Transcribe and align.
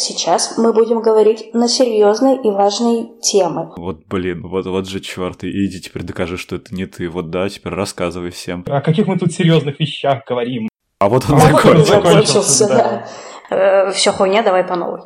сейчас 0.00 0.56
мы 0.58 0.72
будем 0.72 1.00
говорить 1.00 1.54
на 1.54 1.68
серьезные 1.68 2.36
и 2.42 2.50
важные 2.50 3.08
темы. 3.20 3.72
Вот, 3.76 4.06
блин, 4.06 4.46
вот, 4.46 4.66
вот 4.66 4.88
же 4.88 5.00
черт, 5.00 5.44
иди 5.44 5.80
теперь 5.80 6.02
докажи, 6.02 6.36
что 6.36 6.56
это 6.56 6.74
не 6.74 6.86
ты. 6.86 7.08
Вот 7.08 7.30
да, 7.30 7.48
теперь 7.48 7.72
рассказывай 7.74 8.30
всем. 8.30 8.64
О 8.66 8.80
каких 8.80 9.06
мы 9.06 9.18
тут 9.18 9.32
серьезных 9.32 9.78
вещах 9.78 10.24
говорим? 10.26 10.68
А 10.98 11.08
вот 11.08 11.24
он 11.28 11.36
А 11.36 11.38
вот 11.38 11.64
он 11.64 11.84
закончился. 11.84 11.94
закончился, 11.94 12.68
да. 12.68 13.06
да. 13.50 13.90
Все 13.92 14.12
хуйня, 14.12 14.42
давай 14.42 14.64
по 14.64 14.76
новой. 14.76 15.00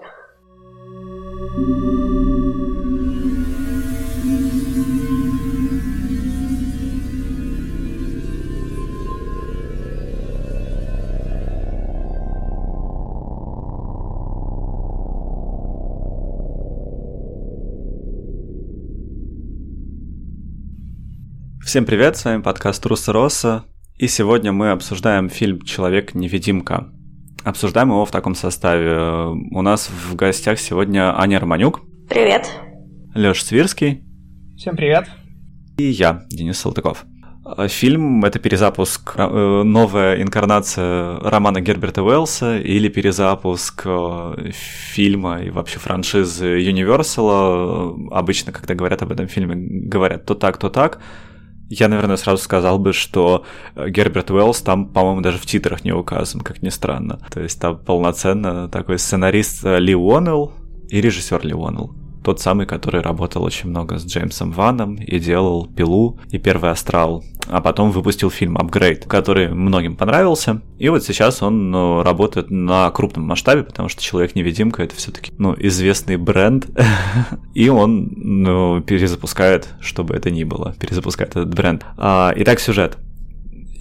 Всем 21.74 21.86
привет, 21.86 22.16
с 22.16 22.24
вами 22.24 22.40
подкаст 22.40 22.86
Руса 22.86 23.12
Росса, 23.12 23.64
и 23.96 24.06
сегодня 24.06 24.52
мы 24.52 24.70
обсуждаем 24.70 25.28
фильм 25.28 25.60
«Человек-невидимка». 25.60 26.86
Обсуждаем 27.42 27.88
его 27.88 28.06
в 28.06 28.12
таком 28.12 28.36
составе. 28.36 29.34
У 29.50 29.60
нас 29.60 29.90
в 29.90 30.14
гостях 30.14 30.60
сегодня 30.60 31.20
Аня 31.20 31.40
Романюк, 31.40 31.80
Привет. 32.08 32.48
Лёш 33.16 33.42
Свирский 33.42 34.04
Всем 34.56 34.76
привет. 34.76 35.10
и 35.76 35.82
я, 35.82 36.22
Денис 36.30 36.60
Салтыков. 36.60 37.06
Фильм— 37.66 38.24
это 38.24 38.38
перезапуск, 38.38 39.14
э, 39.16 39.62
новая 39.64 40.22
инкарнация 40.22 41.18
романа 41.18 41.60
Герберта 41.60 42.04
Уэллса 42.04 42.56
или 42.56 42.88
перезапуск 42.88 43.82
э, 43.84 44.50
фильма 44.52 45.42
и 45.42 45.50
вообще 45.50 45.80
франшизы 45.80 46.56
Universal. 46.60 48.10
Обычно, 48.12 48.52
когда 48.52 48.76
говорят 48.76 49.02
об 49.02 49.10
этом 49.10 49.26
фильме, 49.26 49.56
говорят 49.56 50.24
то 50.24 50.36
так, 50.36 50.56
то 50.56 50.70
так. 50.70 51.00
Я, 51.70 51.88
наверное, 51.88 52.16
сразу 52.16 52.42
сказал 52.42 52.78
бы, 52.78 52.92
что 52.92 53.44
э, 53.74 53.88
Герберт 53.88 54.30
Уэллс 54.30 54.60
там, 54.60 54.86
по-моему, 54.86 55.20
даже 55.22 55.38
в 55.38 55.46
титрах 55.46 55.84
не 55.84 55.92
указан, 55.92 56.40
как 56.40 56.62
ни 56.62 56.68
странно. 56.68 57.18
То 57.30 57.40
есть 57.40 57.60
там 57.60 57.78
полноценно 57.78 58.68
такой 58.68 58.98
сценарист 58.98 59.64
э, 59.64 59.78
Ли 59.78 59.94
Уоннелл 59.94 60.52
и 60.88 61.00
режиссер 61.00 61.44
Ли 61.44 61.54
Уоннелл. 61.54 61.94
Тот 62.22 62.40
самый, 62.40 62.66
который 62.66 63.02
работал 63.02 63.42
очень 63.42 63.68
много 63.68 63.98
с 63.98 64.06
Джеймсом 64.06 64.50
Ваном 64.50 64.94
и 64.94 65.18
делал 65.18 65.66
«Пилу» 65.66 66.18
и 66.30 66.38
«Первый 66.38 66.70
астрал», 66.70 67.22
а 67.48 67.60
потом 67.60 67.90
выпустил 67.90 68.30
фильм 68.30 68.56
«Апгрейд», 68.56 69.04
который 69.06 69.48
многим 69.48 69.96
понравился. 69.96 70.62
И 70.78 70.88
вот 70.88 71.04
сейчас 71.04 71.42
он 71.42 71.70
ну, 71.70 72.02
работает 72.02 72.50
на 72.50 72.90
крупном 72.90 73.26
масштабе, 73.26 73.62
потому 73.62 73.88
что 73.88 74.02
«Человек-невидимка»— 74.02 74.82
это 74.84 74.94
все 74.96 75.10
таки 75.10 75.32
ну, 75.38 75.54
известный 75.58 76.16
бренд, 76.16 76.66
и 77.54 77.68
он 77.68 78.10
ну, 78.16 78.80
перезапускает, 78.80 79.68
чтобы 79.80 80.14
это 80.14 80.30
ни 80.30 80.44
было, 80.44 80.74
перезапускает 80.78 81.30
этот 81.30 81.54
бренд. 81.54 81.84
А, 81.96 82.32
итак, 82.36 82.60
сюжет. 82.60 82.98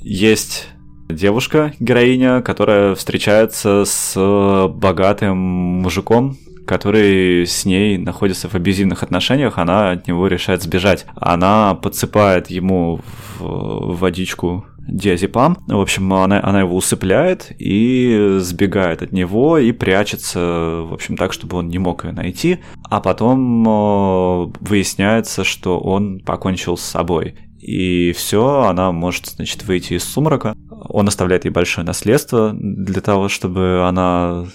Есть 0.02 0.68
девушка, 1.10 1.74
героиня, 1.80 2.42
которая 2.42 2.96
встречается 2.96 3.84
с 3.86 4.68
богатым 4.68 5.38
мужиком, 5.38 6.38
который 6.66 7.46
с 7.46 7.66
ней 7.66 7.98
находится 7.98 8.50
в 8.50 8.56
абьюзивных 8.56 9.04
отношениях, 9.04 9.58
она 9.58 9.92
от 9.92 10.08
него 10.08 10.28
решает 10.28 10.64
сбежать. 10.64 11.06
Она 11.16 11.76
подсыпает 11.76 12.50
ему 12.50 13.02
в 13.40 13.98
водичку 13.98 14.66
диазепам. 14.88 15.58
В 15.68 15.80
общем, 15.80 16.14
она, 16.14 16.42
она 16.44 16.62
его 16.62 16.76
усыпляет 16.76 17.52
и 17.58 18.38
сбегает 18.40 19.02
от 19.02 19.12
него 19.12 19.58
и 19.58 19.72
прячется, 19.72 20.40
в 20.86 20.94
общем, 20.94 21.18
так, 21.18 21.34
чтобы 21.34 21.58
он 21.58 21.70
не 21.70 21.78
мог 21.78 22.04
ее 22.04 22.12
найти. 22.12 22.60
А 22.90 23.00
потом 23.00 23.68
э, 23.68 24.52
выясняется, 24.60 25.44
что 25.44 25.80
он 25.80 26.20
покончил 26.20 26.78
с 26.78 26.82
собой. 26.82 27.36
И 27.60 28.12
все, 28.12 28.64
она 28.64 28.92
может, 28.92 29.28
значит, 29.28 29.64
выйти 29.64 29.94
из 29.94 30.04
сумрака. 30.04 30.56
Он 30.90 31.08
оставляет 31.08 31.46
ей 31.46 31.52
большое 31.52 31.88
наследство 31.88 32.52
для 32.54 33.00
того, 33.00 33.30
чтобы 33.30 33.88
она 33.88 34.46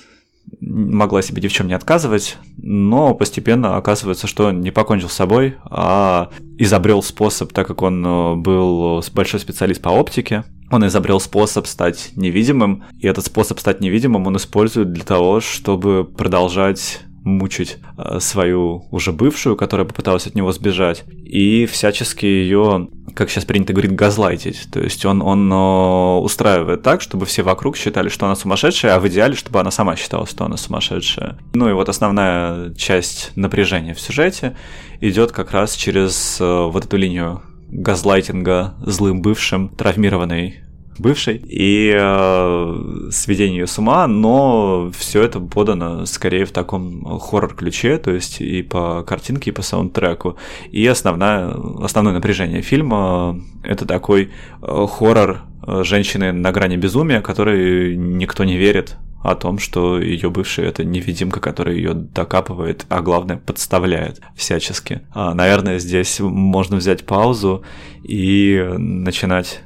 могла 0.61 1.23
себе 1.23 1.43
ни 1.43 1.49
в 1.49 1.53
чем 1.53 1.69
не 1.69 1.75
отказывать, 1.75 2.39
но 2.57 3.15
постепенно 3.15 3.77
оказывается, 3.77 4.27
что 4.27 4.51
не 4.51 4.71
покончил 4.71 5.09
с 5.09 5.15
собой, 5.15 5.57
а 5.65 6.31
изобрел 6.59 7.03
способ, 7.03 7.53
так 7.53 7.67
как 7.67 7.83
он 7.83 8.05
э, 8.05 8.35
был 8.37 9.03
большой 9.13 9.41
специалист 9.41 9.81
по 9.81 9.91
оптике, 9.91 10.45
он 10.71 10.87
изобрел 10.87 11.21
способ 11.21 11.67
стать 11.67 12.11
невидимым, 12.17 12.85
и 12.99 13.07
этот 13.07 13.27
способ 13.27 13.59
стать 13.59 13.81
невидимым 13.81 14.27
он 14.27 14.37
использует 14.37 14.93
для 14.93 15.05
того, 15.05 15.41
чтобы 15.41 16.05
продолжать 16.05 17.01
мучить 17.29 17.79
э, 17.97 18.19
свою 18.21 18.87
уже 18.91 19.13
бывшую, 19.13 19.57
которая 19.57 19.87
попыталась 19.87 20.27
от 20.27 20.35
него 20.35 20.53
сбежать, 20.53 21.05
и 21.25 21.67
всячески 21.67 22.27
ее, 22.27 22.89
как 23.15 23.31
сейчас 23.31 23.45
принято 23.45 23.73
говорить, 23.73 23.95
газлайтить. 23.95 24.69
То 24.73 24.81
есть 24.81 25.05
он, 25.05 25.23
он 25.23 25.53
э, 25.53 26.19
устраивает 26.21 26.83
так, 26.83 27.01
чтобы 27.01 27.27
все 27.27 27.43
вокруг 27.43 27.77
считали, 27.77 28.09
что 28.09 28.27
она 28.27 28.35
сумасшедшая, 28.35 28.97
а 28.97 29.01
в 29.01 29.09
идеале, 29.09 29.35
чтобы 29.35 29.61
она 29.61 29.71
сама 29.71 29.97
считала, 29.97 30.27
что 30.27 30.45
она 30.45 30.57
сумасшедшая. 30.57 31.39
Ну 31.55 31.69
и 31.69 31.73
вот 31.73 31.89
основная 31.89 32.75
часть 32.75 33.33
напряжения 33.37 33.95
в 33.95 34.01
сюжете 34.01 34.57
идет 35.01 35.33
как 35.33 35.53
раз 35.53 35.75
через 35.75 36.39
э, 36.41 36.45
вот 36.45 36.85
эту 36.85 36.97
линию 36.97 37.43
газлайтинга 37.71 38.75
злым 38.81 39.21
бывшим, 39.21 39.69
травмированной 39.69 40.63
бывшей 40.99 41.43
и 41.47 41.95
э, 41.95 43.09
сведение 43.11 43.61
ее 43.61 43.67
с 43.67 43.79
ума, 43.79 44.07
но 44.07 44.91
все 44.97 45.23
это 45.23 45.41
подано 45.41 46.07
скорее 46.07 46.45
в 46.45 46.53
таком 46.53 47.19
хоррор-ключе, 47.19 47.99
то 47.99 48.11
есть 48.11 48.41
и 48.41 48.63
по 48.63 49.03
картинке, 49.03 49.51
и 49.51 49.53
по 49.53 49.63
саундтреку. 49.63 50.37
И 50.71 50.87
основная, 50.87 51.55
основное 51.83 52.15
напряжение 52.15 52.63
фильма— 52.63 53.41
это 53.63 53.87
такой 53.87 54.31
э, 54.63 54.87
хоррор 54.89 55.43
э, 55.67 55.83
женщины 55.85 56.33
на 56.33 56.53
грани 56.53 56.77
безумия, 56.77 57.21
которой 57.21 57.97
никто 57.97 58.45
не 58.45 58.57
верит 58.57 58.97
о 59.23 59.35
том, 59.35 59.59
что 59.59 60.01
ее 60.01 60.31
бывший 60.31 60.67
это 60.67 60.85
невидимка, 60.85 61.41
которая 61.41 61.75
ее 61.75 61.93
докапывает, 61.95 62.87
а 62.89 63.03
главное 63.03 63.37
подставляет 63.37 64.21
всячески. 64.37 65.03
А, 65.13 65.35
наверное, 65.35 65.79
здесь 65.79 66.21
можно 66.21 66.77
взять 66.77 67.05
паузу 67.05 67.65
и 68.05 68.65
начинать 68.79 69.63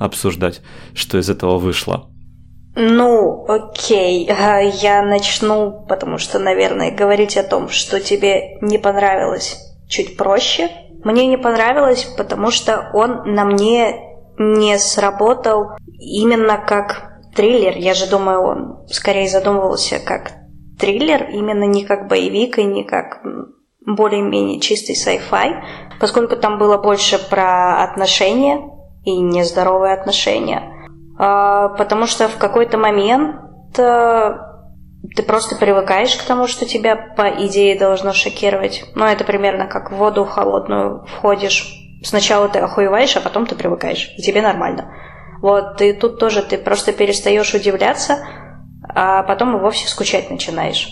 обсуждать, 0.00 0.62
что 0.94 1.18
из 1.18 1.30
этого 1.30 1.58
вышло. 1.58 2.10
Ну, 2.74 3.44
окей, 3.46 4.28
а, 4.30 4.60
я 4.60 5.02
начну, 5.02 5.84
потому 5.88 6.18
что, 6.18 6.38
наверное, 6.38 6.90
говорить 6.90 7.36
о 7.36 7.44
том, 7.44 7.68
что 7.68 8.00
тебе 8.00 8.58
не 8.60 8.78
понравилось, 8.78 9.58
чуть 9.88 10.16
проще. 10.16 10.70
Мне 11.04 11.26
не 11.26 11.36
понравилось, 11.36 12.04
потому 12.16 12.50
что 12.50 12.90
он 12.94 13.34
на 13.34 13.44
мне 13.44 13.96
не 14.38 14.78
сработал 14.78 15.72
именно 15.98 16.58
как 16.58 17.20
триллер. 17.34 17.76
Я 17.76 17.94
же 17.94 18.08
думаю, 18.08 18.42
он 18.42 18.86
скорее 18.88 19.28
задумывался 19.28 19.98
как 19.98 20.32
триллер, 20.78 21.28
именно 21.30 21.64
не 21.64 21.84
как 21.84 22.08
боевик 22.08 22.58
и 22.58 22.64
не 22.64 22.84
как 22.84 23.20
более-менее 23.84 24.60
чистый 24.60 24.94
sci-fi, 24.94 25.62
поскольку 26.00 26.36
там 26.36 26.58
было 26.58 26.78
больше 26.78 27.18
про 27.28 27.82
отношения 27.82 28.79
и 29.04 29.16
нездоровые 29.18 29.94
отношения. 29.94 30.62
А, 31.18 31.68
Потому 31.70 32.06
что 32.06 32.28
в 32.28 32.36
какой-то 32.38 32.78
момент 32.78 33.36
э, 33.78 34.38
ты 35.14 35.22
просто 35.22 35.56
привыкаешь 35.56 36.14
к 36.16 36.24
тому, 36.24 36.46
что 36.46 36.66
тебя, 36.66 36.96
по 36.96 37.28
идее, 37.46 37.78
должно 37.78 38.12
шокировать. 38.12 38.84
Ну, 38.94 39.04
это 39.04 39.24
примерно 39.24 39.66
как 39.66 39.90
в 39.90 39.96
воду 39.96 40.24
холодную 40.24 41.04
входишь. 41.06 41.74
Сначала 42.02 42.48
ты 42.48 42.58
охуеваешь, 42.58 43.16
а 43.16 43.20
потом 43.20 43.46
ты 43.46 43.54
привыкаешь. 43.54 44.12
И 44.16 44.22
тебе 44.22 44.42
нормально. 44.42 44.92
Вот, 45.42 45.80
и 45.80 45.92
тут 45.92 46.18
тоже 46.18 46.42
ты 46.42 46.58
просто 46.58 46.92
перестаешь 46.92 47.54
удивляться, 47.54 48.18
а 48.88 49.22
потом 49.22 49.56
и 49.56 49.60
вовсе 49.60 49.88
скучать 49.88 50.30
начинаешь. 50.30 50.90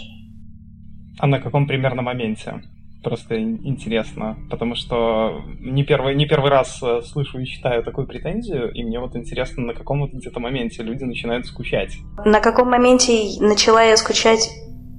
А 1.19 1.26
на 1.26 1.40
каком 1.40 1.66
примерно 1.66 2.02
моменте? 2.02 2.62
Просто 3.03 3.37
ин- 3.37 3.61
интересно, 3.65 4.37
потому 4.50 4.75
что 4.75 5.41
не 5.61 5.85
первый, 5.85 6.15
не 6.17 6.27
первый 6.27 6.50
раз 6.50 6.81
э, 6.83 7.00
слышу 7.03 7.39
и 7.39 7.47
читаю 7.47 7.85
такую 7.85 8.06
претензию, 8.09 8.73
и 8.73 8.83
мне 8.83 8.99
вот 8.99 9.15
интересно, 9.15 9.62
на 9.67 9.75
каком 9.75 10.00
вот 10.00 10.12
где-то 10.12 10.41
моменте 10.41 10.83
люди 10.83 11.05
начинают 11.05 11.47
скучать. 11.47 11.97
На 12.25 12.41
каком 12.41 12.71
моменте 12.71 13.12
начала 13.41 13.83
я 13.85 13.97
скучать, 13.97 14.50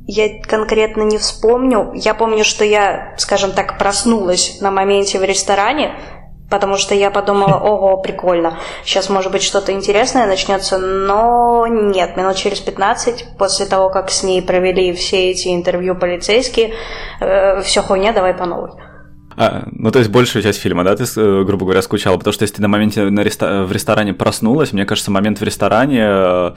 я 0.07 0.42
конкретно 0.42 1.04
не 1.04 1.18
вспомню. 1.18 1.92
Я 1.94 2.13
помню, 2.16 2.44
что 2.44 2.63
я, 2.63 3.13
скажем 3.18 3.51
так, 3.51 3.78
проснулась 3.78 4.60
на 4.62 4.72
моменте 4.72 5.19
в 5.19 5.24
ресторане, 5.24 5.92
потому 6.50 6.78
что 6.78 6.96
я 6.96 7.12
подумала, 7.12 7.60
ого, 7.63 7.98
прикольно, 7.98 8.60
сейчас 8.84 9.10
может 9.10 9.31
быть 9.31 9.44
что-то 9.44 9.72
интересное 9.72 10.25
начнется, 10.25 10.78
но 10.78 11.68
нет, 11.68 12.18
минут 12.18 12.36
через 12.36 12.60
15, 12.60 13.38
после 13.38 13.66
того, 13.66 13.90
как 13.90 14.10
с 14.10 14.24
ней 14.24 14.42
провели 14.42 14.94
все 14.94 15.31
эти 15.31 15.50
интервью 15.50 15.96
полицейские, 15.96 16.74
все 17.63 17.81
хуйня, 17.81 18.13
давай 18.13 18.34
по 18.34 18.46
новой. 18.46 18.72
А, 19.42 19.69
ну, 19.72 19.90
то 19.90 20.00
есть 20.00 20.12
большую 20.12 20.44
часть 20.44 20.60
фильма, 20.60 20.84
да, 20.84 20.98
ты, 20.98 21.06
э, 21.06 21.44
грубо 21.46 21.63
говоря, 21.63 21.81
скучала? 21.81 22.18
Потому 22.18 22.34
что 22.34 22.44
если 22.44 22.56
ты 22.56 22.62
на 22.62 22.68
моменте 22.68 23.10
на 23.10 23.22
реста... 23.22 23.63
в 23.63 23.72
ресторане 23.72 24.13
проснулась, 24.13 24.74
мне 24.74 24.86
кажется, 24.86 25.12
момент 25.12 25.40
в 25.40 25.44
ресторане 25.44 26.01
э, 26.01 26.51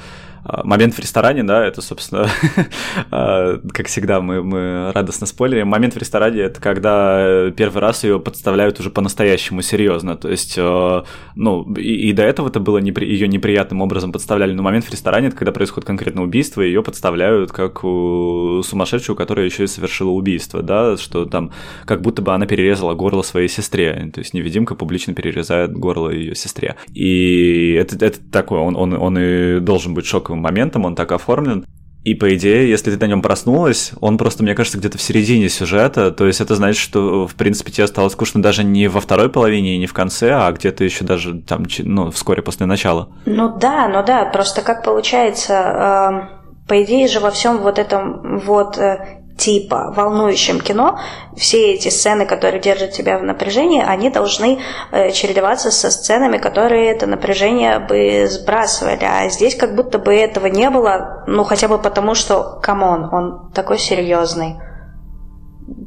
момент 0.44 0.94
в 0.94 0.99
ресторане, 0.99 1.44
да, 1.44 1.65
это, 1.65 1.83
собственно, 1.83 2.29
а, 3.11 3.59
как 3.73 3.87
всегда, 3.87 4.21
мы, 4.21 4.43
мы 4.43 4.93
радостно 4.93 5.27
спойлерим. 5.27 5.69
Момент 5.69 5.94
в 5.94 5.99
ресторане 5.99 6.41
это 6.41 6.61
когда 6.61 7.50
первый 7.56 7.79
раз 7.79 8.05
ее 8.05 8.19
подставляют 8.19 8.81
уже 8.81 8.91
по-настоящему 8.91 9.62
серьезно. 9.62 10.17
То 10.17 10.29
есть, 10.29 10.55
э, 10.56 11.03
ну, 11.37 11.73
и, 11.75 12.09
и 12.09 12.12
до 12.12 12.23
этого 12.23 12.49
это 12.49 12.61
было 12.61 12.79
непри... 12.79 13.06
ее 13.06 13.29
неприятным 13.29 13.81
образом 13.83 14.12
подставляли. 14.12 14.53
Но 14.53 14.62
момент 14.62 14.85
в 14.85 14.91
ресторане 14.91 15.29
это 15.29 15.37
когда 15.37 15.53
происходит 15.53 15.87
конкретно 15.87 16.23
убийство, 16.23 16.61
ее 16.61 16.83
подставляют 16.83 17.53
как 17.53 17.81
сумасшедшую, 17.83 19.17
которая 19.17 19.47
еще 19.47 19.65
и 19.65 19.69
совершила 19.69 20.11
убийство, 20.11 20.62
да, 20.62 20.97
что 20.97 21.25
там 21.25 21.53
как 21.85 22.03
будто 22.03 22.23
бы 22.23 22.33
она 22.33 22.47
перерезала 22.47 22.94
горло 22.94 23.23
своей 23.23 23.49
сестре. 23.49 24.11
То 24.12 24.21
есть 24.21 24.35
невидимка 24.35 24.75
публично 24.75 25.15
перерезает 25.15 25.73
горло 25.73 26.11
ее 26.11 26.35
сестре. 26.35 26.77
И 26.94 27.73
это, 27.73 28.05
это 28.05 28.19
такое, 28.31 28.61
он, 28.61 28.77
он, 28.77 28.94
он 28.94 29.19
и 29.19 29.61
должен 29.61 29.94
быть 29.94 30.06
шоковым 30.06 30.31
моментом, 30.40 30.84
он 30.84 30.94
так 30.94 31.12
оформлен. 31.12 31.64
И 32.05 32.14
по 32.14 32.34
идее, 32.34 32.69
если 32.69 32.90
ты 32.90 32.99
на 32.99 33.08
нем 33.08 33.23
проснулась, 33.23 33.93
он 34.00 34.19
просто, 34.19 34.43
мне 34.43 34.56
кажется, 34.56 34.76
где-то 34.76 34.99
в 34.99 35.02
середине 35.02 35.49
сюжета. 35.49 36.11
То 36.11 36.26
есть 36.26 36.40
это 36.40 36.56
значит, 36.56 36.82
что, 36.82 37.29
в 37.29 37.34
принципе, 37.37 37.70
тебе 37.70 37.87
стало 37.87 38.08
скучно 38.08 38.43
даже 38.43 38.64
не 38.64 38.88
во 38.88 39.00
второй 39.00 39.29
половине 39.29 39.76
и 39.76 39.79
не 39.79 39.87
в 39.87 39.93
конце, 39.93 40.32
а 40.32 40.50
где-то 40.50 40.82
еще 40.82 41.05
даже 41.05 41.40
там, 41.43 41.64
ну, 41.79 42.11
вскоре 42.11 42.43
после 42.43 42.67
начала. 42.67 43.08
Ну 43.25 43.56
да, 43.56 43.88
ну 43.88 44.02
да, 44.05 44.25
просто 44.25 44.62
как 44.62 44.82
получается, 44.84 45.55
э, 45.55 46.69
по 46.69 46.82
идее 46.82 47.06
же 47.06 47.20
во 47.20 47.31
всем 47.31 47.58
вот 47.58 47.79
этом 47.79 48.40
вот 48.40 48.79
э, 48.79 49.21
типа 49.37 49.93
волнующем 49.96 50.61
кино, 50.61 50.99
все 51.37 51.75
эти 51.75 51.88
сцены, 51.88 52.26
которые 52.26 52.61
держат 52.61 52.93
тебя 52.93 53.19
в 53.19 53.23
напряжении, 53.23 53.82
они 53.82 54.11
должны 54.11 54.61
э, 54.90 55.11
чередоваться 55.12 55.70
со 55.70 55.90
сценами, 55.90 56.38
которые 56.38 56.90
это 56.90 57.06
напряжение 57.06 57.79
бы 57.79 58.26
сбрасывали. 58.29 59.05
А 59.05 59.29
здесь 59.29 59.56
как 59.56 59.75
будто 59.75 59.99
бы 59.99 60.14
этого 60.14 60.46
не 60.46 60.69
было, 60.70 61.25
ну 61.26 61.44
хотя 61.44 61.69
бы 61.69 61.79
потому, 61.79 62.14
что, 62.14 62.61
come 62.62 62.89
on, 62.89 63.08
он 63.12 63.50
такой 63.52 63.79
серьезный. 63.79 64.58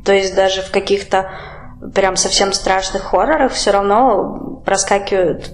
То 0.03 0.13
есть 0.13 0.36
даже 0.36 0.62
в 0.62 0.71
каких-то 0.71 1.31
прям 1.94 2.15
совсем 2.15 2.51
страшных 2.53 3.03
хоррорах 3.03 3.51
все 3.51 3.71
равно 3.71 4.62
проскакивают 4.65 5.51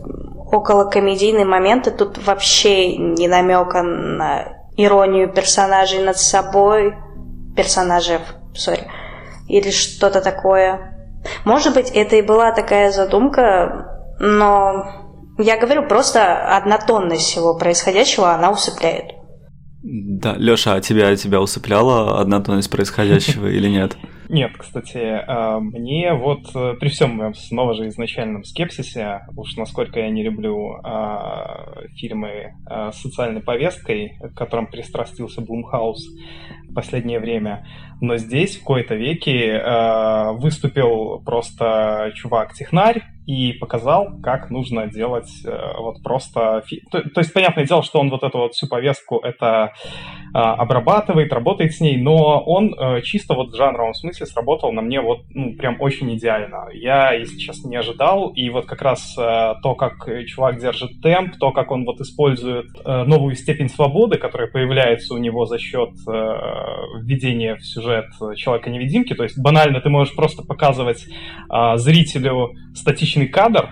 около 0.52 0.90
комедийные 0.90 1.46
моменты. 1.46 1.92
Тут 1.92 2.18
вообще 2.26 2.96
не 2.96 3.28
намека 3.28 3.84
на 3.84 4.62
иронию 4.78 5.32
персонажей 5.32 6.02
над 6.02 6.18
собой– 6.18 6.96
персонажей, 7.56 8.20
сори, 8.54 8.88
или 9.48 9.72
что-то 9.72 10.22
такое. 10.22 10.98
Может 11.46 11.74
быть, 11.74 11.90
это 11.92 12.16
и 12.16 12.22
была 12.22 12.52
такая 12.52 12.92
задумка, 12.92 14.16
но 14.20 15.02
я 15.38 15.60
говорю, 15.60 15.88
просто 15.88 16.56
однотонность 16.56 17.24
всего 17.24 17.58
происходящего, 17.58 18.34
она 18.34 18.52
усыпляет. 18.52 19.16
Да, 19.84 20.36
Лёша, 20.38 20.76
а 20.76 20.82
тебя, 20.82 21.16
тебя 21.16 21.42
усыпляла 21.42 22.20
однотонность 22.20 22.70
происходящего 22.70 23.48
или 23.48 23.68
нет? 23.68 23.98
Нет, 24.30 24.52
кстати, 24.58 24.98
а, 24.98 25.60
мне 25.60 26.14
вот 26.14 26.56
э, 26.56 26.76
при 26.80 26.88
всем 26.88 27.18
моем 27.18 27.34
снова 27.34 27.74
же 27.74 27.90
изначальном 27.90 28.46
скепсисе, 28.46 29.24
уж 29.36 29.58
насколько 29.58 30.00
я 30.00 30.10
не 30.10 30.24
люблю 30.24 30.80
а, 30.86 31.84
фильмы 31.98 32.54
а, 32.66 32.94
с 32.94 33.02
социальной 33.02 33.42
повесткой, 33.42 34.18
к 34.22 34.38
которым 34.38 34.68
пристрастился 34.68 35.42
Блумхаус 35.42 36.08
последнее 36.74 37.20
время, 37.20 37.64
но 38.02 38.18
здесь 38.18 38.58
в 38.58 38.64
кои-то 38.64 38.96
веке 38.96 39.62
выступил 40.38 41.22
просто 41.24 42.12
чувак-технарь, 42.16 43.04
и 43.28 43.54
показал, 43.54 44.20
как 44.22 44.50
нужно 44.50 44.88
делать 44.88 45.30
э, 45.46 45.52
вот 45.78 46.02
просто... 46.04 46.64
То, 46.92 47.02
то 47.02 47.22
есть, 47.22 47.34
понятное 47.34 47.66
дело, 47.66 47.84
что 47.84 48.00
он 48.00 48.10
вот 48.10 48.24
эту 48.24 48.40
вот 48.40 48.54
всю 48.54 48.68
повестку 48.68 49.20
это 49.20 49.74
э, 50.34 50.38
обрабатывает, 50.38 51.32
работает 51.32 51.74
с 51.74 51.80
ней, 51.80 51.98
но 51.98 52.44
он 52.44 52.74
э, 52.74 53.02
чисто 53.04 53.36
вот 53.36 53.52
в 53.52 53.56
жанровом 53.56 53.94
смысле 53.94 54.26
сработал 54.26 54.72
на 54.72 54.82
мне 54.82 55.02
вот 55.02 55.20
ну, 55.30 55.54
прям 55.54 55.78
очень 55.80 56.14
идеально. 56.16 56.70
Я, 56.74 57.14
если 57.14 57.38
честно, 57.38 57.70
не 57.70 57.76
ожидал, 57.76 58.30
и 58.30 58.50
вот 58.50 58.66
как 58.66 58.82
раз 58.82 59.16
э, 59.18 59.54
то, 59.62 59.76
как 59.76 60.10
чувак 60.26 60.60
держит 60.60 61.02
темп, 61.02 61.36
то, 61.40 61.52
как 61.52 61.72
он 61.72 61.86
вот 61.86 62.02
использует 62.02 62.68
э, 62.84 63.04
новую 63.04 63.36
степень 63.36 63.70
свободы, 63.70 64.18
которая 64.18 64.50
появляется 64.50 65.14
у 65.14 65.18
него 65.18 65.46
за 65.46 65.60
счет 65.60 65.92
э, 66.08 66.12
введения 67.02 67.56
в 67.56 67.66
сюжет 67.66 67.91
Человека-невидимки, 68.36 69.14
то 69.14 69.24
есть 69.24 69.38
банально 69.40 69.82
ты 69.82 69.90
можешь 69.90 70.16
просто 70.16 70.44
показывать 70.44 71.06
э, 71.08 71.78
зрителю 71.78 72.54
статичный 72.74 73.28
кадр, 73.28 73.70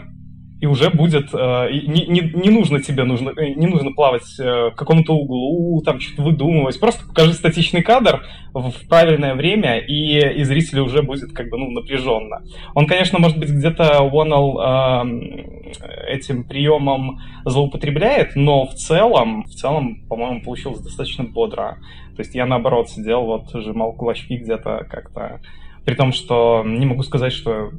и 0.60 0.66
уже 0.66 0.90
будет 0.90 1.34
э, 1.34 1.70
не, 1.72 2.06
не, 2.06 2.22
не 2.22 2.50
нужно 2.50 2.82
тебе 2.82 3.06
нужно 3.06 3.30
э, 3.30 3.54
не 3.54 3.68
нужно 3.68 3.92
плавать 3.94 4.28
э, 4.40 4.72
к 4.72 4.76
какому-то 4.76 5.14
углу 5.14 5.82
там 5.82 6.02
что-то 6.02 6.24
выдумывать. 6.24 6.80
Просто 6.80 7.08
покажи 7.08 7.34
статичный 7.34 7.82
кадр 7.82 8.26
в, 8.54 8.70
в 8.72 8.88
правильное 8.90 9.36
время 9.36 9.80
и, 9.80 10.40
и 10.40 10.44
зрителю 10.44 10.84
уже 10.84 11.02
будет 11.02 11.32
как 11.32 11.50
бы 11.50 11.58
ну 11.58 11.72
напряженно. 11.72 12.44
Он 12.76 12.88
конечно 12.88 13.20
может 13.20 13.40
быть 13.40 13.50
где-то 13.50 14.02
Уоннелл 14.02 14.60
э, 14.60 16.14
этим 16.14 16.44
приемом 16.44 17.22
злоупотребляет 17.46 18.36
но 18.36 18.66
в 18.66 18.74
целом 18.74 19.44
в 19.44 19.52
целом 19.52 20.02
по-моему 20.10 20.42
получилось 20.42 20.82
достаточно 20.82 21.24
бодро. 21.24 21.78
То 22.18 22.22
есть 22.22 22.36
я 22.36 22.46
наоборот 22.46 22.90
сидел 22.90 23.24
вот 23.24 23.50
сжимал 23.54 23.94
кулачки 23.94 24.36
где-то 24.36 24.86
как-то. 24.90 25.40
При 25.86 25.96
том 25.96 26.12
что 26.12 26.64
не 26.66 26.86
могу 26.86 27.04
сказать 27.04 27.32
что 27.32 27.72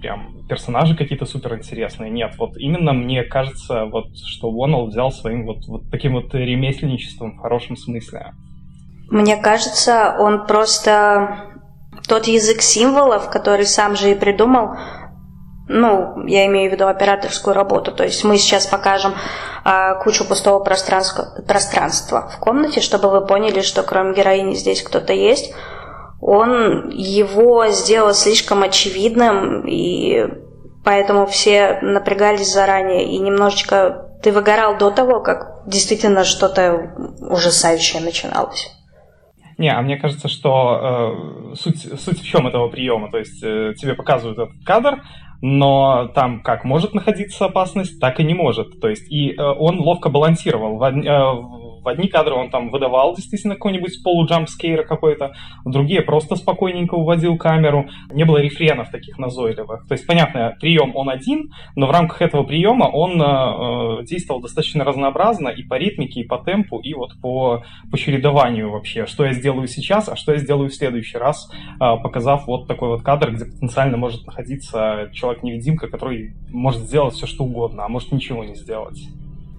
прям 0.00 0.46
персонажи 0.48 0.96
какие-то 0.96 1.26
супер 1.26 1.56
интересные. 1.56 2.10
Нет, 2.10 2.34
вот 2.38 2.56
именно 2.56 2.92
мне 2.92 3.22
кажется, 3.24 3.84
вот, 3.84 4.16
что 4.16 4.48
Уоннелл 4.48 4.86
взял 4.86 5.10
своим 5.10 5.46
вот, 5.46 5.66
вот 5.66 5.90
таким 5.90 6.14
вот 6.14 6.34
ремесленничеством 6.34 7.36
в 7.36 7.42
хорошем 7.42 7.76
смысле. 7.76 8.32
Мне 9.10 9.36
кажется, 9.36 10.16
он 10.18 10.46
просто 10.46 11.58
тот 12.06 12.26
язык 12.26 12.60
символов, 12.60 13.30
который 13.30 13.66
сам 13.66 13.96
же 13.96 14.10
и 14.10 14.14
придумал, 14.14 14.76
ну, 15.68 16.26
я 16.26 16.46
имею 16.46 16.70
в 16.70 16.72
виду 16.72 16.86
операторскую 16.86 17.54
работу. 17.54 17.92
То 17.92 18.04
есть 18.04 18.24
мы 18.24 18.38
сейчас 18.38 18.66
покажем 18.66 19.14
а, 19.64 19.94
кучу 19.96 20.26
пустого 20.26 20.60
пространства, 20.60 21.42
пространства 21.46 22.30
в 22.34 22.38
комнате, 22.38 22.80
чтобы 22.80 23.10
вы 23.10 23.26
поняли, 23.26 23.60
что 23.60 23.82
кроме 23.82 24.14
героини 24.14 24.54
здесь 24.54 24.82
кто-то 24.82 25.12
есть 25.12 25.54
он 26.20 26.90
его 26.90 27.68
сделал 27.68 28.12
слишком 28.12 28.62
очевидным, 28.62 29.66
и 29.66 30.26
поэтому 30.84 31.26
все 31.26 31.78
напрягались 31.82 32.52
заранее, 32.52 33.04
и 33.04 33.18
немножечко 33.18 34.06
ты 34.22 34.32
выгорал 34.32 34.78
до 34.78 34.90
того, 34.90 35.20
как 35.20 35.62
действительно 35.66 36.24
что-то 36.24 36.92
ужасающее 37.20 38.02
начиналось. 38.02 38.74
Не, 39.58 39.72
а 39.72 39.82
мне 39.82 39.96
кажется, 39.96 40.28
что 40.28 41.50
э, 41.52 41.54
суть, 41.56 42.00
суть 42.00 42.20
в 42.20 42.24
чем 42.24 42.46
этого 42.46 42.68
приема. 42.68 43.10
То 43.10 43.18
есть 43.18 43.42
э, 43.42 43.74
тебе 43.76 43.94
показывают 43.94 44.38
этот 44.38 44.64
кадр, 44.64 45.02
но 45.42 46.08
там 46.14 46.42
как 46.42 46.64
может 46.64 46.94
находиться 46.94 47.46
опасность, 47.46 48.00
так 48.00 48.20
и 48.20 48.24
не 48.24 48.34
может. 48.34 48.80
То 48.80 48.88
есть 48.88 49.10
и 49.10 49.32
э, 49.32 49.42
он 49.42 49.80
ловко 49.80 50.10
балансировал. 50.10 50.78
В, 50.78 50.84
э, 50.84 51.67
одни 51.88 52.08
кадры 52.08 52.34
он 52.34 52.50
там 52.50 52.70
выдавал 52.70 53.14
действительно 53.14 53.54
какой-нибудь 53.54 54.02
полуджампскейр 54.02 54.86
какой-то, 54.86 55.32
другие 55.64 56.02
просто 56.02 56.36
спокойненько 56.36 56.94
уводил 56.94 57.36
камеру. 57.36 57.88
Не 58.10 58.24
было 58.24 58.38
рефренов 58.38 58.90
таких 58.90 59.18
назойливых. 59.18 59.86
То 59.88 59.92
есть, 59.92 60.06
понятно, 60.06 60.56
прием 60.60 60.94
он 60.94 61.10
один, 61.10 61.52
но 61.74 61.86
в 61.86 61.90
рамках 61.90 62.22
этого 62.22 62.44
приема 62.44 62.84
он 62.84 63.20
э, 63.20 64.04
действовал 64.04 64.40
достаточно 64.40 64.84
разнообразно 64.84 65.48
и 65.48 65.62
по 65.62 65.74
ритмике, 65.74 66.20
и 66.20 66.24
по 66.24 66.38
темпу, 66.38 66.78
и 66.78 66.94
вот 66.94 67.10
по, 67.20 67.62
по 67.90 67.98
чередованию 67.98 68.70
вообще. 68.70 69.06
Что 69.06 69.24
я 69.24 69.32
сделаю 69.32 69.66
сейчас, 69.68 70.08
а 70.08 70.16
что 70.16 70.32
я 70.32 70.38
сделаю 70.38 70.70
в 70.70 70.74
следующий 70.74 71.18
раз, 71.18 71.50
э, 71.52 71.76
показав 72.02 72.46
вот 72.46 72.66
такой 72.66 72.88
вот 72.88 73.02
кадр, 73.02 73.32
где 73.32 73.44
потенциально 73.44 73.96
может 73.96 74.26
находиться 74.26 75.10
человек-невидимка, 75.12 75.88
который 75.88 76.34
может 76.50 76.82
сделать 76.82 77.14
все, 77.14 77.26
что 77.26 77.44
угодно, 77.44 77.84
а 77.84 77.88
может 77.88 78.12
ничего 78.12 78.44
не 78.44 78.54
сделать. 78.54 78.98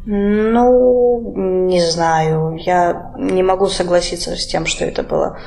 Ну, 0.06 1.34
не 1.68 1.82
знаю. 1.82 2.58
Я 2.58 3.14
не 3.18 3.44
могу 3.44 3.68
согласиться 3.68 4.36
с 4.36 4.48
тем, 4.48 4.66
что 4.66 4.86
это 4.86 5.04
было 5.04 5.38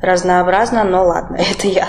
разнообразно, 0.00 0.84
но 0.84 1.06
ладно, 1.06 1.36
это 1.50 1.68
я. 1.68 1.88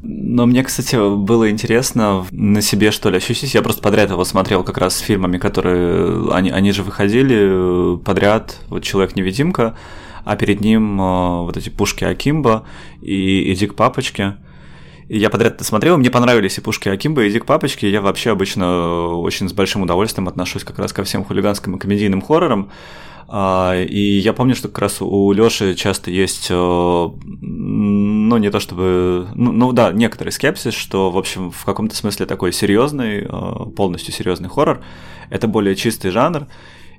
Но 0.00 0.46
мне, 0.46 0.62
кстати, 0.62 0.96
было 1.16 1.50
интересно 1.50 2.24
на 2.30 2.62
себе, 2.62 2.92
что 2.92 3.10
ли, 3.10 3.18
ощутить. 3.18 3.54
Я 3.54 3.62
просто 3.62 3.82
подряд 3.82 4.10
его 4.10 4.24
смотрел 4.24 4.62
как 4.64 4.78
раз 4.78 4.96
с 4.96 5.00
фильмами, 5.00 5.38
которые... 5.38 6.32
Они, 6.32 6.50
они 6.50 6.72
же 6.72 6.82
выходили 6.82 7.98
подряд. 7.98 8.56
Вот 8.68 8.82
«Человек-невидимка», 8.82 9.76
а 10.24 10.36
перед 10.36 10.60
ним 10.60 11.00
э, 11.00 11.42
вот 11.42 11.56
эти 11.56 11.68
пушки 11.70 12.04
Акимба 12.04 12.64
и, 13.00 13.50
и 13.50 13.54
Дик 13.54 13.74
Папочки. 13.74 14.34
И 15.08 15.18
я 15.18 15.30
подряд 15.30 15.60
смотрел, 15.62 15.96
мне 15.96 16.10
понравились 16.10 16.58
и 16.58 16.60
пушки 16.60 16.88
Акимба, 16.90 17.24
и 17.24 17.32
Дик 17.32 17.46
Папочки. 17.46 17.86
Я 17.86 18.02
вообще 18.02 18.30
обычно 18.30 19.06
очень 19.16 19.48
с 19.48 19.52
большим 19.54 19.82
удовольствием 19.82 20.28
отношусь 20.28 20.64
как 20.64 20.78
раз 20.78 20.92
ко 20.92 21.02
всем 21.02 21.24
хулиганским 21.24 21.76
и 21.76 21.78
комедийным 21.78 22.20
хоррорам. 22.20 22.70
А, 23.30 23.74
и 23.74 24.18
я 24.18 24.32
помню, 24.32 24.54
что 24.54 24.68
как 24.68 24.78
раз 24.78 25.02
у 25.02 25.32
Лёши 25.32 25.74
часто 25.74 26.10
есть, 26.10 26.48
э, 26.50 26.54
ну, 26.54 28.36
не 28.38 28.50
то 28.50 28.58
чтобы... 28.58 29.28
Ну, 29.34 29.52
ну 29.52 29.72
да, 29.72 29.92
некоторый 29.92 30.30
скепсис, 30.30 30.72
что, 30.72 31.10
в 31.10 31.18
общем, 31.18 31.50
в 31.50 31.64
каком-то 31.64 31.94
смысле 31.94 32.24
такой 32.24 32.52
серьезный, 32.52 33.26
э, 33.28 33.70
полностью 33.76 34.14
серьезный 34.14 34.48
хоррор— 34.48 34.82
это 35.30 35.46
более 35.46 35.74
чистый 35.76 36.10
жанр, 36.10 36.46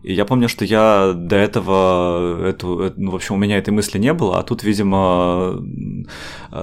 и 0.01 0.13
я 0.13 0.23
помню, 0.23 0.47
что 0.47 0.63
я 0.63 1.11
до 1.13 1.35
этого, 1.35 2.47
эту, 2.47 2.93
ну, 2.95 3.11
в 3.11 3.15
общем, 3.15 3.35
у 3.35 3.37
меня 3.37 3.57
этой 3.57 3.71
мысли 3.71 3.97
не 3.97 4.13
было, 4.13 4.39
а 4.39 4.43
тут, 4.43 4.63
видимо, 4.63 5.61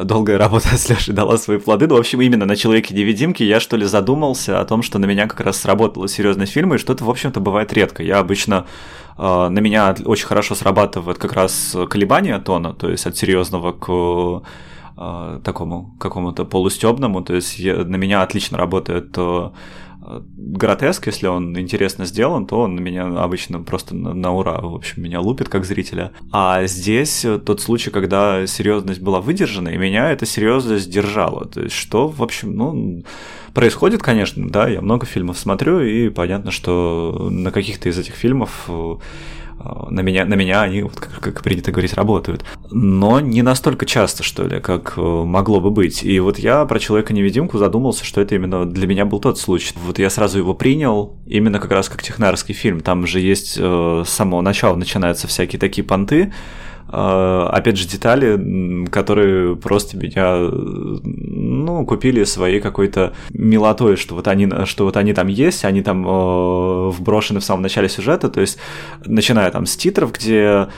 долгая 0.05 0.39
работа 0.39 0.69
с 0.77 0.89
Лешей 0.89 1.13
дала 1.13 1.37
свои 1.37 1.59
плоды. 1.59 1.87
Ну, 1.87 1.97
в 1.97 1.99
общем, 1.99 2.23
именно 2.23 2.47
на 2.47 2.57
«Человеке-невидимке» 2.57 3.47
я, 3.47 3.61
что 3.61 3.77
ли, 3.77 3.85
задумался 3.85 4.61
о 4.61 4.65
том, 4.65 4.83
что 4.83 4.99
на 4.99 5.05
меня 5.05 5.27
как 5.27 5.41
раз 5.41 5.59
сработала 5.59 6.09
серьезность 6.09 6.53
фильма, 6.53 6.77
и 6.77 6.79
что 6.79 6.95
это, 6.95 7.05
в 7.05 7.11
общем-то, 7.11 7.41
бывает 7.41 7.73
редко. 7.75 8.03
Я 8.03 8.21
обычно 8.21 8.67
э, 9.19 9.49
на 9.51 9.59
меня 9.59 9.95
очень 10.07 10.27
хорошо 10.27 10.55
срабатывает 10.55 11.19
как 11.19 11.35
раз 11.35 11.77
колебание 11.91 12.39
тона, 12.39 12.73
то 12.73 12.89
есть 12.89 13.07
от 13.07 13.19
серьезного 13.19 13.73
к 13.73 14.43
э, 14.97 15.41
такому 15.45 15.95
какому-то 16.01 16.47
полустебному, 16.47 17.23
то 17.23 17.35
есть 17.35 17.59
я, 17.59 17.77
на 17.85 17.97
меня 17.97 18.23
отлично 18.23 18.57
работает 18.57 19.13
э, 19.19 19.51
гротеск, 20.37 21.07
если 21.07 21.27
он 21.27 21.59
интересно 21.59 22.07
сделан, 22.07 22.47
то 22.47 22.61
он 22.61 22.83
меня 22.83 23.07
обычно 23.07 23.61
просто 23.61 23.95
на, 23.95 24.15
на 24.15 24.33
ура, 24.33 24.61
в 24.61 24.75
общем, 24.75 25.03
меня 25.03 25.21
лупит 25.21 25.49
как 25.49 25.65
зрителя. 25.65 26.13
А 26.33 26.67
здесь 26.67 27.27
тот 27.45 27.61
случай, 27.61 27.91
когда 27.91 28.47
серьезность 28.47 29.01
была 29.01 29.21
выдержана, 29.21 29.69
и 29.71 29.77
меня 29.77 30.11
эта 30.11 30.27
серьезность 30.27 30.91
держала. 30.91 31.47
То 31.47 31.63
есть, 31.63 31.75
что, 31.75 32.09
в 32.09 32.23
общем, 32.23 32.57
ну, 32.57 33.05
происходит, 33.55 34.03
конечно, 34.03 34.49
да, 34.49 34.69
я 34.69 34.81
много 34.81 35.07
фильмов 35.07 35.39
смотрю, 35.39 35.81
и 35.81 36.09
понятно, 36.09 36.51
что 36.51 37.29
на 37.31 37.51
каких-то 37.51 37.89
из 37.89 37.99
этих 37.99 38.15
фильмов 38.15 38.69
на 39.91 40.01
меня, 40.01 40.25
на 40.25 40.35
меня 40.35 40.63
они, 40.63 40.83
вот, 40.83 40.97
как, 40.97 41.21
как 41.21 41.43
принято 41.43 41.73
говорить, 41.73 41.95
работают. 41.95 42.45
Но 42.71 43.21
не 43.21 43.43
настолько 43.43 43.87
часто, 43.87 44.23
что 44.23 44.45
ли, 44.47 44.61
как 44.61 44.95
э, 44.97 45.01
могло 45.01 45.61
бы 45.61 45.71
быть. 45.71 46.03
И 46.03 46.19
вот 46.21 46.39
я 46.39 46.65
про 46.65 46.79
Человека-невидимку 46.79 47.59
задумался, 47.59 48.05
что 48.05 48.21
это 48.21 48.35
именно 48.35 48.67
для 48.67 48.87
меня 48.87 49.05
был 49.05 49.21
тот 49.21 49.39
случай. 49.39 49.75
Вот 49.85 49.99
я 49.99 50.11
сразу 50.11 50.39
его 50.39 50.55
принял, 50.55 51.17
именно 51.27 51.59
как 51.59 51.71
раз 51.71 51.89
как 51.89 52.03
технарский 52.03 52.55
фильм. 52.55 52.81
Там 52.81 53.07
же 53.07 53.21
есть 53.21 53.57
э, 53.59 54.03
с 54.07 54.11
самого 54.11 54.41
начала 54.41 54.77
начинаются 54.77 55.27
всякие 55.27 55.59
такие 55.59 55.85
понты, 55.85 56.33
опять 56.89 57.77
же, 57.77 57.89
детали, 57.89 58.87
которые 58.87 59.57
просто 59.57 59.97
меня, 59.97 60.37
ну, 60.39 61.85
купили 61.85 62.25
своей 62.25 62.61
какой-то 62.61 63.13
милотой, 63.31 63.97
что 63.97 64.15
вот 64.15 64.29
они, 64.29 64.49
что 64.67 64.85
вот 64.85 64.97
они 64.97 65.13
там 65.13 65.27
есть, 65.27 65.65
они 65.65 65.83
там 65.83 66.07
э, 66.07 66.91
вброшены 66.91 67.41
в 67.41 67.45
самом 67.45 67.63
начале 67.63 67.89
сюжета, 67.89 68.29
то 68.29 68.41
есть, 68.41 68.59
начиная 69.05 69.51
там 69.51 69.67
с 69.67 69.77
титров, 69.77 70.13
где 70.13 70.69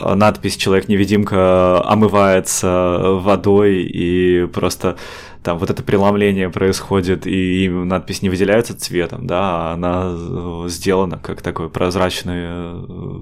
надпись 0.00 0.56
«Человек-невидимка» 0.56 1.82
омывается 1.84 3.00
водой 3.20 3.82
и 3.82 4.46
просто 4.46 4.96
там 5.44 5.58
вот 5.58 5.68
это 5.68 5.82
преломление 5.82 6.48
происходит, 6.48 7.26
и 7.26 7.68
надпись 7.68 8.22
не 8.22 8.30
выделяется 8.30 8.76
цветом, 8.76 9.26
да, 9.26 9.40
а 9.42 9.72
она 9.74 10.14
э, 10.16 10.68
сделана 10.68 11.18
как 11.18 11.42
такой 11.42 11.68
прозрачные, 11.68 12.48
э, 12.48 13.18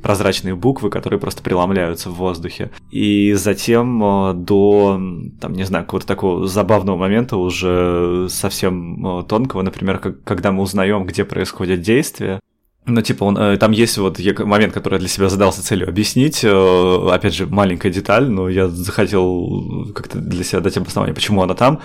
прозрачные 0.00 0.54
буквы, 0.54 0.88
которые 0.88 1.18
просто 1.18 1.42
преломляются 1.42 2.10
в 2.10 2.14
воздухе. 2.14 2.70
И 2.92 3.32
затем 3.32 4.02
э, 4.02 4.34
до, 4.34 5.00
там, 5.40 5.52
не 5.52 5.64
знаю, 5.64 5.84
какого-то 5.84 6.06
такого 6.06 6.46
забавного 6.46 6.96
момента, 6.96 7.36
уже 7.36 8.28
совсем 8.30 9.24
тонкого, 9.28 9.62
например, 9.62 9.98
как, 9.98 10.22
когда 10.22 10.52
мы 10.52 10.62
узнаем, 10.62 11.04
где 11.04 11.24
происходит 11.24 11.80
действие, 11.80 12.38
ну, 12.86 13.00
типа, 13.00 13.24
он, 13.24 13.38
э, 13.38 13.56
там 13.56 13.72
есть 13.72 13.96
вот 13.98 14.18
момент, 14.40 14.74
который 14.74 14.94
я 14.94 14.98
для 14.98 15.08
себя 15.08 15.28
задался 15.28 15.62
целью 15.62 15.88
объяснить. 15.88 16.44
Э, 16.44 17.08
опять 17.10 17.34
же, 17.34 17.46
маленькая 17.46 17.90
деталь, 17.90 18.28
но 18.28 18.48
я 18.48 18.68
захотел 18.68 19.90
как-то 19.94 20.18
для 20.18 20.44
себя 20.44 20.60
дать 20.60 20.76
обоснование, 20.76 21.14
почему 21.14 21.42
она 21.42 21.54
там. 21.54 21.80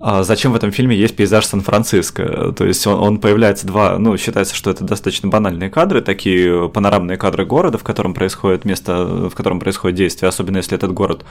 А 0.00 0.22
зачем 0.22 0.52
в 0.52 0.56
этом 0.56 0.70
фильме 0.70 0.96
есть 0.96 1.16
пейзаж 1.16 1.44
Сан-Франциско? 1.46 2.52
То 2.52 2.64
есть 2.64 2.86
он, 2.86 3.00
он 3.00 3.18
появляется 3.18 3.66
два, 3.66 3.98
ну, 3.98 4.16
считается, 4.16 4.54
что 4.54 4.70
это 4.70 4.84
достаточно 4.84 5.28
банальные 5.28 5.70
кадры, 5.70 6.02
такие 6.02 6.68
панорамные 6.68 7.16
кадры 7.16 7.44
города, 7.44 7.78
в 7.78 7.84
котором 7.84 8.14
происходит 8.14 8.64
место, 8.64 9.28
в 9.28 9.34
котором 9.34 9.58
происходит 9.58 9.96
действие, 9.96 10.28
особенно 10.28 10.58
если 10.58 10.76
этот 10.76 10.92
город, 10.92 11.24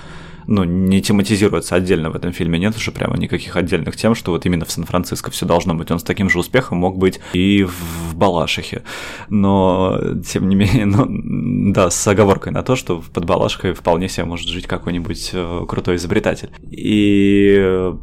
ну, 0.47 0.65
не 0.65 1.01
тематизируется 1.01 1.75
отдельно 1.75 2.09
в 2.09 2.15
этом 2.15 2.33
фильме, 2.33 2.59
нет 2.59 2.75
уже 2.75 2.91
прямо 2.91 3.17
никаких 3.17 3.55
отдельных 3.55 3.95
тем, 3.95 4.15
что 4.15 4.31
вот 4.31 4.45
именно 4.45 4.65
в 4.65 4.71
Сан-Франциско 4.71 5.31
все 5.31 5.45
должно 5.45 5.73
быть. 5.73 5.89
Он 5.91 5.99
с 5.99 6.03
таким 6.03 6.29
же 6.29 6.39
успехом 6.39 6.77
мог 6.79 6.97
быть 6.97 7.19
и 7.33 7.63
в 7.63 8.15
Балашихе. 8.15 8.83
Но, 9.29 9.97
тем 10.25 10.49
не 10.49 10.55
менее, 10.55 10.85
ну, 10.85 11.71
да, 11.71 11.89
с 11.89 12.07
оговоркой 12.07 12.51
на 12.51 12.63
то, 12.63 12.75
что 12.75 13.01
под 13.13 13.25
Балашкой 13.25 13.73
вполне 13.73 14.09
себе 14.09 14.25
может 14.25 14.47
жить 14.47 14.67
какой-нибудь 14.67 15.31
э, 15.33 15.65
крутой 15.67 15.95
изобретатель. 15.95 16.49
И 16.69 17.93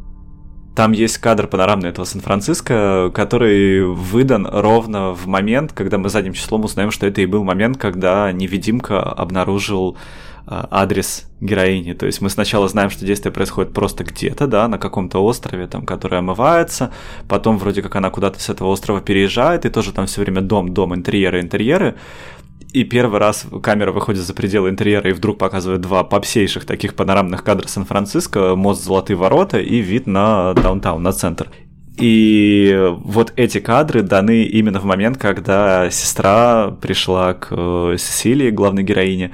там 0.75 0.91
есть 0.91 1.17
кадр 1.19 1.47
панорамный 1.47 1.89
этого 1.89 2.05
Сан-Франциско, 2.05 3.09
который 3.13 3.85
выдан 3.85 4.45
ровно 4.45 5.11
в 5.13 5.25
момент, 5.25 5.71
когда 5.71 5.97
мы 5.97 6.09
задним 6.09 6.33
числом 6.33 6.65
узнаем, 6.65 6.91
что 6.91 7.07
это 7.07 7.21
и 7.21 7.25
был 7.25 7.43
момент, 7.43 7.77
когда 7.77 8.31
невидимка 8.31 9.01
обнаружил 9.01 9.97
а, 10.47 10.67
адрес 10.69 11.27
героини. 11.41 11.93
То 11.93 12.05
есть 12.05 12.21
мы 12.21 12.29
сначала 12.29 12.67
знаем, 12.67 12.89
что 12.91 13.05
действие 13.05 13.31
происходит 13.31 13.73
просто 13.73 14.03
где-то, 14.03 14.45
да, 14.45 14.67
на 14.67 14.77
каком-то 14.77 15.23
острове, 15.23 15.65
там, 15.65 15.85
который 15.85 16.19
омывается, 16.19 16.91
потом 17.27 17.57
вроде 17.57 17.81
как 17.81 17.95
она 17.95 18.11
куда-то 18.11 18.39
с 18.39 18.49
этого 18.49 18.67
острова 18.67 19.01
переезжает, 19.01 19.65
и 19.65 19.69
тоже 19.69 19.91
там 19.91 20.05
все 20.05 20.21
время 20.21 20.41
дом, 20.41 20.73
дом, 20.73 20.93
интерьеры, 20.93 21.41
интерьеры, 21.41 21.95
и 22.75 22.83
первый 22.83 23.21
раз 23.21 23.45
камера 23.63 23.93
выходит 23.93 24.21
за 24.23 24.33
пределы 24.33 24.69
интерьера 24.69 25.09
и 25.09 25.13
вдруг 25.13 25.37
показывает 25.37 25.79
два 25.79 26.03
попсейших 26.03 26.65
таких 26.65 26.93
панорамных 26.93 27.41
кадра 27.41 27.69
Сан-Франциско, 27.69 28.55
мост 28.57 28.83
Золотые 28.83 29.15
ворота 29.15 29.59
и 29.61 29.77
вид 29.77 30.07
на 30.07 30.53
даунтаун, 30.53 31.01
на 31.01 31.13
центр. 31.13 31.49
И 31.97 32.77
вот 32.97 33.31
эти 33.37 33.61
кадры 33.61 34.01
даны 34.01 34.43
именно 34.43 34.81
в 34.81 34.83
момент, 34.83 35.17
когда 35.17 35.89
сестра 35.89 36.71
пришла 36.81 37.33
к 37.33 37.47
э, 37.51 37.95
Сесилии, 37.97 38.49
главной 38.49 38.83
героине, 38.83 39.31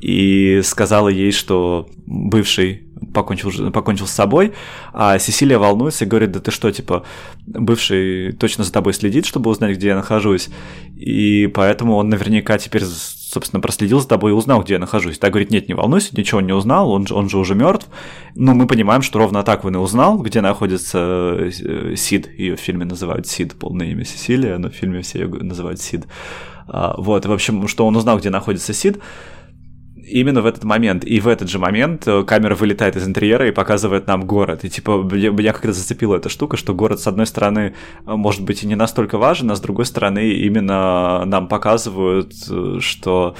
и 0.00 0.62
сказала 0.64 1.10
ей, 1.10 1.32
что 1.32 1.90
бывший 2.06 2.87
покончил, 3.18 3.70
покончил 3.72 4.06
с 4.06 4.12
собой, 4.12 4.52
а 4.92 5.18
Сесилия 5.18 5.58
волнуется 5.58 6.04
и 6.04 6.08
говорит, 6.08 6.32
да 6.32 6.40
ты 6.40 6.50
что, 6.50 6.70
типа, 6.70 7.04
бывший 7.46 8.32
точно 8.32 8.64
за 8.64 8.72
тобой 8.72 8.94
следит, 8.94 9.26
чтобы 9.26 9.50
узнать, 9.50 9.76
где 9.76 9.88
я 9.88 9.96
нахожусь, 9.96 10.48
и 10.96 11.46
поэтому 11.48 11.96
он 11.96 12.08
наверняка 12.08 12.58
теперь, 12.58 12.82
собственно, 12.84 13.60
проследил 13.60 14.00
за 14.00 14.08
тобой 14.08 14.30
и 14.30 14.34
узнал, 14.34 14.62
где 14.62 14.74
я 14.74 14.78
нахожусь. 14.78 15.18
Так 15.18 15.30
говорит, 15.30 15.50
нет, 15.50 15.68
не 15.68 15.74
волнуйся, 15.74 16.16
ничего 16.16 16.40
не 16.40 16.52
узнал, 16.52 16.90
он 16.90 17.06
же, 17.06 17.14
он 17.14 17.28
же 17.28 17.38
уже 17.38 17.54
мертв. 17.54 17.88
Но 18.34 18.54
мы 18.54 18.66
понимаем, 18.66 19.02
что 19.02 19.18
ровно 19.18 19.42
так 19.42 19.64
он 19.64 19.74
и 19.74 19.78
узнал, 19.78 20.18
где 20.18 20.40
находится 20.40 21.36
э, 21.38 21.94
Сид, 21.96 22.28
ее 22.38 22.56
в 22.56 22.60
фильме 22.60 22.84
называют 22.84 23.26
Сид, 23.26 23.54
полное 23.54 23.88
имя 23.88 24.04
Сесилия, 24.04 24.58
но 24.58 24.70
в 24.70 24.74
фильме 24.74 25.02
все 25.02 25.20
ее 25.20 25.28
называют 25.28 25.80
Сид. 25.80 26.06
А, 26.68 26.94
вот, 26.98 27.24
в 27.26 27.32
общем, 27.32 27.66
что 27.66 27.86
он 27.86 27.96
узнал, 27.96 28.18
где 28.18 28.30
находится 28.30 28.72
Сид, 28.72 28.98
именно 30.08 30.42
в 30.42 30.46
этот 30.46 30.64
момент. 30.64 31.04
И 31.04 31.20
в 31.20 31.28
этот 31.28 31.48
же 31.48 31.58
момент 31.58 32.06
э, 32.06 32.22
камера 32.24 32.54
вылетает 32.54 32.96
из 32.96 33.06
интерьера 33.06 33.48
и 33.48 33.52
показывает 33.52 34.06
нам 34.06 34.26
город. 34.26 34.64
И 34.64 34.70
типа 34.70 34.90
меня 35.02 35.52
как-то 35.52 35.72
зацепила 35.72 36.16
эта 36.16 36.28
штука, 36.28 36.56
что 36.56 36.74
город, 36.74 37.00
с 37.00 37.06
одной 37.06 37.26
стороны, 37.26 37.74
э, 38.06 38.10
может 38.14 38.42
быть 38.42 38.62
и 38.62 38.66
не 38.66 38.74
настолько 38.74 39.18
важен, 39.18 39.50
а 39.50 39.56
с 39.56 39.60
другой 39.60 39.84
стороны, 39.84 40.30
именно 40.30 41.24
нам 41.24 41.48
показывают, 41.48 42.32
э, 42.50 42.78
что 42.80 43.34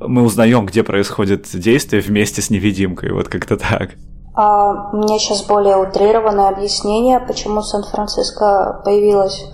мы 0.00 0.22
узнаем, 0.22 0.66
где 0.66 0.82
происходит 0.82 1.48
действие 1.52 2.02
вместе 2.02 2.42
с 2.42 2.50
невидимкой. 2.50 3.12
Вот 3.12 3.28
как-то 3.28 3.56
так. 3.56 3.90
А, 4.34 4.90
у 4.92 4.96
меня 4.96 5.18
сейчас 5.18 5.44
более 5.44 5.76
утрированное 5.76 6.48
объяснение, 6.48 7.20
почему 7.20 7.62
Сан-Франциско 7.62 8.80
появилось. 8.84 9.44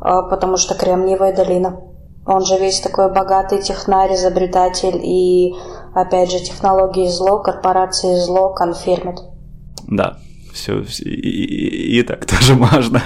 А, 0.00 0.22
потому 0.22 0.56
что 0.56 0.74
Кремниевая 0.74 1.34
долина. 1.34 1.80
Он 2.24 2.44
же 2.44 2.58
весь 2.58 2.80
такой 2.80 3.12
богатый 3.12 3.60
технарь, 3.62 4.14
изобретатель 4.14 5.00
и 5.02 5.54
Опять 5.94 6.30
же, 6.30 6.40
технологии 6.40 7.08
зло, 7.08 7.38
корпорации 7.42 8.14
зло 8.16 8.52
конфирмят. 8.54 9.20
Да, 9.88 10.18
все, 10.52 10.84
и, 11.00 11.10
и, 11.10 11.98
и 11.98 12.02
так 12.02 12.24
тоже 12.26 12.54
можно. 12.54 13.02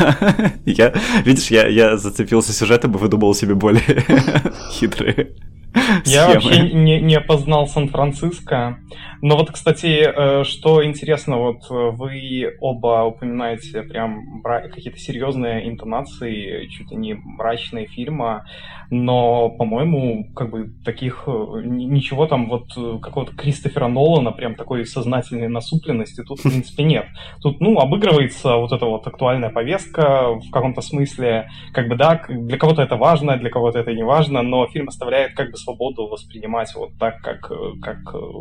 я, 0.64 0.92
видишь, 1.24 1.50
я, 1.50 1.66
я 1.66 1.96
зацепился 1.96 2.52
сюжетом 2.52 2.92
и 2.92 2.98
выдумал 2.98 3.34
себе 3.34 3.54
более 3.54 3.82
хитрые 4.70 5.34
я 6.04 6.28
вообще 6.28 6.72
не, 6.72 7.00
не 7.00 7.14
опознал 7.16 7.66
Сан-Франциско. 7.66 8.78
Но 9.22 9.36
вот, 9.36 9.50
кстати, 9.50 10.06
э, 10.06 10.44
что 10.44 10.84
интересно, 10.84 11.38
вот 11.38 11.62
э, 11.70 11.90
вы 11.92 12.52
оба 12.60 13.04
упоминаете 13.04 13.82
прям 13.82 14.42
какие-то 14.42 14.98
серьезные 14.98 15.68
интонации, 15.68 16.66
чуть 16.68 16.90
ли 16.90 16.96
не 16.96 17.14
мрачные 17.14 17.86
фильма, 17.86 18.46
но, 18.90 19.50
по-моему, 19.50 20.32
как 20.34 20.50
бы 20.50 20.70
таких 20.84 21.24
э, 21.26 21.30
ничего 21.64 22.26
там 22.26 22.48
вот 22.48 22.68
какого-то 23.02 23.34
Кристофера 23.34 23.88
Нолана, 23.88 24.32
прям 24.32 24.54
такой 24.54 24.86
сознательной 24.86 25.48
насупленности 25.48 26.22
тут, 26.22 26.40
в 26.40 26.42
принципе, 26.42 26.84
нет. 26.84 27.06
Тут, 27.42 27.60
ну, 27.60 27.78
обыгрывается 27.78 28.56
вот 28.56 28.72
эта 28.72 28.86
вот 28.86 29.06
актуальная 29.06 29.50
повестка 29.50 30.34
в 30.34 30.50
каком-то 30.50 30.80
смысле, 30.82 31.48
как 31.72 31.88
бы, 31.88 31.96
да, 31.96 32.22
для 32.28 32.58
кого-то 32.58 32.82
это 32.82 32.96
важно, 32.96 33.36
для 33.36 33.50
кого-то 33.50 33.78
это 33.78 33.92
не 33.92 34.04
важно, 34.04 34.42
но 34.42 34.66
фильм 34.68 34.88
оставляет 34.88 35.34
как 35.34 35.50
бы 35.50 35.56
свободу 35.66 36.06
воспринимать 36.06 36.72
вот 36.74 36.96
так, 36.98 37.20
как, 37.22 37.50
как 37.82 37.98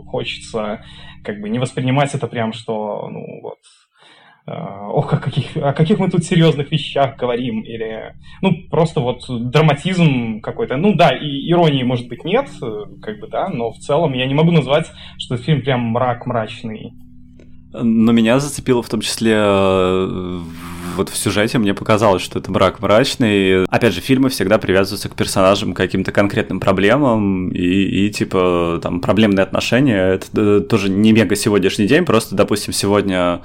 хочется, 0.08 0.84
как 1.24 1.42
бы 1.42 1.50
не 1.50 1.60
воспринимать 1.60 2.14
это 2.14 2.28
прям, 2.28 2.54
что, 2.54 3.08
ну, 3.10 3.42
вот, 3.42 3.60
о 4.48 5.02
каких, 5.02 5.58
о 5.58 5.74
каких 5.74 5.98
мы 5.98 6.10
тут 6.10 6.24
серьезных 6.24 6.72
вещах 6.72 7.18
говорим, 7.18 7.62
или, 7.62 8.16
ну, 8.42 8.52
просто 8.70 9.02
вот 9.02 9.26
драматизм 9.28 10.40
какой-то, 10.42 10.78
ну, 10.78 10.94
да, 10.94 11.10
и 11.10 11.50
иронии, 11.52 11.84
может 11.84 12.08
быть, 12.08 12.24
нет, 12.24 12.50
как 13.02 13.20
бы, 13.20 13.28
да, 13.28 13.50
но 13.50 13.72
в 13.72 13.78
целом 13.78 14.14
я 14.14 14.28
не 14.28 14.36
могу 14.36 14.52
назвать, 14.52 14.92
что 15.18 15.38
фильм 15.38 15.62
прям 15.62 15.82
мрак 15.82 16.28
мрачный. 16.28 16.94
Но 17.82 18.12
меня 18.12 18.40
зацепило 18.40 18.82
в 18.82 18.90
том 18.90 19.02
числе 19.02 19.34
э, 19.36 20.40
вот 20.96 21.10
в 21.10 21.18
сюжете 21.18 21.58
мне 21.58 21.74
показалось, 21.74 22.22
что 22.22 22.40
это 22.40 22.52
брак 22.52 22.80
мрачный. 22.80 23.66
Опять 23.66 23.94
же, 23.94 24.02
фильмы 24.02 24.30
всегда 24.30 24.58
привязываются 24.58 25.10
к 25.10 25.16
персонажам, 25.16 25.74
к 25.74 25.78
каким-то 25.78 26.12
конкретным 26.12 26.60
проблемам, 26.60 27.50
и, 27.50 28.08
и 28.08 28.10
типа 28.10 28.80
там 28.82 29.02
проблемные 29.02 29.44
отношения. 29.44 30.14
Это 30.14 30.28
э, 30.36 30.62
тоже 30.62 30.90
не 30.90 31.12
мега 31.12 31.36
сегодняшний 31.36 31.88
день, 31.88 32.06
просто, 32.06 32.36
допустим, 32.36 32.72
сегодня 32.72 33.42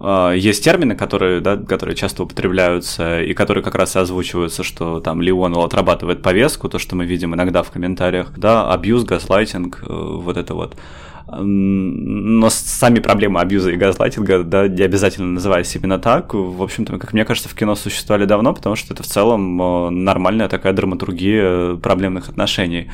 э, 0.00 0.34
есть 0.36 0.62
термины, 0.62 0.94
которые, 0.94 1.40
да, 1.40 1.56
которые 1.56 1.96
часто 1.96 2.22
употребляются 2.22 3.20
и 3.20 3.34
которые 3.34 3.64
как 3.64 3.74
раз 3.74 3.96
и 3.96 3.98
озвучиваются, 3.98 4.62
что 4.62 5.00
там 5.00 5.20
Леонел 5.20 5.62
отрабатывает 5.62 6.22
повестку, 6.22 6.68
то, 6.68 6.78
что 6.78 6.94
мы 6.94 7.04
видим 7.04 7.34
иногда 7.34 7.62
в 7.62 7.70
комментариях, 7.70 8.32
да, 8.36 8.70
абьюз, 8.72 9.04
газлайтинг, 9.04 9.82
вот 9.88 10.36
это 10.36 10.54
вот 10.54 10.76
но 11.26 12.50
сами 12.50 13.00
проблемы 13.00 13.40
абьюза 13.40 13.70
и 13.70 13.76
газлайтинга, 13.76 14.42
да, 14.42 14.68
не 14.68 14.82
обязательно 14.82 15.28
назывались 15.32 15.74
именно 15.76 15.98
так. 15.98 16.34
В 16.34 16.62
общем-то, 16.62 16.98
как 16.98 17.12
мне 17.12 17.24
кажется, 17.24 17.48
в 17.48 17.54
кино 17.54 17.74
существовали 17.74 18.24
давно, 18.24 18.52
потому 18.52 18.76
что 18.76 18.94
это 18.94 19.02
в 19.02 19.06
целом 19.06 19.60
э, 19.60 19.90
нормальная 19.90 20.48
такая 20.48 20.72
драматургия 20.72 21.76
проблемных 21.76 22.28
отношений. 22.28 22.90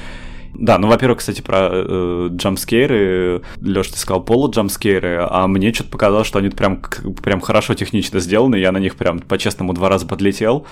Да, 0.55 0.79
ну, 0.79 0.89
во-первых, 0.89 1.19
кстати, 1.19 1.41
про 1.41 1.69
э, 1.71 2.29
джампскейры. 2.33 3.43
Лёш, 3.61 3.89
ты 3.89 3.99
сказал 3.99 4.23
полу 4.23 4.51
джампскейры, 4.51 5.27
а 5.29 5.47
мне 5.47 5.73
что-то 5.73 5.91
показалось, 5.91 6.27
что 6.27 6.39
они 6.39 6.49
прям, 6.49 6.81
прям 7.23 7.41
хорошо 7.41 7.75
технично 7.75 8.21
сделаны, 8.21 8.57
я 8.57 8.73
на 8.73 8.79
них 8.79 8.97
прям 8.97 9.21
по-честному 9.21 9.73
два 9.73 9.89
раза 9.89 10.07
подлетел. 10.07 10.67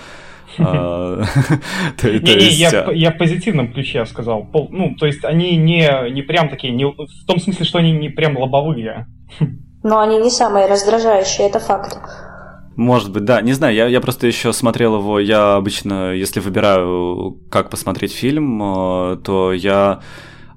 А, 0.59 1.23
Не-не, 2.03 2.95
я 2.95 3.11
в 3.11 3.17
позитивном 3.17 3.71
ключе 3.73 4.05
сказал. 4.05 4.47
Ну, 4.71 4.95
то 4.95 5.05
есть 5.05 5.23
они 5.23 5.55
не 5.57 6.09
не 6.11 6.21
прям 6.21 6.49
такие, 6.49 6.73
в 6.73 7.25
том 7.25 7.39
смысле, 7.39 7.65
что 7.65 7.79
они 7.79 7.91
не 7.91 8.09
прям 8.09 8.37
лобовые. 8.37 9.07
Но 9.83 9.99
они 9.99 10.17
не 10.17 10.29
самые 10.29 10.67
раздражающие, 10.67 11.47
это 11.47 11.59
факт. 11.59 11.97
Может 12.75 13.11
быть, 13.11 13.25
да. 13.25 13.41
Не 13.41 13.53
знаю, 13.53 13.73
я, 13.73 13.87
я 13.87 13.99
просто 13.99 14.27
еще 14.27 14.53
смотрел 14.53 14.97
его. 14.97 15.19
Я 15.19 15.55
обычно, 15.55 16.13
если 16.13 16.39
выбираю, 16.39 17.39
как 17.49 17.71
посмотреть 17.71 18.13
фильм, 18.13 18.61
э, 18.61 19.17
то 19.17 19.51
я 19.51 20.01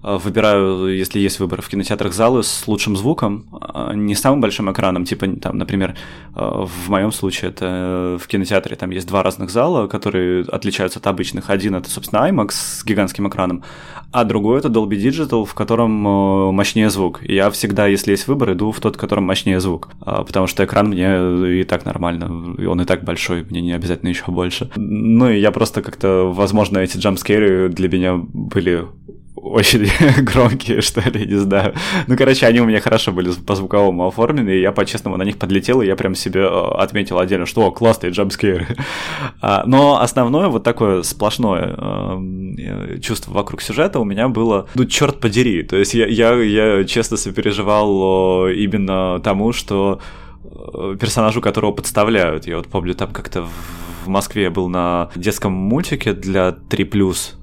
выбираю, 0.03 0.97
если 0.97 1.19
есть 1.19 1.41
выбор 1.41 1.61
в 1.61 1.69
кинотеатрах 1.69 2.13
залы 2.13 2.43
с 2.43 2.67
лучшим 2.67 2.97
звуком, 2.97 3.47
а 3.53 3.93
не 3.93 4.15
самым 4.15 4.41
большим 4.41 4.71
экраном, 4.71 5.05
типа 5.05 5.27
там, 5.41 5.59
например, 5.59 5.95
э, 6.35 6.41
в 6.41 6.89
моем 6.89 7.13
случае 7.13 7.51
это 7.51 8.19
в 8.21 8.27
кинотеатре 8.27 8.77
там 8.77 8.91
есть 8.91 9.07
два 9.07 9.23
разных 9.23 9.51
зала, 9.51 9.87
которые 9.89 10.45
отличаются 10.45 10.99
от 10.99 11.07
обычных. 11.07 11.51
Один 11.51 11.75
это, 11.75 11.91
собственно, 11.91 12.21
IMAX 12.21 12.51
с 12.53 12.85
гигантским 12.85 13.29
экраном, 13.29 13.63
а 14.13 14.25
другой 14.25 14.59
это 14.59 14.69
Dolby 14.69 14.97
Digital, 14.97 15.45
в 15.45 15.55
котором 15.55 16.07
э, 16.07 16.53
мощнее 16.53 16.89
звук. 16.89 17.23
И 17.23 17.35
я 17.35 17.51
всегда, 17.51 17.87
если 17.87 18.13
есть 18.13 18.27
выбор, 18.27 18.53
иду 18.53 18.73
в 18.73 18.81
тот, 18.81 18.97
в 18.97 18.99
котором 18.99 19.25
мощнее 19.25 19.61
звук, 19.61 19.91
потому 20.01 20.47
что 20.47 20.65
экран 20.65 20.89
мне 20.89 21.61
и 21.61 21.65
так 21.65 21.85
нормально, 21.85 22.55
и 22.59 22.65
он 22.65 22.81
и 22.81 22.85
так 22.85 23.05
большой, 23.05 23.45
мне 23.45 23.61
не 23.61 23.73
обязательно 23.73 24.09
еще 24.09 24.25
больше. 24.29 24.71
Ну 24.77 25.29
и 25.29 25.39
я 25.39 25.51
просто 25.51 25.83
как-то, 25.83 26.31
возможно, 26.33 26.79
эти 26.79 26.97
джампскейры 26.97 27.69
для 27.69 27.89
меня 27.89 28.15
были 28.17 28.87
очень 29.43 29.89
громкие, 30.23 30.81
что 30.81 31.01
ли, 31.01 31.27
не 31.27 31.37
знаю. 31.37 31.75
Ну, 32.07 32.17
короче, 32.17 32.47
они 32.47 32.61
у 32.61 32.67
меня 32.67 32.81
хорошо 32.81 33.13
были 33.13 33.31
по 33.33 33.55
звуковому 33.55 34.07
оформлены, 34.07 34.51
и 34.51 34.61
я 34.61 34.73
по-честному 34.73 35.17
на 35.17 35.23
них 35.23 35.39
подлетел, 35.39 35.81
и 35.81 35.87
я 35.87 35.97
прям 35.97 36.15
себе 36.15 36.43
э, 36.43 36.73
отметил 36.79 37.19
отдельно, 37.19 37.47
что 37.47 37.67
о, 37.67 37.71
классные 37.71 38.13
джампскейры. 38.13 38.67
А, 39.43 39.63
но 39.65 40.01
основное 40.01 40.49
вот 40.49 40.65
такое 40.65 41.03
сплошное 41.03 41.75
э, 41.77 42.99
чувство 43.01 43.33
вокруг 43.33 43.63
сюжета 43.63 43.99
у 43.99 44.05
меня 44.05 44.29
было, 44.29 44.67
ну, 44.75 44.85
черт 44.85 45.19
подери. 45.19 45.63
То 45.63 45.77
есть 45.77 45.95
я, 45.95 46.07
я, 46.07 46.35
я 46.35 46.85
честно 46.85 47.17
сопереживал 47.17 48.49
именно 48.49 49.19
тому, 49.21 49.53
что 49.53 50.01
э, 50.45 50.97
персонажу, 51.01 51.41
которого 51.41 51.73
подставляют. 51.73 52.47
Я 52.47 52.59
вот 52.59 52.69
помню, 52.69 52.95
там 52.95 53.13
как-то 53.13 53.47
в 54.05 54.09
Москве 54.09 54.45
я 54.45 54.51
был 54.51 54.69
на 54.69 55.11
детском 55.15 55.53
мультике 55.53 56.13
для 56.13 56.57
3+, 56.69 57.35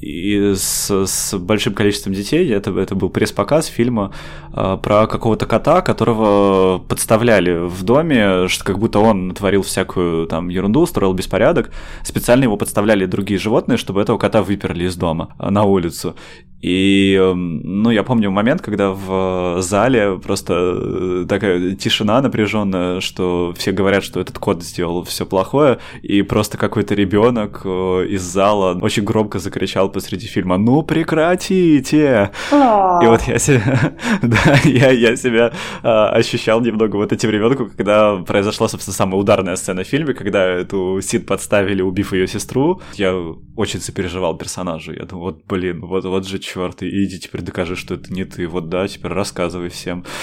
и 0.00 0.54
с, 0.54 0.90
с 0.90 1.38
большим 1.38 1.74
количеством 1.74 2.12
детей. 2.12 2.48
Это, 2.52 2.70
это 2.78 2.94
был 2.94 3.10
пресс-показ 3.10 3.66
фильма 3.66 4.12
э, 4.52 4.78
про 4.82 5.06
какого-то 5.06 5.46
кота, 5.46 5.82
которого 5.82 6.78
подставляли 6.78 7.66
в 7.66 7.82
доме, 7.82 8.48
что 8.48 8.64
как 8.64 8.78
будто 8.78 8.98
он 8.98 9.28
натворил 9.28 9.62
всякую 9.62 10.26
там 10.26 10.48
ерунду, 10.48 10.80
устроил 10.80 11.12
беспорядок. 11.12 11.70
Специально 12.04 12.44
его 12.44 12.56
подставляли 12.56 13.06
другие 13.06 13.38
животные, 13.38 13.78
чтобы 13.78 14.00
этого 14.00 14.18
кота 14.18 14.42
выперли 14.42 14.84
из 14.84 14.96
дома 14.96 15.34
э, 15.38 15.50
на 15.50 15.64
улицу. 15.64 16.14
И, 16.60 17.14
эм, 17.14 17.60
ну, 17.82 17.90
я 17.90 18.02
помню 18.02 18.32
момент, 18.32 18.62
когда 18.62 18.90
в 18.90 19.62
зале 19.62 20.18
просто 20.18 20.54
э, 20.54 21.26
такая 21.28 21.76
тишина 21.76 22.20
напряженная, 22.20 23.00
что 23.00 23.54
все 23.56 23.70
говорят, 23.70 24.02
что 24.02 24.20
этот 24.20 24.38
кот 24.40 24.64
сделал 24.64 25.04
все 25.04 25.24
плохое, 25.24 25.78
и 26.02 26.22
просто 26.22 26.58
какой-то 26.58 26.96
ребенок 26.96 27.62
э, 27.64 28.06
из 28.10 28.22
зала 28.22 28.76
очень 28.80 29.04
громко 29.04 29.38
закричал 29.38 29.57
посреди 29.90 30.26
фильма 30.26 30.58
«Ну 30.58 30.82
прекратите!» 30.82 32.30
И 32.52 33.06
вот 33.06 33.22
я 33.22 33.38
себя, 33.38 33.92
да, 34.22 34.58
я, 34.64 34.90
я 34.90 35.16
себя 35.16 35.52
а, 35.82 36.10
ощущал 36.10 36.60
немного 36.60 36.96
вот 36.96 37.12
этим 37.12 37.30
ребенку, 37.30 37.70
когда 37.76 38.16
произошла, 38.16 38.68
собственно, 38.68 38.94
самая 38.94 39.20
ударная 39.20 39.56
сцена 39.56 39.84
в 39.84 39.86
фильме, 39.86 40.14
когда 40.14 40.44
эту 40.44 41.00
Сид 41.02 41.26
подставили, 41.26 41.82
убив 41.82 42.12
ее 42.12 42.26
сестру. 42.26 42.80
Я 42.94 43.14
очень 43.56 43.80
сопереживал 43.80 44.36
персонажу. 44.36 44.92
Я 44.92 45.04
думаю, 45.04 45.32
вот, 45.32 45.44
блин, 45.46 45.80
вот, 45.80 46.04
вот 46.04 46.26
же 46.26 46.38
черт, 46.38 46.82
иди 46.82 47.18
теперь 47.18 47.42
докажи, 47.42 47.76
что 47.76 47.94
это 47.94 48.12
не 48.12 48.24
ты, 48.24 48.46
вот 48.46 48.68
да, 48.68 48.86
теперь 48.86 49.12
рассказывай 49.12 49.68
всем. 49.68 50.04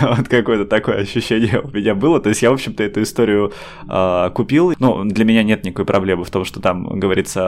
Вот 0.00 0.28
какое-то 0.28 0.64
такое 0.64 0.96
ощущение 0.96 1.60
у 1.60 1.68
меня 1.68 1.94
было. 1.94 2.20
То 2.20 2.28
есть 2.28 2.42
я, 2.42 2.50
в 2.50 2.54
общем-то, 2.54 2.82
эту 2.82 3.02
историю 3.02 3.52
а, 3.88 4.30
купил. 4.30 4.74
Ну, 4.78 5.04
для 5.04 5.24
меня 5.24 5.42
нет 5.42 5.64
никакой 5.64 5.84
проблемы 5.84 6.24
в 6.24 6.30
том, 6.30 6.44
что 6.44 6.60
там 6.60 6.98
говорится 6.98 7.42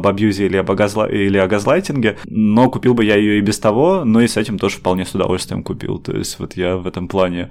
об 0.00 0.06
абьюзе 0.06 0.46
или, 0.46 0.56
об 0.56 0.70
агазла... 0.70 1.08
или 1.08 1.38
о 1.38 1.46
газлайтинге, 1.46 2.18
но 2.24 2.68
купил 2.70 2.94
бы 2.94 3.04
я 3.04 3.16
ее 3.16 3.38
и 3.38 3.40
без 3.40 3.58
того, 3.58 4.04
но 4.04 4.20
и 4.20 4.28
с 4.28 4.36
этим 4.36 4.58
тоже 4.58 4.78
вполне 4.78 5.04
с 5.04 5.14
удовольствием 5.14 5.62
купил. 5.62 5.98
То 5.98 6.16
есть 6.16 6.38
вот 6.38 6.56
я 6.56 6.76
в 6.76 6.86
этом 6.86 7.06
плане 7.08 7.50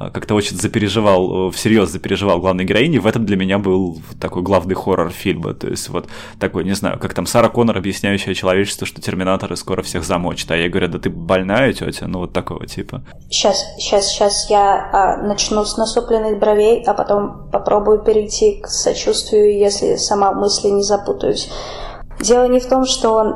а, 0.00 0.08
как-то 0.10 0.34
очень 0.34 0.56
запереживал, 0.56 1.48
э, 1.48 1.52
всерьез 1.52 1.90
запереживал 1.90 2.40
главной 2.40 2.64
героини. 2.64 2.96
В 2.96 3.06
этом 3.06 3.26
для 3.26 3.36
меня 3.36 3.58
был 3.58 4.00
такой 4.18 4.42
главный 4.42 4.74
хоррор 4.74 5.10
фильма. 5.10 5.52
То 5.52 5.68
есть 5.68 5.90
вот 5.90 6.08
такой, 6.38 6.64
не 6.64 6.72
знаю, 6.72 6.98
как 6.98 7.12
там 7.12 7.26
Сара 7.26 7.50
Коннор, 7.50 7.76
объясняющая 7.76 8.32
человечеству, 8.32 8.86
что 8.86 9.02
терминаторы 9.02 9.56
скоро 9.56 9.82
всех 9.82 10.04
замочат. 10.04 10.52
А 10.52 10.56
я 10.56 10.70
говорю, 10.70 10.88
да 10.88 10.98
ты 10.98 11.10
больная 11.10 11.74
тетя, 11.74 12.06
ну 12.06 12.20
вот 12.20 12.32
такого 12.32 12.66
типа. 12.66 13.02
Сейчас, 13.28 13.62
сейчас, 13.78 14.08
сейчас 14.08 14.48
я 14.48 14.90
а, 14.90 15.16
начну 15.18 15.66
с 15.66 15.76
насупленных 15.76 16.38
бровей, 16.38 16.82
а 16.86 16.94
потом 16.94 17.50
попробую 17.50 17.98
перейти 18.02 18.58
к 18.62 18.68
сочувствию, 18.68 19.58
если 19.58 19.96
сама 19.96 20.32
мысли 20.32 20.68
не 20.68 20.82
запутаюсь. 20.82 21.50
Дело 22.20 22.48
не 22.48 22.60
в 22.60 22.68
том, 22.68 22.84
что 22.84 23.12
он 23.14 23.34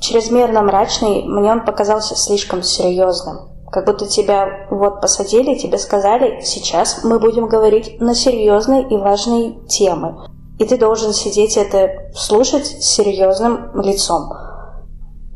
чрезмерно 0.00 0.62
мрачный, 0.62 1.24
мне 1.24 1.50
он 1.50 1.64
показался 1.64 2.16
слишком 2.16 2.62
серьезным. 2.62 3.50
Как 3.70 3.86
будто 3.86 4.06
тебя 4.06 4.66
вот 4.70 5.00
посадили, 5.00 5.56
тебе 5.56 5.78
сказали, 5.78 6.40
сейчас 6.42 7.04
мы 7.04 7.18
будем 7.20 7.46
говорить 7.46 8.00
на 8.00 8.14
серьезные 8.14 8.88
и 8.88 8.96
важные 8.96 9.60
темы. 9.66 10.26
И 10.58 10.64
ты 10.64 10.76
должен 10.76 11.12
сидеть 11.12 11.56
это 11.56 12.10
слушать 12.14 12.66
серьезным 12.66 13.80
лицом. 13.80 14.32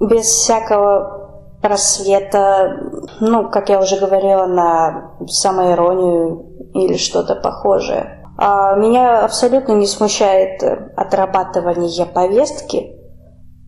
Без 0.01 0.27
всякого 0.27 1.59
просвета, 1.63 2.77
ну, 3.21 3.51
как 3.51 3.71
я 3.71 3.81
уже 3.81 3.99
говорила, 3.99 4.47
на 4.47 5.13
самоиронию 5.27 6.71
или 6.75 6.97
что-то 6.97 7.37
похожее. 7.37 8.24
А 8.37 8.75
меня 8.75 9.25
абсолютно 9.25 9.73
не 9.73 9.87
смущает 9.87 10.63
отрабатывание 10.97 12.07
повестки. 12.07 12.97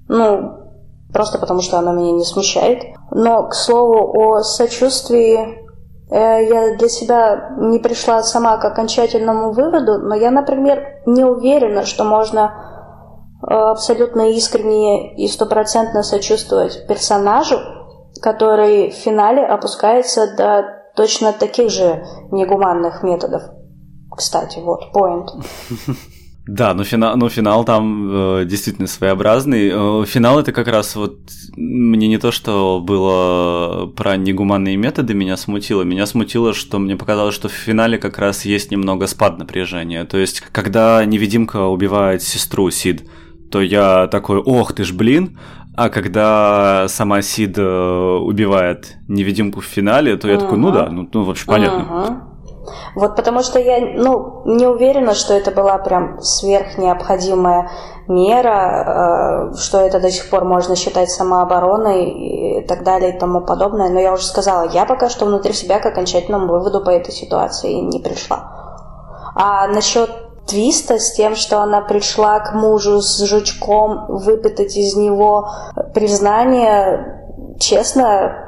Ну, 0.09 0.66
просто 1.12 1.38
потому 1.38 1.61
что 1.61 1.79
она 1.79 1.92
меня 1.92 2.12
не 2.12 2.24
смущает. 2.24 2.83
Но, 3.11 3.48
к 3.48 3.55
слову, 3.55 4.20
о 4.20 4.42
сочувствии 4.42 5.38
э, 6.11 6.48
я 6.48 6.76
для 6.76 6.88
себя 6.88 7.50
не 7.59 7.79
пришла 7.79 8.22
сама 8.22 8.57
к 8.57 8.64
окончательному 8.64 9.52
выводу, 9.52 9.98
но 9.98 10.14
я, 10.14 10.31
например, 10.31 11.00
не 11.07 11.24
уверена, 11.24 11.85
что 11.85 12.05
можно 12.05 12.52
э, 13.48 13.55
абсолютно 13.55 14.31
искренне 14.31 15.14
и 15.14 15.29
стопроцентно 15.29 16.02
сочувствовать 16.02 16.87
персонажу, 16.88 17.57
который 18.20 18.90
в 18.90 18.94
финале 18.94 19.44
опускается 19.44 20.35
до 20.37 20.64
точно 20.96 21.33
таких 21.33 21.70
же 21.70 22.05
негуманных 22.33 23.02
методов. 23.02 23.42
Кстати, 24.16 24.59
вот, 24.59 24.92
point. 24.92 25.29
Да, 26.46 26.74
но 26.74 26.85
финал, 26.85 27.16
но 27.16 27.29
финал 27.29 27.64
там 27.64 28.09
э, 28.09 28.44
действительно 28.44 28.87
своеобразный. 28.87 29.68
Э, 29.72 30.05
финал 30.07 30.38
это 30.38 30.52
как 30.52 30.68
раз 30.68 30.94
вот 30.94 31.18
мне 31.57 32.07
не 32.07 32.18
то, 32.18 32.31
что 32.31 32.81
было 32.81 33.87
про 33.87 34.16
негуманные 34.16 34.76
методы 34.76 35.12
меня 35.12 35.37
смутило, 35.37 35.83
меня 35.83 36.07
смутило, 36.07 36.55
что 36.55 36.79
мне 36.79 36.94
показалось, 36.94 37.35
что 37.35 37.48
в 37.48 37.52
финале 37.52 37.98
как 37.98 38.18
раз 38.18 38.44
есть 38.44 38.70
немного 38.70 39.09
спад 39.09 39.38
напряжения. 39.38 40.05
То 40.05 40.18
есть, 40.18 40.40
когда 40.52 41.05
невидимка 41.05 41.64
убивает 41.64 42.22
сестру 42.22 42.70
Сид, 42.70 43.09
то 43.50 43.61
я 43.61 44.07
такой, 44.07 44.38
ох 44.38 44.72
ты 44.72 44.85
ж, 44.85 44.92
блин, 44.92 45.40
а 45.76 45.88
когда 45.88 46.87
сама 46.88 47.22
Сид 47.22 47.59
э, 47.59 48.18
убивает 48.20 48.96
невидимку 49.09 49.61
в 49.61 49.64
финале, 49.64 50.16
то 50.16 50.29
я 50.29 50.35
uh-huh. 50.35 50.40
такой, 50.40 50.59
ну 50.59 50.70
да, 50.70 50.90
ну, 50.90 51.09
ну 51.12 51.24
вообще 51.24 51.44
понятно. 51.44 51.81
Uh-huh. 51.81 52.36
Вот 52.94 53.16
потому 53.16 53.42
что 53.42 53.59
я, 53.59 53.81
ну, 53.81 54.42
не 54.44 54.66
уверена, 54.66 55.14
что 55.14 55.35
это 55.35 55.50
была 55.50 55.79
прям 55.79 56.20
сверхнеобходимая 56.20 57.70
мера, 58.09 59.50
э, 59.52 59.57
что 59.57 59.81
это 59.81 60.00
до 60.00 60.11
сих 60.11 60.31
пор 60.31 60.44
можно 60.44 60.76
считать 60.76 61.11
самообороной 61.11 62.11
и 62.61 62.66
так 62.66 62.85
далее 62.85 63.14
и 63.14 63.18
тому 63.18 63.40
подобное. 63.40 63.88
Но 63.88 64.00
я 64.00 64.12
уже 64.12 64.24
сказала, 64.24 64.68
я 64.70 64.85
пока 64.85 65.09
что 65.09 65.26
внутри 65.26 65.52
себя 65.52 65.79
к 65.79 65.87
окончательному 65.87 66.46
выводу 66.46 66.83
по 66.85 66.90
этой 66.90 67.12
ситуации 67.12 67.72
не 67.72 67.98
пришла. 67.98 68.52
А 69.35 69.66
насчет 69.68 70.11
твиста 70.46 70.98
с 70.98 71.12
тем, 71.12 71.35
что 71.35 71.61
она 71.61 71.81
пришла 71.81 72.40
к 72.40 72.55
мужу 72.55 73.00
с 73.00 73.24
жучком 73.24 74.07
выпытать 74.09 74.76
из 74.76 74.96
него 74.96 75.50
признание, 75.92 77.57
честно, 77.59 78.46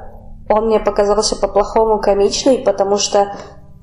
он 0.48 0.66
мне 0.66 0.80
показался 0.80 1.36
по-плохому 1.36 2.00
комичный, 2.00 2.58
потому 2.58 2.96
что 2.96 3.32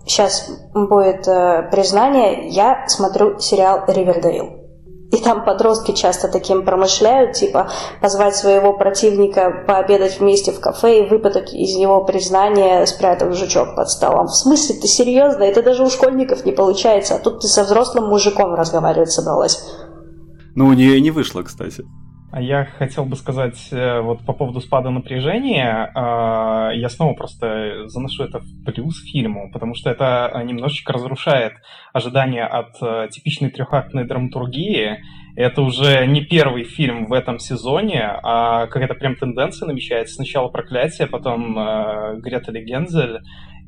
сейчас 0.06 0.50
будет 0.74 1.28
э, 1.28 1.70
признание, 1.72 2.48
я 2.50 2.88
смотрю 2.88 3.40
сериал 3.40 3.84
«Ривердейл». 3.88 4.66
И 5.12 5.18
там 5.18 5.46
подростки 5.46 5.92
часто 5.92 6.28
таким 6.28 6.66
промышляют, 6.66 7.34
типа 7.34 7.70
позвать 8.02 8.36
своего 8.36 8.74
противника 8.74 9.64
пообедать 9.68 10.20
вместе 10.20 10.52
в 10.52 10.60
кафе 10.60 11.00
и 11.00 11.10
выпытать 11.10 11.54
из 11.54 11.76
него 11.78 12.04
признание, 12.04 12.86
спрятав 12.86 13.34
жучок 13.34 13.76
под 13.76 13.90
столом. 13.90 14.28
В 14.28 14.36
смысле, 14.36 14.76
ты 14.82 14.88
серьезно? 14.88 15.44
Это 15.44 15.62
даже 15.62 15.84
у 15.84 15.90
школьников 15.90 16.44
не 16.44 16.52
получается, 16.52 17.16
а 17.16 17.20
тут 17.20 17.42
ты 17.42 17.48
со 17.48 17.64
взрослым 17.64 18.10
мужиком 18.10 18.56
разговаривать 18.56 19.12
собралась. 19.12 19.64
Ну, 20.56 20.68
у 20.68 20.74
нее 20.74 20.98
и 20.98 21.02
не 21.02 21.12
вышло, 21.12 21.44
кстати. 21.44 21.86
А 22.36 22.42
я 22.42 22.66
хотел 22.66 23.06
бы 23.06 23.16
сказать 23.16 23.70
э, 23.72 24.02
вот 24.02 24.26
по 24.26 24.34
поводу 24.34 24.60
спада 24.60 24.90
напряжения. 24.90 25.90
А, 25.96 26.70
я 26.74 26.90
снова 26.90 27.14
просто 27.14 27.88
заношу 27.88 28.26
это 28.26 28.40
в 28.40 28.66
плюс 28.66 29.02
фильму, 29.10 29.50
потому 29.54 29.74
что 29.74 29.90
это 29.90 30.30
немножечко 30.44 30.92
разрушает 30.92 31.54
ожидания 31.94 32.46
от 32.46 32.76
э, 32.82 33.08
типичной 33.10 33.52
трехактной 33.52 34.04
драматургии. 34.04 34.98
Это 35.38 35.62
уже 35.62 36.06
не 36.08 36.26
первый 36.26 36.66
фильм 36.66 37.06
в 37.06 37.14
этом 37.14 37.40
сезоне, 37.40 38.04
а 38.04 38.68
какая-то 38.68 38.96
прям 38.96 39.16
тенденция 39.16 39.68
намечается. 39.68 40.16
Сначала 40.16 40.50
«Проклятие», 40.50 41.08
потом 41.08 41.58
э, 41.58 42.18
«Гретель 42.18 42.58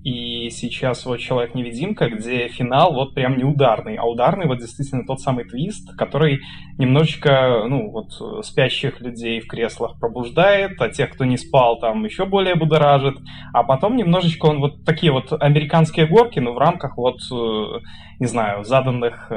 и 0.08 0.18
Гензель», 0.18 0.48
и 0.48 0.50
сейчас 0.50 1.06
вот 1.06 1.20
«Человек-невидимка», 1.20 2.10
где 2.10 2.48
финал 2.48 2.94
вот 2.94 3.14
прям 3.14 3.38
не 3.38 3.44
ударный, 3.44 3.96
а 3.96 4.06
ударный 4.06 4.48
вот 4.48 4.60
действительно 4.60 5.06
тот 5.06 5.20
самый 5.20 5.46
твист, 5.46 5.96
который 5.98 6.40
немножечко, 6.78 7.66
ну, 7.68 7.92
вот 7.92 8.46
спящих 8.46 9.02
людей 9.02 9.40
в 9.42 9.48
креслах 9.48 10.00
пробуждает, 10.00 10.82
а 10.82 10.90
тех, 10.90 11.12
кто 11.12 11.26
не 11.26 11.38
спал, 11.38 11.80
там 11.80 12.06
еще 12.06 12.26
более 12.26 12.56
будоражит, 12.56 13.18
а 13.54 13.64
потом 13.64 13.96
немножечко 13.98 14.46
он 14.46 14.60
вот 14.60 14.86
такие 14.86 15.12
вот 15.12 15.34
американские 15.34 16.08
горки, 16.08 16.40
но 16.40 16.54
в 16.54 16.58
рамках 16.58 16.98
вот, 16.98 17.20
э, 17.32 17.80
не 18.20 18.28
знаю, 18.28 18.64
заданных 18.64 19.28
э, 19.32 19.36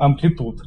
амплитуд 0.00 0.62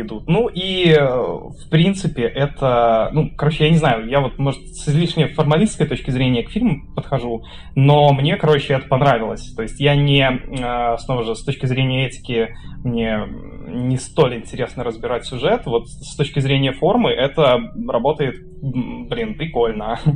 идут. 0.00 0.28
Ну 0.28 0.48
и, 0.48 0.90
э, 0.90 1.04
в 1.04 1.68
принципе, 1.70 2.22
это, 2.22 3.10
ну, 3.12 3.30
короче, 3.36 3.64
я 3.64 3.70
не 3.70 3.76
знаю, 3.76 4.08
я 4.08 4.20
вот, 4.20 4.38
может, 4.38 4.60
с 4.74 4.88
излишне 4.88 5.28
формалистской 5.28 5.86
точки 5.86 6.10
зрения 6.10 6.42
к 6.42 6.50
фильму 6.50 6.92
подхожу, 6.94 7.44
но 7.74 8.12
мне, 8.12 8.36
короче, 8.36 8.74
это 8.74 8.88
понравилось. 8.88 9.52
То 9.54 9.62
есть 9.62 9.80
я 9.80 9.94
не, 9.94 10.22
э, 10.22 10.98
снова 10.98 11.24
же, 11.24 11.34
с 11.34 11.44
точки 11.44 11.66
зрения 11.66 12.06
этики, 12.06 12.54
мне 12.84 13.26
не 13.66 13.96
столь 13.96 14.36
интересно 14.36 14.84
разбирать 14.84 15.26
сюжет, 15.26 15.66
вот 15.66 15.88
с 15.88 16.16
точки 16.16 16.40
зрения 16.40 16.72
формы 16.72 17.10
это 17.10 17.60
работает, 17.88 18.36
блин, 18.62 19.36
прикольно. 19.36 19.98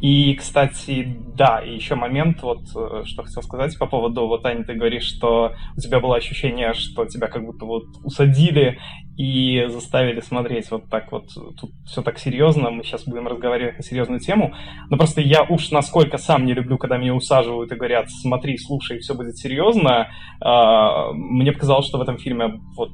И, 0.00 0.34
кстати, 0.34 1.14
да, 1.36 1.60
и 1.60 1.74
еще 1.74 1.94
момент, 1.94 2.42
вот, 2.42 2.62
э, 2.74 3.02
что 3.04 3.22
хотел 3.22 3.42
сказать 3.42 3.78
по 3.78 3.86
поводу, 3.86 4.26
вот, 4.26 4.46
Аня, 4.46 4.64
ты 4.64 4.72
говоришь, 4.72 5.04
что 5.04 5.52
у 5.76 5.80
тебя 5.80 6.00
было 6.00 6.16
ощущение, 6.16 6.72
что 6.72 7.04
тебя 7.04 7.26
как 7.26 7.44
будто 7.44 7.66
вот 7.66 7.84
усадили 8.02 8.78
и 9.20 9.66
заставили 9.68 10.20
смотреть 10.20 10.70
вот 10.70 10.88
так 10.88 11.12
вот, 11.12 11.26
тут 11.34 11.70
все 11.84 12.00
так 12.00 12.18
серьезно, 12.18 12.70
мы 12.70 12.82
сейчас 12.82 13.04
будем 13.04 13.26
разговаривать 13.28 13.76
на 13.76 13.84
серьезную 13.84 14.18
тему, 14.18 14.54
но 14.88 14.96
просто 14.96 15.20
я 15.20 15.42
уж 15.42 15.70
насколько 15.72 16.16
сам 16.16 16.46
не 16.46 16.54
люблю, 16.54 16.78
когда 16.78 16.96
меня 16.96 17.14
усаживают 17.14 17.70
и 17.70 17.74
говорят, 17.74 18.10
смотри, 18.10 18.56
слушай, 18.56 18.98
все 19.00 19.12
будет 19.12 19.36
серьезно, 19.36 20.08
а, 20.40 21.12
мне 21.12 21.52
показалось, 21.52 21.86
что 21.86 21.98
в 21.98 22.00
этом 22.00 22.16
фильме 22.16 22.62
вот, 22.74 22.92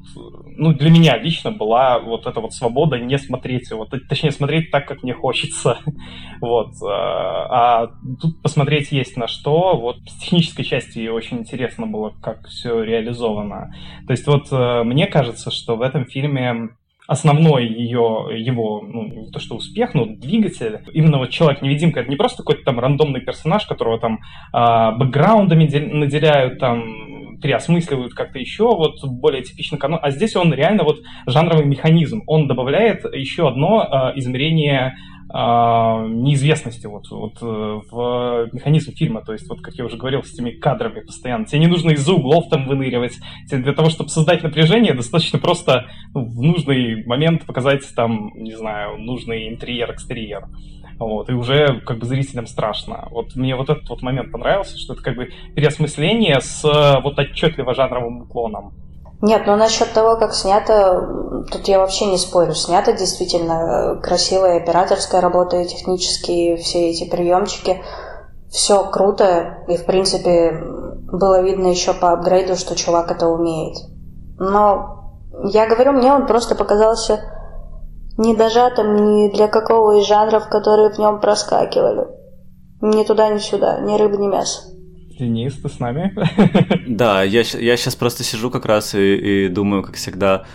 ну, 0.57 0.73
для 0.73 0.89
меня 0.89 1.17
лично 1.17 1.51
была 1.51 1.99
вот 1.99 2.27
эта 2.27 2.41
вот 2.41 2.51
свобода 2.51 2.99
не 2.99 3.17
смотреть, 3.17 3.71
вот, 3.71 3.93
точнее, 4.09 4.31
смотреть 4.31 4.69
так, 4.69 4.85
как 4.85 5.03
мне 5.03 5.13
хочется, 5.13 5.77
вот, 6.41 6.73
а, 6.83 7.83
а 7.83 7.87
тут 8.19 8.41
посмотреть 8.41 8.91
есть 8.91 9.15
на 9.15 9.29
что, 9.29 9.77
вот, 9.77 9.99
с 10.05 10.23
технической 10.23 10.65
части 10.65 11.07
очень 11.07 11.37
интересно 11.37 11.87
было, 11.87 12.13
как 12.21 12.47
все 12.47 12.83
реализовано, 12.83 13.73
то 14.05 14.11
есть 14.11 14.27
вот 14.27 14.51
э, 14.51 14.83
мне 14.83 15.07
кажется, 15.07 15.51
что 15.51 15.77
в 15.77 15.81
этом 15.81 16.03
фильме 16.03 16.16
фильме 16.17 16.69
основной 17.07 17.65
ее, 17.65 18.27
его, 18.37 18.81
ну, 18.81 19.03
не 19.03 19.31
то 19.31 19.39
что 19.39 19.55
успех, 19.55 19.93
но 19.93 20.05
двигатель, 20.05 20.79
именно 20.93 21.19
вот 21.19 21.29
Человек-невидимка, 21.29 22.01
это 22.01 22.09
не 22.09 22.17
просто 22.17 22.43
какой-то 22.43 22.63
там 22.65 22.79
рандомный 22.79 23.21
персонаж, 23.21 23.65
которого 23.65 23.97
там 23.97 24.19
э, 24.53 24.97
бэкграундами 24.97 25.65
наделяют, 25.93 26.59
там, 26.59 27.39
переосмысливают 27.41 28.13
как-то 28.13 28.39
еще, 28.39 28.63
вот 28.63 28.95
более 29.05 29.41
типично 29.41 29.77
канон, 29.77 29.99
а 30.01 30.11
здесь 30.11 30.35
он 30.35 30.53
реально 30.53 30.83
вот 30.83 30.97
жанровый 31.25 31.65
механизм, 31.65 32.23
он 32.27 32.47
добавляет 32.47 33.05
еще 33.13 33.47
одно 33.47 33.83
э, 33.83 34.19
измерение 34.19 34.95
неизвестности 35.29 36.85
вот, 36.87 37.09
вот 37.11 37.37
э, 37.41 37.81
в 37.91 38.49
механизм 38.53 38.93
фильма. 38.93 39.21
То 39.21 39.33
есть, 39.33 39.47
вот 39.49 39.61
как 39.61 39.75
я 39.75 39.85
уже 39.85 39.97
говорил, 39.97 40.23
с 40.23 40.33
этими 40.33 40.51
кадрами 40.51 41.01
постоянно. 41.01 41.45
Тебе 41.45 41.59
не 41.59 41.67
нужно 41.67 41.91
из-за 41.91 42.13
углов 42.13 42.49
там 42.49 42.67
выныривать. 42.67 43.17
Тебе 43.49 43.63
для 43.63 43.73
того, 43.73 43.89
чтобы 43.89 44.09
создать 44.09 44.43
напряжение, 44.43 44.93
достаточно 44.93 45.37
просто 45.39 45.87
ну, 46.13 46.25
в 46.25 46.41
нужный 46.41 47.05
момент 47.05 47.45
показать 47.45 47.83
там, 47.95 48.31
не 48.35 48.55
знаю, 48.55 48.97
нужный 48.97 49.49
интерьер-экстерьер. 49.49 50.47
Вот, 50.99 51.29
и 51.29 51.33
уже 51.33 51.81
как 51.81 51.99
бы 51.99 52.05
зрителям 52.05 52.47
страшно. 52.47 53.07
Вот 53.11 53.35
мне 53.35 53.55
вот 53.55 53.69
этот 53.69 53.87
вот 53.89 54.01
момент 54.01 54.31
понравился, 54.31 54.77
что 54.79 54.93
это 54.93 55.03
как 55.03 55.15
бы 55.15 55.29
переосмысление 55.55 56.41
с 56.41 56.63
вот 56.63 57.19
отчетливо 57.19 57.75
жанровым 57.75 58.21
уклоном. 58.23 58.73
Нет, 59.21 59.43
ну 59.47 59.55
насчет 59.55 59.91
того, 59.93 60.15
как 60.17 60.33
снято, 60.33 61.45
тут 61.51 61.67
я 61.67 61.79
вообще 61.79 62.05
не 62.05 62.17
спорю. 62.17 62.53
Снято 62.53 62.93
действительно 62.93 63.53
э, 63.97 64.01
красивая 64.01 64.57
операторская 64.57 65.21
работа, 65.21 65.57
и 65.57 65.67
технические 65.67 66.57
все 66.57 66.89
эти 66.91 67.09
приемчики. 67.09 67.81
Все 68.49 68.83
круто, 68.83 69.63
и 69.67 69.75
в 69.75 69.85
принципе 69.85 70.51
было 71.11 71.41
видно 71.41 71.67
еще 71.67 71.93
по 71.93 72.11
апгрейду, 72.11 72.55
что 72.55 72.75
чувак 72.75 73.11
это 73.11 73.27
умеет. 73.27 73.77
Но 74.39 75.13
я 75.45 75.67
говорю, 75.67 75.93
мне 75.93 76.13
он 76.13 76.27
просто 76.27 76.53
показался 76.53 77.21
недожатым 78.17 78.95
ни 78.95 79.29
для 79.29 79.47
какого 79.47 79.99
из 79.99 80.05
жанров, 80.05 80.47
которые 80.47 80.91
в 80.91 80.99
нем 80.99 81.19
проскакивали. 81.19 82.07
Ни 82.81 83.03
туда, 83.03 83.29
ни 83.29 83.39
сюда, 83.39 83.79
ни 83.79 83.97
рыба, 83.97 84.17
ни 84.17 84.27
мясо. 84.27 84.76
Денис, 85.19 85.55
ты 85.55 85.69
с 85.69 85.79
нами? 85.79 86.13
Да, 86.87 87.23
я, 87.23 87.41
я 87.41 87.77
сейчас 87.77 87.95
просто 87.95 88.23
сижу 88.23 88.49
как 88.49 88.65
раз 88.65 88.95
и, 88.95 89.45
и 89.45 89.47
думаю, 89.49 89.83
как 89.83 89.95
всегда, 89.95 90.45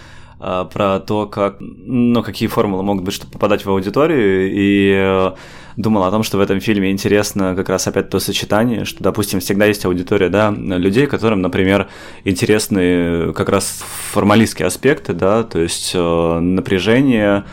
а, 0.44 0.64
про 0.64 0.98
то, 0.98 1.26
как, 1.26 1.56
ну, 1.60 2.22
какие 2.22 2.48
формулы 2.48 2.82
могут 2.82 3.04
быть, 3.04 3.14
чтобы 3.14 3.32
попадать 3.32 3.64
в 3.64 3.70
аудиторию, 3.70 4.50
и 4.52 4.92
э, 4.92 5.32
думал 5.76 6.02
о 6.02 6.10
том, 6.10 6.24
что 6.24 6.36
в 6.36 6.40
этом 6.40 6.58
фильме 6.58 6.90
интересно 6.90 7.54
как 7.54 7.68
раз 7.68 7.86
опять 7.86 8.10
то 8.10 8.18
сочетание, 8.18 8.84
что, 8.84 9.04
допустим, 9.04 9.38
всегда 9.38 9.66
есть 9.66 9.84
аудитория, 9.84 10.30
да, 10.30 10.50
людей, 10.50 11.06
которым, 11.06 11.42
например, 11.42 11.88
интересны 12.24 13.32
как 13.34 13.50
раз 13.50 13.84
формалистские 14.10 14.66
аспекты, 14.66 15.12
да, 15.12 15.44
то 15.44 15.60
есть 15.60 15.92
э, 15.94 16.38
напряжение, 16.40 17.44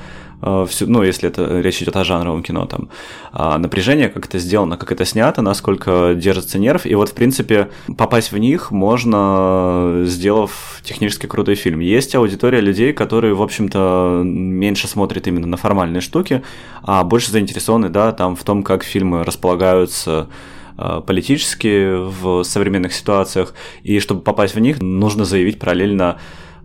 всю, 0.41 0.87
ну, 0.87 1.03
если 1.03 1.27
это 1.27 1.59
речь 1.59 1.81
идет 1.81 1.95
о 1.97 2.03
жанровом 2.03 2.43
кино, 2.43 2.65
там, 2.65 2.89
а 3.31 3.57
напряжение, 3.57 4.09
как 4.09 4.25
это 4.25 4.39
сделано, 4.39 4.77
как 4.77 4.91
это 4.91 5.05
снято, 5.05 5.41
насколько 5.41 6.13
держится 6.15 6.59
нерв, 6.59 6.85
и 6.85 6.95
вот, 6.95 7.09
в 7.09 7.13
принципе, 7.13 7.69
попасть 7.97 8.31
в 8.31 8.37
них 8.37 8.71
можно, 8.71 10.03
сделав 10.05 10.79
технически 10.83 11.25
крутой 11.25 11.55
фильм. 11.55 11.79
Есть 11.79 12.15
аудитория 12.15 12.61
людей, 12.61 12.93
которые, 12.93 13.33
в 13.33 13.41
общем-то, 13.41 14.21
меньше 14.23 14.87
смотрят 14.87 15.27
именно 15.27 15.47
на 15.47 15.57
формальные 15.57 16.01
штуки, 16.01 16.41
а 16.83 17.03
больше 17.03 17.31
заинтересованы, 17.31 17.89
да, 17.89 18.11
там, 18.11 18.35
в 18.35 18.43
том, 18.43 18.63
как 18.63 18.83
фильмы 18.83 19.23
располагаются 19.23 20.27
э, 20.77 21.01
политически 21.05 21.95
в 21.95 22.43
современных 22.43 22.93
ситуациях, 22.93 23.53
и 23.83 23.99
чтобы 23.99 24.21
попасть 24.21 24.55
в 24.55 24.59
них, 24.59 24.81
нужно 24.81 25.25
заявить 25.25 25.59
параллельно 25.59 26.17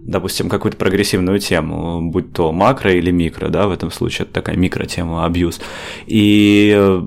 допустим, 0.07 0.49
какую-то 0.49 0.77
прогрессивную 0.77 1.39
тему, 1.39 2.11
будь 2.11 2.33
то 2.33 2.53
макро 2.53 2.93
или 2.93 3.11
микро, 3.11 3.49
да, 3.49 3.67
в 3.67 3.73
этом 3.73 3.91
случае 3.91 4.25
это 4.25 4.35
такая 4.35 4.57
микротема, 4.57 5.25
абьюз. 5.25 5.61
И 6.07 7.01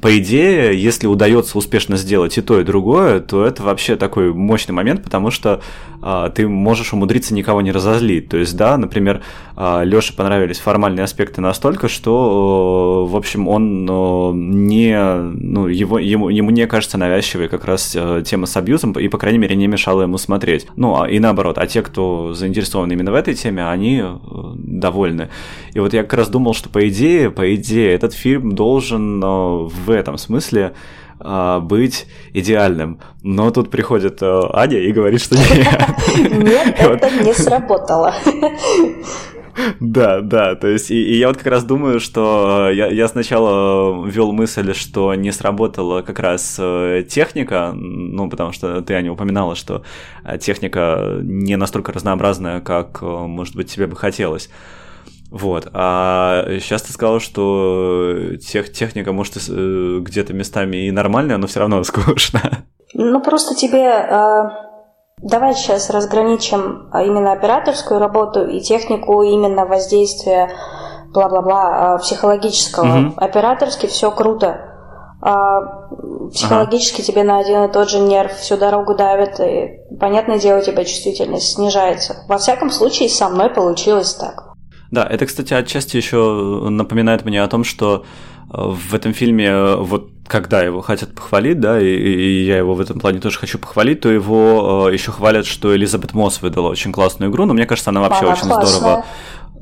по 0.00 0.18
идее, 0.18 0.80
если 0.82 1.06
удается 1.06 1.58
успешно 1.58 1.96
сделать 1.96 2.38
и 2.38 2.40
то, 2.40 2.60
и 2.60 2.64
другое, 2.64 3.20
то 3.20 3.44
это 3.44 3.62
вообще 3.62 3.96
такой 3.96 4.32
мощный 4.32 4.72
момент, 4.72 5.04
потому 5.04 5.30
что 5.30 5.60
а, 6.00 6.30
ты 6.30 6.48
можешь 6.48 6.92
умудриться 6.92 7.34
никого 7.34 7.60
не 7.60 7.72
разозлить. 7.72 8.28
То 8.28 8.36
есть, 8.36 8.56
да, 8.56 8.76
например, 8.76 9.22
а, 9.56 9.82
Лёше 9.82 10.14
понравились 10.14 10.58
формальные 10.58 11.04
аспекты 11.04 11.40
настолько, 11.40 11.88
что, 11.88 13.06
в 13.06 13.16
общем, 13.16 13.48
он 13.48 13.84
не, 14.66 14.98
ну, 14.98 15.66
его, 15.66 15.98
ему, 15.98 16.28
ему 16.28 16.50
не 16.50 16.66
кажется 16.66 16.96
навязчивой 16.98 17.48
как 17.48 17.64
раз 17.64 17.94
э, 17.94 18.22
тема 18.24 18.46
с 18.46 18.56
абьюзом, 18.56 18.92
и, 18.92 19.08
по 19.08 19.18
крайней 19.18 19.38
мере, 19.38 19.56
не 19.56 19.66
мешала 19.66 20.02
ему 20.02 20.18
смотреть. 20.18 20.66
Ну, 20.76 21.02
а, 21.02 21.08
и 21.08 21.18
наоборот, 21.18 21.58
а 21.58 21.66
те, 21.66 21.82
кто 21.82 21.97
заинтересован 22.34 22.90
именно 22.90 23.12
в 23.12 23.14
этой 23.14 23.34
теме, 23.34 23.68
они 23.68 24.02
э, 24.02 24.16
довольны. 24.54 25.28
И 25.74 25.80
вот 25.80 25.92
я 25.92 26.02
как 26.02 26.14
раз 26.14 26.28
думал, 26.28 26.54
что 26.54 26.68
по 26.68 26.88
идее, 26.88 27.30
по 27.30 27.54
идее, 27.54 27.92
этот 27.92 28.12
фильм 28.12 28.52
должен 28.54 29.20
в 29.20 29.90
этом 29.90 30.18
смысле 30.18 30.74
а, 31.20 31.60
быть 31.60 32.06
идеальным. 32.32 33.00
Но 33.22 33.50
тут 33.50 33.70
приходит 33.70 34.22
э, 34.22 34.40
Аня 34.52 34.78
и 34.78 34.92
говорит, 34.92 35.20
что 35.20 35.36
нет. 35.54 36.42
Нет, 36.44 36.76
это 36.78 37.10
не 37.24 37.34
сработало. 37.34 38.14
Да, 39.80 40.20
да, 40.20 40.54
то 40.54 40.68
есть, 40.68 40.90
и, 40.90 41.02
и 41.02 41.18
я 41.18 41.28
вот 41.28 41.36
как 41.36 41.46
раз 41.46 41.64
думаю, 41.64 42.00
что 42.00 42.70
я, 42.70 42.88
я 42.88 43.08
сначала 43.08 44.06
ввел 44.06 44.32
мысль, 44.32 44.74
что 44.74 45.14
не 45.14 45.32
сработала 45.32 46.02
как 46.02 46.18
раз 46.18 46.56
э, 46.58 47.04
техника, 47.08 47.72
ну, 47.74 48.28
потому 48.28 48.52
что 48.52 48.80
ты, 48.82 48.94
Аня, 48.94 49.12
упоминала, 49.12 49.54
что 49.54 49.82
э, 50.24 50.38
техника 50.38 51.18
не 51.22 51.56
настолько 51.56 51.92
разнообразная, 51.92 52.60
как, 52.60 53.02
может 53.02 53.56
быть, 53.56 53.72
тебе 53.72 53.86
бы 53.86 53.96
хотелось. 53.96 54.50
Вот. 55.30 55.68
А 55.72 56.46
сейчас 56.58 56.82
ты 56.82 56.92
сказал, 56.92 57.20
что 57.20 58.36
тех, 58.40 58.72
техника, 58.72 59.12
может, 59.12 59.36
э, 59.48 59.98
где-то 60.00 60.32
местами 60.32 60.86
и 60.86 60.90
нормальная, 60.90 61.36
но 61.36 61.46
все 61.46 61.60
равно 61.60 61.82
скучно. 61.84 62.64
Ну, 62.94 63.20
просто 63.20 63.54
тебе... 63.54 64.08
Давай 65.22 65.54
сейчас 65.54 65.90
разграничим 65.90 66.88
а, 66.92 67.02
именно 67.02 67.32
операторскую 67.32 67.98
работу 67.98 68.46
и 68.46 68.60
технику 68.60 69.22
именно 69.22 69.66
воздействия 69.66 70.50
бла-бла-бла 71.12 71.94
а, 71.94 71.98
психологического. 71.98 73.08
Угу. 73.08 73.14
Операторски 73.16 73.86
все 73.86 74.10
круто. 74.10 74.64
А 75.20 75.88
психологически 76.32 77.00
ага. 77.00 77.12
тебе 77.12 77.24
на 77.24 77.38
один 77.38 77.64
и 77.64 77.72
тот 77.72 77.90
же 77.90 77.98
нерв 77.98 78.32
всю 78.34 78.56
дорогу 78.56 78.94
давит, 78.94 79.40
и, 79.40 79.80
понятное 79.98 80.38
дело, 80.38 80.60
у 80.60 80.62
тебя 80.62 80.84
чувствительность 80.84 81.54
снижается. 81.54 82.24
Во 82.28 82.38
всяком 82.38 82.70
случае, 82.70 83.08
со 83.08 83.28
мной 83.28 83.50
получилось 83.50 84.14
так. 84.14 84.54
Да, 84.92 85.04
это, 85.04 85.26
кстати, 85.26 85.52
отчасти 85.52 85.96
еще 85.96 86.16
напоминает 86.70 87.24
мне 87.24 87.42
о 87.42 87.48
том, 87.48 87.64
что 87.64 88.04
в 88.48 88.94
этом 88.94 89.12
фильме 89.12 89.46
э, 89.46 89.76
вот 89.76 90.10
когда 90.26 90.62
его 90.62 90.82
хотят 90.82 91.14
похвалить, 91.14 91.58
да, 91.58 91.80
и, 91.80 91.86
и 91.86 92.44
я 92.44 92.58
его 92.58 92.74
в 92.74 92.80
этом 92.80 93.00
плане 93.00 93.18
тоже 93.18 93.38
хочу 93.38 93.58
похвалить, 93.58 94.00
то 94.00 94.10
его 94.10 94.88
э, 94.88 94.92
еще 94.92 95.10
хвалят, 95.10 95.46
что 95.46 95.74
Элизабет 95.74 96.14
Мосс 96.14 96.42
выдала 96.42 96.68
очень 96.68 96.92
классную 96.92 97.30
игру, 97.30 97.46
но 97.46 97.54
мне 97.54 97.66
кажется, 97.66 97.90
она 97.90 98.00
вообще 98.00 98.24
она 98.24 98.32
очень 98.32 98.48
классная. 98.48 98.78
здорово 98.78 99.04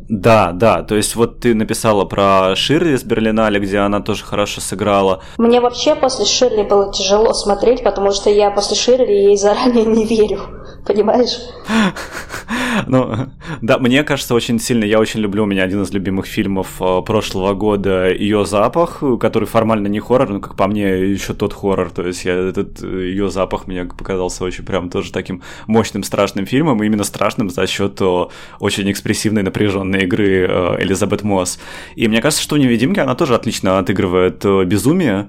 да, 0.09 0.53
да, 0.53 0.83
то 0.83 0.95
есть 0.95 1.17
вот 1.17 1.41
ты 1.41 1.55
написала 1.55 2.05
про 2.05 2.55
Ширли 2.55 2.97
с 2.97 3.03
Берлинале, 3.03 3.59
где 3.59 3.79
она 3.79 4.01
тоже 4.01 4.25
хорошо 4.25 4.61
сыграла. 4.61 5.23
Мне 5.37 5.61
вообще 5.61 5.97
после 5.97 6.25
Ширли 6.25 6.63
было 6.63 6.93
тяжело 6.93 7.33
смотреть, 7.35 7.83
потому 7.83 8.13
что 8.13 8.31
я 8.31 8.51
после 8.51 8.77
Ширли 8.77 9.13
ей 9.13 9.37
заранее 9.37 9.85
не 9.85 10.05
верю, 10.07 10.41
понимаешь? 10.87 11.39
Ну, 12.87 13.29
да, 13.63 13.79
мне 13.79 14.05
кажется, 14.05 14.35
очень 14.35 14.61
сильно, 14.61 14.85
я 14.85 15.01
очень 15.01 15.21
люблю, 15.21 15.45
у 15.45 15.47
меня 15.47 15.63
один 15.63 15.83
из 15.83 15.91
любимых 15.93 16.27
фильмов 16.27 16.77
э, 16.81 17.01
прошлого 17.07 17.55
года 17.55 18.11
«Ее 18.11 18.45
запах», 18.45 19.03
который 19.19 19.47
формально 19.47 19.87
не 19.87 19.99
хоррор, 19.99 20.29
но, 20.29 20.41
как 20.41 20.57
по 20.57 20.67
мне, 20.67 20.85
еще 21.11 21.33
тот 21.33 21.55
хоррор, 21.55 21.91
то 21.91 22.07
есть 22.07 22.27
я, 22.27 22.35
этот 22.35 22.83
э, 22.83 22.87
«Ее 22.87 23.31
запах» 23.31 23.67
мне 23.67 23.87
показался 23.87 24.45
очень 24.45 24.65
прям 24.65 24.91
тоже 24.91 25.11
таким 25.11 25.43
мощным, 25.67 26.03
страшным 26.03 26.45
фильмом, 26.45 26.83
именно 26.83 27.05
страшным 27.05 27.49
за 27.49 27.67
счет 27.67 27.99
э, 28.01 28.25
очень 28.61 28.91
экспрессивной, 28.93 29.43
напряженной 29.43 29.96
современной 29.97 30.05
игры 30.05 30.47
э, 30.49 30.83
Элизабет 30.83 31.23
Мосс. 31.23 31.59
И 31.97 32.09
мне 32.09 32.21
кажется, 32.21 32.43
что 32.43 32.57
в 32.57 32.59
«Невидимке» 32.59 33.03
она 33.03 33.15
тоже 33.15 33.35
отлично 33.35 33.79
отыгрывает 33.79 34.45
э, 34.45 34.65
безумие, 34.65 35.29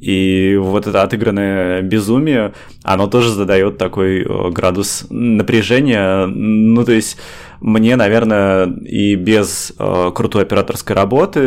и 0.00 0.58
вот 0.60 0.86
это 0.86 1.02
отыгранное 1.02 1.80
безумие, 1.80 2.52
оно 2.82 3.06
тоже 3.06 3.30
задает 3.30 3.78
такой 3.78 4.22
э, 4.22 4.50
градус 4.50 5.06
напряжения. 5.10 6.26
Ну, 6.26 6.84
то 6.84 6.92
есть 6.92 7.16
мне, 7.60 7.96
наверное, 7.96 8.66
и 8.66 9.14
без 9.14 9.72
э, 9.78 10.10
крутой 10.14 10.42
операторской 10.42 10.94
работы 10.94 11.40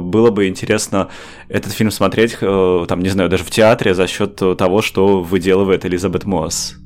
было 0.00 0.30
бы 0.30 0.48
интересно 0.48 1.08
этот 1.48 1.72
фильм 1.72 1.90
смотреть, 1.90 2.36
э, 2.40 2.84
там, 2.86 3.00
не 3.00 3.08
знаю, 3.08 3.30
даже 3.30 3.44
в 3.44 3.50
театре 3.50 3.94
за 3.94 4.06
счет 4.06 4.36
того, 4.36 4.82
что 4.82 5.22
выделывает 5.22 5.86
Элизабет 5.86 6.24
Мосс. 6.26 6.76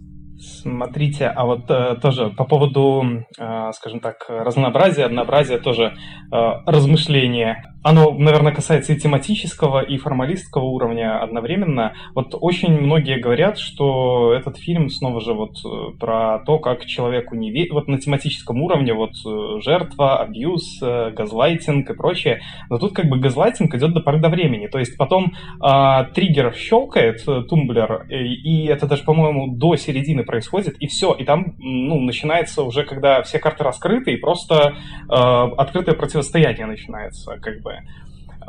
Смотрите, 0.62 1.27
а 1.27 1.46
вот 1.46 1.70
э, 1.70 1.96
тоже 2.03 2.29
по 2.29 2.44
поводу, 2.44 3.03
э, 3.38 3.70
скажем 3.73 4.01
так, 4.01 4.27
разнообразия, 4.29 5.05
однообразия 5.05 5.59
тоже 5.59 5.94
э, 6.31 6.37
размышления. 6.66 7.70
Оно, 7.83 8.11
наверное, 8.11 8.53
касается 8.53 8.92
и 8.92 8.99
тематического, 8.99 9.81
и 9.81 9.96
формалистского 9.96 10.64
уровня 10.64 11.23
одновременно. 11.23 11.94
Вот 12.14 12.35
очень 12.38 12.79
многие 12.79 13.18
говорят, 13.18 13.59
что 13.59 14.35
этот 14.35 14.59
фильм 14.59 14.90
снова 14.90 15.23
же 15.23 15.33
вот 15.33 15.53
э, 15.64 15.96
про 15.99 16.40
то, 16.40 16.59
как 16.59 16.85
человеку 16.85 17.37
не 17.37 17.51
верить, 17.51 17.73
вот 17.73 17.88
на 17.88 17.99
тематическом 17.99 18.61
уровне, 18.61 18.92
вот 18.92 19.12
э, 19.27 19.61
жертва, 19.62 20.18
абьюз, 20.18 20.79
э, 20.83 21.12
газлайтинг 21.12 21.88
и 21.88 21.94
прочее. 21.94 22.42
Но 22.68 22.79
тут 22.79 22.92
как 22.92 23.07
бы 23.07 23.18
газлайтинг 23.18 23.75
идет 23.75 23.94
до 23.94 24.01
поры 24.01 24.20
до 24.20 24.29
времени. 24.29 24.66
То 24.66 24.79
есть 24.79 24.99
потом 24.99 25.33
э, 25.33 26.05
триггер 26.14 26.55
щелкает, 26.55 27.25
тумблер, 27.49 28.07
и, 28.11 28.35
и 28.35 28.66
это 28.66 28.87
даже, 28.87 29.05
по-моему, 29.05 29.57
до 29.57 29.77
середины 29.77 30.23
происходит, 30.23 30.49
и 30.58 30.86
все. 30.86 31.12
И 31.14 31.24
там 31.24 31.54
ну, 31.58 32.00
начинается 32.00 32.62
уже, 32.62 32.84
когда 32.84 33.22
все 33.22 33.38
карты 33.38 33.64
раскрыты, 33.64 34.12
и 34.12 34.16
просто 34.16 34.74
э, 35.08 35.12
открытое 35.12 35.94
противостояние 35.94 36.66
начинается, 36.66 37.38
как 37.40 37.60
бы. 37.62 37.78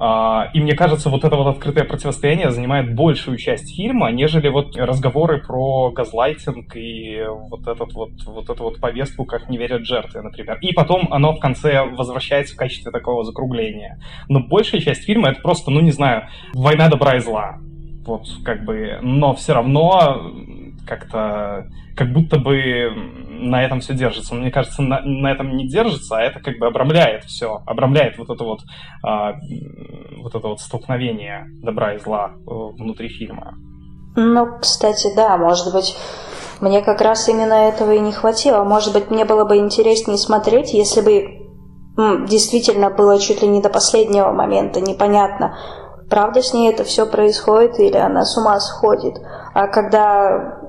А, 0.04 0.50
и 0.56 0.60
мне 0.60 0.74
кажется, 0.74 1.12
вот 1.12 1.24
это 1.24 1.36
вот 1.36 1.48
открытое 1.48 1.84
противостояние 1.84 2.50
занимает 2.50 2.96
большую 2.96 3.38
часть 3.38 3.76
фильма, 3.76 4.10
нежели 4.12 4.48
вот 4.48 4.76
разговоры 4.76 5.40
про 5.40 5.92
газлайтинг 5.92 6.76
и 6.76 7.24
вот, 7.28 7.68
этот 7.68 7.94
вот, 7.94 8.10
вот 8.26 8.50
эту 8.50 8.64
вот 8.64 8.80
повестку, 8.80 9.26
как 9.26 9.48
не 9.48 9.60
верят 9.60 9.86
жертве, 9.86 10.22
например. 10.22 10.58
И 10.62 10.74
потом 10.74 11.08
оно 11.12 11.34
в 11.34 11.40
конце 11.40 11.84
возвращается 11.84 12.56
в 12.56 12.58
качестве 12.58 12.92
такого 12.92 13.24
закругления. 13.24 14.00
Но 14.28 14.40
большая 14.40 14.82
часть 14.82 15.04
фильма 15.04 15.30
это 15.30 15.42
просто, 15.42 15.70
ну 15.70 15.82
не 15.82 15.92
знаю, 15.92 16.30
война 16.54 16.88
добра 16.88 17.18
и 17.18 17.20
зла. 17.20 17.60
Вот, 18.04 18.26
как 18.44 18.66
бы, 18.66 18.98
но 19.04 19.36
все 19.36 19.54
равно 19.54 20.34
как-то, 20.88 21.68
как 21.96 22.14
будто 22.14 22.38
бы 22.38 22.90
на 23.42 23.64
этом 23.64 23.80
все 23.80 23.94
держится. 23.94 24.34
Но 24.34 24.42
мне 24.42 24.52
кажется, 24.52 24.82
на, 24.82 25.02
на 25.02 25.32
этом 25.32 25.56
не 25.56 25.68
держится, 25.68 26.18
а 26.18 26.22
это 26.22 26.40
как 26.40 26.58
бы 26.60 26.68
обрамляет 26.68 27.24
все, 27.26 27.62
обрамляет 27.66 28.18
вот 28.18 28.30
это 28.30 28.44
вот, 28.44 28.60
а, 29.04 29.34
вот 30.22 30.36
это 30.36 30.48
вот 30.48 30.60
столкновение 30.60 31.48
добра 31.62 31.96
и 31.96 32.00
зла 32.00 32.32
э, 32.36 32.42
внутри 32.46 33.10
фильма. 33.10 33.56
Ну, 34.16 34.60
кстати, 34.60 35.08
да, 35.16 35.38
может 35.38 35.74
быть, 35.74 35.96
мне 36.60 36.82
как 36.82 37.02
раз 37.02 37.28
именно 37.30 37.54
этого 37.54 37.92
и 37.94 38.00
не 38.00 38.12
хватило. 38.12 38.64
Может 38.64 38.94
быть, 38.94 39.10
мне 39.10 39.26
было 39.26 39.46
бы 39.46 39.58
интереснее 39.58 40.18
смотреть, 40.18 40.74
если 40.74 41.02
бы 41.02 41.42
действительно 42.28 42.90
было 42.90 43.20
чуть 43.20 43.42
ли 43.42 43.48
не 43.48 43.62
до 43.62 43.70
последнего 43.70 44.32
момента 44.32 44.80
непонятно, 44.80 45.58
правда 46.10 46.42
с 46.42 46.54
ней 46.54 46.72
это 46.72 46.84
все 46.84 47.06
происходит 47.06 47.80
или 47.80 47.98
она 47.98 48.24
с 48.24 48.38
ума 48.38 48.60
сходит. 48.60 49.16
А 49.54 49.68
когда 49.68 50.61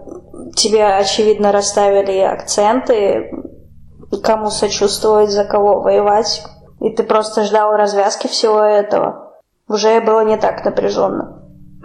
тебе, 0.54 0.84
очевидно, 0.84 1.52
расставили 1.52 2.18
акценты, 2.18 3.30
кому 4.22 4.50
сочувствовать, 4.50 5.30
за 5.30 5.44
кого 5.44 5.80
воевать, 5.80 6.42
и 6.80 6.90
ты 6.90 7.02
просто 7.02 7.44
ждал 7.44 7.76
развязки 7.76 8.26
всего 8.26 8.60
этого. 8.60 9.32
Уже 9.68 10.00
было 10.00 10.24
не 10.24 10.36
так 10.36 10.64
напряженно. 10.64 11.38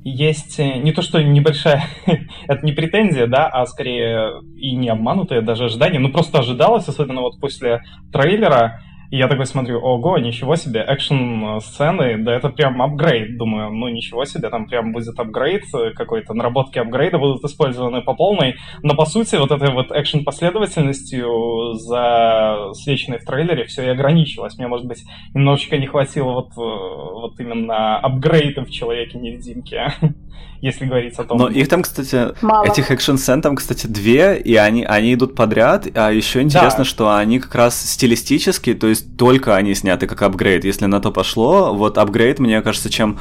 Есть 0.04 0.60
э, 0.60 0.78
не 0.78 0.94
то, 0.94 1.02
что 1.02 1.22
небольшая, 1.22 1.84
это 2.48 2.66
не 2.66 2.72
претензия, 2.72 3.28
да, 3.28 3.48
а 3.48 3.66
скорее 3.66 4.42
и 4.56 4.76
не 4.76 4.90
обманутое 4.90 5.42
даже 5.42 5.66
ожидание, 5.66 6.00
но 6.00 6.10
просто 6.10 6.40
ожидалось, 6.40 6.88
особенно 6.88 7.22
вот 7.22 7.40
после 7.40 7.82
трейлера, 8.14 8.80
И 9.10 9.18
я 9.18 9.28
такой 9.28 9.46
смотрю, 9.46 9.80
ого, 9.80 10.18
ничего 10.18 10.56
себе, 10.56 10.82
экшн-сцены, 10.82 12.18
да 12.18 12.36
это 12.36 12.50
прям 12.50 12.82
апгрейд. 12.82 13.38
Думаю, 13.38 13.72
ну 13.72 13.88
ничего 13.88 14.26
себе, 14.26 14.50
там 14.50 14.66
прям 14.68 14.92
будет 14.92 15.18
апгрейд 15.18 15.64
какой-то, 15.96 16.34
наработки 16.34 16.78
апгрейда 16.80 17.18
будут 17.18 17.44
использованы 17.44 18.02
по 18.02 18.14
полной. 18.14 18.56
Но 18.84 18.96
по 18.96 19.06
сути 19.06 19.36
вот 19.36 19.52
этой 19.52 19.72
вот 19.72 19.92
экшн-последовательностью 19.92 21.74
засвеченной 21.76 23.20
в 23.20 23.26
трейлере 23.26 23.66
все 23.66 23.84
и 23.84 23.90
ограничилось. 23.90 24.58
Мне, 24.58 24.68
может 24.68 24.86
быть, 24.86 25.04
немножечко 25.34 25.78
не 25.78 25.88
хватило 25.88 26.32
вот, 26.34 26.56
вот 26.56 27.40
именно 27.40 27.98
апгрейда 28.00 28.66
в 28.66 28.70
Человеке-невидимке, 28.70 29.94
если 30.62 30.86
говорить 30.86 31.18
о 31.18 31.24
том. 31.24 31.38
Но 31.38 31.48
их 31.48 31.70
там, 31.70 31.84
кстати, 31.84 32.34
Мало. 32.42 32.66
этих 32.66 32.92
экшн-сцен 32.92 33.42
там, 33.42 33.56
кстати, 33.56 33.88
две, 33.88 34.38
и 34.38 34.56
они, 34.56 34.84
они 34.84 35.14
идут 35.14 35.36
подряд, 35.36 35.88
а 35.96 36.12
еще 36.12 36.42
интересно, 36.42 36.80
да. 36.80 36.86
что 36.86 37.16
они 37.16 37.40
как 37.40 37.56
раз 37.56 37.80
стилистически, 37.80 38.74
то 38.74 38.88
есть 38.88 38.97
есть 38.98 39.18
только 39.18 39.56
они 39.56 39.74
сняты 39.76 40.08
как 40.08 40.22
апгрейд. 40.22 40.66
Если 40.66 40.86
на 40.86 41.00
то 41.00 41.12
пошло, 41.12 41.74
вот 41.74 41.98
апгрейд, 41.98 42.40
мне 42.40 42.62
кажется, 42.62 42.90
чем 42.90 43.20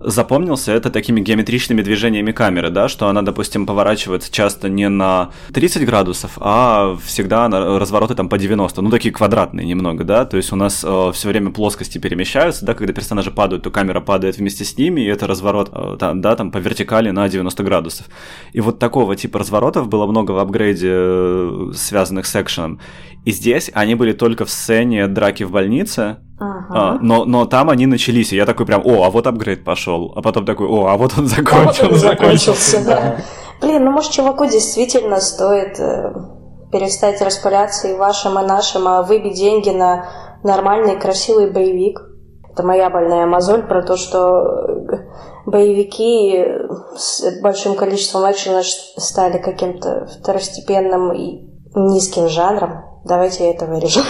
запомнился 0.00 0.72
это 0.72 0.90
такими 0.90 1.20
геометричными 1.20 1.82
движениями 1.82 2.32
камеры, 2.32 2.70
да, 2.70 2.88
что 2.88 3.08
она, 3.08 3.22
допустим, 3.22 3.66
поворачивается 3.66 4.32
часто 4.32 4.68
не 4.68 4.88
на 4.88 5.30
30 5.52 5.84
градусов, 5.84 6.32
а 6.36 6.96
всегда 7.04 7.48
на 7.48 7.78
развороты 7.78 8.14
там 8.14 8.28
по 8.28 8.38
90, 8.38 8.82
ну 8.82 8.90
такие 8.90 9.12
квадратные 9.12 9.66
немного, 9.66 10.04
да, 10.04 10.24
то 10.24 10.36
есть 10.36 10.52
у 10.52 10.56
нас 10.56 10.84
э, 10.86 11.10
все 11.12 11.28
время 11.28 11.50
плоскости 11.50 11.98
перемещаются, 11.98 12.64
да, 12.64 12.74
когда 12.74 12.92
персонажи 12.92 13.30
падают, 13.30 13.64
то 13.64 13.70
камера 13.70 14.00
падает 14.00 14.38
вместе 14.38 14.64
с 14.64 14.76
ними, 14.76 15.00
и 15.00 15.06
это 15.06 15.26
разворот, 15.26 15.70
э, 15.72 15.96
там, 15.98 16.20
да, 16.20 16.36
там 16.36 16.50
по 16.50 16.58
вертикали 16.58 17.10
на 17.10 17.28
90 17.28 17.62
градусов. 17.62 18.06
И 18.52 18.60
вот 18.60 18.78
такого 18.78 19.16
типа 19.16 19.38
разворотов 19.38 19.88
было 19.88 20.06
много 20.06 20.32
в 20.32 20.38
апгрейде, 20.38 20.90
э, 20.92 21.72
связанных 21.74 22.26
с 22.26 22.36
экшеном. 22.36 22.80
И 23.24 23.32
здесь 23.32 23.70
они 23.74 23.96
были 23.96 24.12
только 24.12 24.44
в 24.44 24.50
сцене 24.50 25.08
драки 25.08 25.42
в 25.42 25.50
больнице, 25.50 26.18
Ага. 26.38 26.66
А, 26.70 26.98
но, 27.00 27.24
но 27.24 27.46
там 27.46 27.70
они 27.70 27.86
начались, 27.86 28.32
и 28.32 28.36
я 28.36 28.44
такой 28.44 28.66
прям, 28.66 28.82
о, 28.84 29.04
а 29.04 29.10
вот 29.10 29.26
апгрейд 29.26 29.64
пошел, 29.64 30.12
а 30.14 30.20
потом 30.20 30.44
такой, 30.44 30.68
о, 30.68 30.86
а 30.86 30.96
вот 30.96 31.12
он 31.16 31.26
закончился. 31.26 31.82
А 31.82 31.88
вот 31.88 31.92
он 31.92 31.98
закончился, 31.98 32.84
да. 32.84 33.16
Блин, 33.60 33.84
ну 33.84 33.90
может 33.90 34.12
чуваку 34.12 34.44
действительно 34.44 35.18
стоит 35.20 35.80
э, 35.80 36.12
перестать 36.70 37.22
распыляться 37.22 37.88
и 37.88 37.94
вашим, 37.94 38.38
и 38.38 38.46
нашим, 38.46 38.86
а 38.86 39.02
выбить 39.02 39.36
деньги 39.36 39.70
на 39.70 40.08
нормальный, 40.42 40.98
красивый 40.98 41.50
боевик. 41.50 42.00
Это 42.52 42.62
моя 42.62 42.90
больная 42.90 43.26
мозоль 43.26 43.66
про 43.66 43.82
то, 43.82 43.96
что 43.96 44.18
э, 44.18 44.96
боевики 45.46 46.44
с 46.96 47.40
большим 47.40 47.76
количеством 47.76 48.30
экшена 48.30 48.62
стали 48.62 49.38
каким-то 49.38 50.06
второстепенным 50.06 51.12
и 51.14 51.48
низким 51.74 52.28
жанром. 52.28 52.84
Давайте 53.04 53.50
это 53.50 53.64
вырежем. 53.64 54.04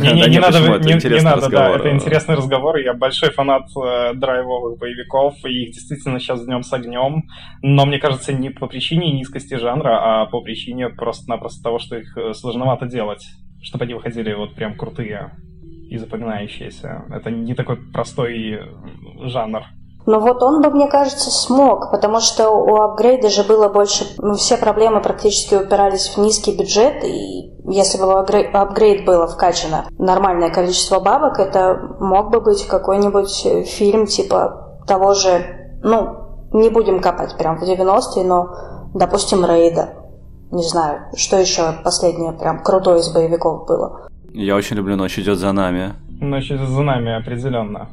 Не, 0.00 0.12
не, 0.12 0.28
не 0.28 0.38
надо, 0.38 0.58
не, 0.78 0.94
не 0.94 1.22
надо, 1.22 1.48
да, 1.48 1.70
это 1.70 1.90
интересный 1.90 2.36
разговор. 2.36 2.76
Я 2.76 2.94
большой 2.94 3.30
фанат 3.30 3.64
э, 3.76 4.14
драйвовых 4.14 4.78
боевиков, 4.78 5.34
и 5.44 5.64
их 5.64 5.74
действительно 5.74 6.20
сейчас 6.20 6.44
днем 6.44 6.62
с 6.62 6.72
огнем. 6.72 7.24
Но 7.62 7.86
мне 7.86 7.98
кажется, 7.98 8.32
не 8.32 8.50
по 8.50 8.66
причине 8.66 9.12
низкости 9.12 9.54
жанра, 9.54 10.22
а 10.22 10.26
по 10.26 10.40
причине 10.40 10.88
просто-напросто 10.88 11.62
того, 11.62 11.78
что 11.78 11.96
их 11.96 12.16
э, 12.16 12.32
сложновато 12.34 12.86
делать, 12.86 13.24
чтобы 13.62 13.84
они 13.84 13.94
выходили 13.94 14.32
вот 14.34 14.54
прям 14.54 14.76
крутые 14.76 15.32
и 15.88 15.96
запоминающиеся. 15.98 17.04
Это 17.10 17.30
не 17.30 17.54
такой 17.54 17.76
простой 17.92 18.52
э, 18.52 18.60
жанр. 19.22 19.62
Но 20.06 20.20
вот 20.20 20.40
он 20.40 20.62
бы, 20.62 20.70
мне 20.70 20.86
кажется, 20.86 21.30
смог, 21.30 21.90
потому 21.90 22.20
что 22.20 22.50
у 22.50 22.80
апгрейда 22.80 23.28
же 23.28 23.42
было 23.42 23.68
больше... 23.68 24.04
Ну, 24.18 24.34
все 24.34 24.56
проблемы 24.56 25.00
практически 25.00 25.56
упирались 25.56 26.10
в 26.10 26.18
низкий 26.18 26.56
бюджет, 26.56 27.02
и 27.02 27.55
если 27.68 27.98
бы 27.98 28.12
апгрейд 28.12 29.04
было 29.04 29.26
вкачано 29.26 29.86
нормальное 29.98 30.50
количество 30.50 31.00
бабок, 31.00 31.38
это 31.38 31.96
мог 32.00 32.30
бы 32.30 32.40
быть 32.40 32.66
какой-нибудь 32.66 33.66
фильм 33.68 34.06
типа 34.06 34.82
того 34.86 35.14
же... 35.14 35.78
Ну, 35.82 36.26
не 36.52 36.70
будем 36.70 37.00
копать 37.00 37.36
прям 37.36 37.58
в 37.58 37.62
90-е, 37.62 38.24
но, 38.24 38.54
допустим, 38.94 39.44
Рейда. 39.44 39.94
Не 40.52 40.62
знаю, 40.62 41.00
что 41.16 41.38
еще 41.38 41.74
последнее 41.84 42.32
прям 42.32 42.62
крутое 42.62 43.00
из 43.00 43.12
боевиков 43.12 43.66
было. 43.66 44.08
Я 44.32 44.54
очень 44.54 44.76
люблю 44.76 44.96
«Ночь 44.96 45.18
идет 45.18 45.38
за 45.38 45.52
нами». 45.52 45.94
«Ночь 46.20 46.50
идет 46.50 46.68
за 46.68 46.82
нами» 46.82 47.16
определенно. 47.16 47.88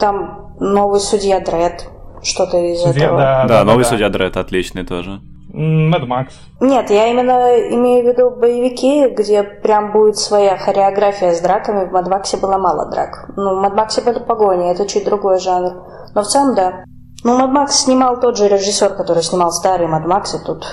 Там 0.00 0.54
новый 0.58 1.00
судья 1.00 1.40
Дред, 1.40 1.88
что-то 2.22 2.58
из 2.58 2.80
судья, 2.80 3.06
этого. 3.06 3.20
Да, 3.20 3.42
да, 3.42 3.58
да 3.60 3.64
новый 3.64 3.84
да. 3.84 3.90
судья 3.90 4.08
Дред 4.08 4.36
отличный 4.36 4.84
тоже. 4.84 5.20
Мэд 5.54 6.08
Макс. 6.08 6.34
Нет, 6.60 6.90
я 6.90 7.06
именно 7.06 7.56
имею 7.76 8.04
в 8.04 8.08
виду 8.08 8.30
боевики, 8.30 9.08
где 9.08 9.44
прям 9.44 9.92
будет 9.92 10.16
своя 10.16 10.56
хореография 10.56 11.32
с 11.32 11.40
драками. 11.40 11.88
В 11.88 11.92
Мэд 11.92 12.08
Максе 12.08 12.38
было 12.38 12.58
мало 12.58 12.90
драк. 12.90 13.30
Ну, 13.36 13.56
в 13.56 13.62
Мэд 13.62 13.74
Максе 13.74 14.00
были 14.00 14.18
погони, 14.18 14.72
это 14.72 14.84
чуть 14.88 15.04
другой 15.04 15.38
жанр. 15.38 15.84
Но 16.12 16.22
в 16.22 16.26
целом, 16.26 16.56
да. 16.56 16.84
Ну, 17.22 17.38
Мэд 17.38 17.52
Макс 17.52 17.84
снимал 17.84 18.18
тот 18.18 18.36
же 18.36 18.48
режиссер, 18.48 18.94
который 18.94 19.22
снимал 19.22 19.52
старый 19.52 19.86
Мэд 19.86 20.06
Макс, 20.06 20.34
и 20.34 20.44
тут 20.44 20.66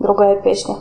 другая 0.00 0.42
песня. 0.42 0.76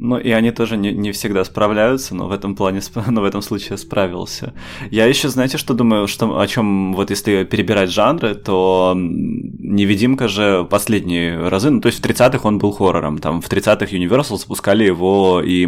Ну, 0.00 0.16
и 0.16 0.30
они 0.30 0.52
тоже 0.52 0.76
не, 0.76 0.92
не 0.92 1.10
всегда 1.10 1.44
справляются, 1.44 2.14
но 2.14 2.28
в 2.28 2.32
этом 2.32 2.54
плане, 2.54 2.80
но 3.08 3.20
в 3.20 3.24
этом 3.24 3.42
случае 3.42 3.78
справился. 3.78 4.52
Я 4.90 5.06
еще, 5.06 5.28
знаете, 5.28 5.58
что 5.58 5.74
думаю, 5.74 6.06
что, 6.06 6.38
о 6.38 6.46
чем 6.46 6.94
вот 6.94 7.10
если 7.10 7.44
перебирать 7.44 7.90
жанры, 7.90 8.34
то 8.34 8.94
невидимка 8.96 10.28
же 10.28 10.64
последние 10.70 11.48
разы, 11.48 11.70
ну, 11.70 11.80
то 11.80 11.88
есть 11.88 11.98
в 11.98 12.06
30-х 12.06 12.46
он 12.48 12.58
был 12.58 12.70
хоррором, 12.70 13.18
там 13.18 13.40
в 13.40 13.48
30-х 13.50 13.86
Universal 13.86 14.38
спускали 14.38 14.84
его 14.84 15.42
и 15.44 15.66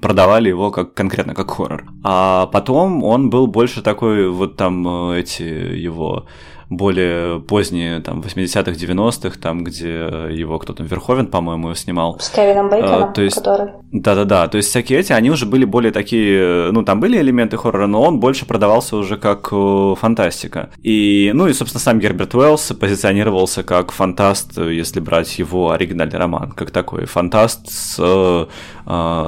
продавали 0.00 0.48
его 0.48 0.70
как 0.72 0.94
конкретно 0.94 1.34
как 1.34 1.50
хоррор. 1.50 1.84
А 2.02 2.46
потом 2.46 3.04
он 3.04 3.30
был 3.30 3.46
больше 3.46 3.82
такой, 3.82 4.30
вот 4.30 4.56
там 4.56 5.12
э, 5.12 5.20
эти 5.20 5.42
его 5.42 6.26
более 6.70 7.40
поздние, 7.40 8.00
там, 8.00 8.20
80-х, 8.20 8.70
90-х, 8.70 9.38
там, 9.40 9.64
где 9.64 9.88
его 10.30 10.58
кто 10.60 10.72
то 10.72 10.84
Верховен, 10.84 11.26
по-моему, 11.26 11.74
снимал. 11.74 12.18
С 12.20 12.30
Кевином 12.30 12.70
Бейконом, 12.70 13.10
а, 13.10 13.12
то 13.12 13.22
есть, 13.22 13.36
который... 13.36 13.72
Да-да-да, 13.90 14.46
то 14.46 14.56
есть 14.56 14.68
всякие 14.68 15.00
эти, 15.00 15.12
они 15.12 15.30
уже 15.30 15.46
были 15.46 15.64
более 15.64 15.90
такие, 15.90 16.70
ну, 16.70 16.84
там 16.84 17.00
были 17.00 17.18
элементы 17.18 17.56
хоррора, 17.56 17.88
но 17.88 18.02
он 18.02 18.20
больше 18.20 18.46
продавался 18.46 18.96
уже 18.96 19.16
как 19.16 19.48
э, 19.50 19.94
фантастика. 19.98 20.70
И, 20.80 21.32
ну, 21.34 21.48
и, 21.48 21.52
собственно, 21.52 21.80
сам 21.80 21.98
Герберт 21.98 22.36
Уэллс 22.36 22.72
позиционировался 22.78 23.64
как 23.64 23.90
фантаст, 23.90 24.56
если 24.58 25.00
брать 25.00 25.40
его 25.40 25.72
оригинальный 25.72 26.18
роман, 26.18 26.52
как 26.52 26.70
такой 26.70 27.06
фантаст 27.06 27.68
с 27.68 27.96
э, 27.98 28.46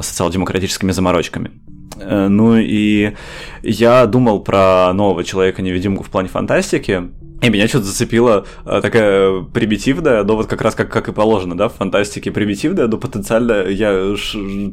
социал-демократическими 0.00 0.92
заморочками. 0.92 1.50
Э, 1.98 2.28
ну 2.28 2.56
и 2.56 3.14
я 3.62 4.06
думал 4.06 4.40
про 4.40 4.92
нового 4.92 5.24
человека-невидимку 5.24 6.04
в 6.04 6.10
плане 6.10 6.28
фантастики, 6.28 7.10
и 7.42 7.50
меня 7.50 7.66
что-то 7.66 7.86
зацепила 7.86 8.46
а, 8.64 8.80
такая 8.80 9.42
примитивная, 9.42 10.22
но 10.22 10.36
вот 10.36 10.46
как 10.46 10.62
раз 10.62 10.74
как, 10.74 10.90
как 10.90 11.08
и 11.08 11.12
положено, 11.12 11.56
да, 11.56 11.68
в 11.68 11.74
фантастике 11.74 12.30
примитивная, 12.30 12.86
но 12.86 12.98
потенциально 12.98 13.66
я 13.66 14.14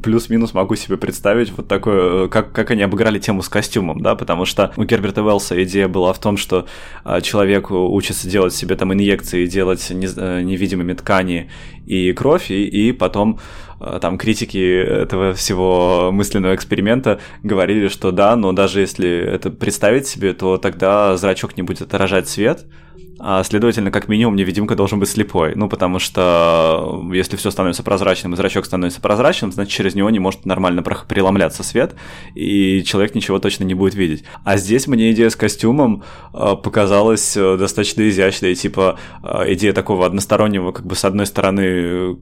плюс-минус 0.04 0.54
могу 0.54 0.76
себе 0.76 0.98
представить 0.98 1.52
вот 1.58 1.68
такое, 1.68 2.28
как, 2.28 2.52
как 2.52 2.70
они 2.72 2.84
обыграли 2.84 3.18
тему 3.18 3.42
с 3.42 3.50
костюмом, 3.50 4.02
да, 4.02 4.16
потому 4.16 4.46
что 4.46 4.72
у 4.78 4.84
Герберта 4.84 5.24
Уэллса 5.24 5.62
идея 5.64 5.88
была 5.88 6.14
в 6.14 6.20
том, 6.20 6.38
что 6.38 6.68
а, 7.04 7.22
человек 7.22 7.72
учится 7.72 8.30
делать 8.30 8.54
себе 8.54 8.76
там 8.76 8.94
инъекции, 8.94 9.48
делать 9.48 9.88
э, 9.90 10.42
невидимыми 10.42 10.94
ткани 10.94 11.50
и 11.88 12.14
кровь, 12.14 12.52
и, 12.52 12.66
и 12.66 12.92
потом 12.92 13.40
Э, 13.69 13.69
там 14.02 14.18
критики 14.18 14.84
этого 14.84 15.34
всего 15.34 16.10
мысленного 16.12 16.56
эксперимента 16.56 17.20
говорили, 17.44 17.88
что 17.88 18.12
да, 18.12 18.36
но 18.36 18.52
даже 18.52 18.82
если 18.82 19.10
это 19.10 19.50
представить 19.50 20.08
себе, 20.08 20.34
то 20.34 20.58
тогда 20.58 21.16
зрачок 21.18 21.58
не 21.58 21.64
будет 21.64 21.82
отражать 21.82 22.28
свет, 22.28 22.66
а 23.22 23.44
следовательно, 23.44 23.92
как 23.92 24.08
минимум, 24.08 24.38
невидимка 24.38 24.76
должен 24.76 25.00
быть 25.00 25.10
слепой. 25.10 25.54
Ну, 25.54 25.68
потому 25.68 26.00
что 26.00 27.02
э, 27.12 27.16
если 27.18 27.36
все 27.36 27.52
становится 27.52 27.84
прозрачным, 27.84 28.34
и 28.34 28.38
зрачок 28.38 28.66
становится 28.66 29.02
прозрачным, 29.02 29.52
значит, 29.52 29.74
через 29.74 29.94
него 29.94 30.10
не 30.10 30.20
может 30.20 30.46
нормально 30.46 30.82
преломляться 30.82 31.62
свет, 31.64 31.96
и 32.34 32.82
человек 32.84 33.16
ничего 33.16 33.40
точно 33.40 33.66
не 33.66 33.74
будет 33.74 33.94
видеть. 33.94 34.24
А 34.46 34.56
здесь 34.56 34.88
мне 34.88 35.12
идея 35.12 35.30
с 35.30 35.36
костюмом 35.36 36.04
э, 36.34 36.56
показалась 36.64 37.36
достаточно 37.36 38.08
изящной, 38.08 38.56
типа 38.56 38.98
идея 39.48 39.74
такого 39.74 40.06
одностороннего, 40.06 40.72
как 40.72 40.86
бы 40.86 40.96
с 40.96 41.04
одной 41.04 41.26
стороны 41.26 42.18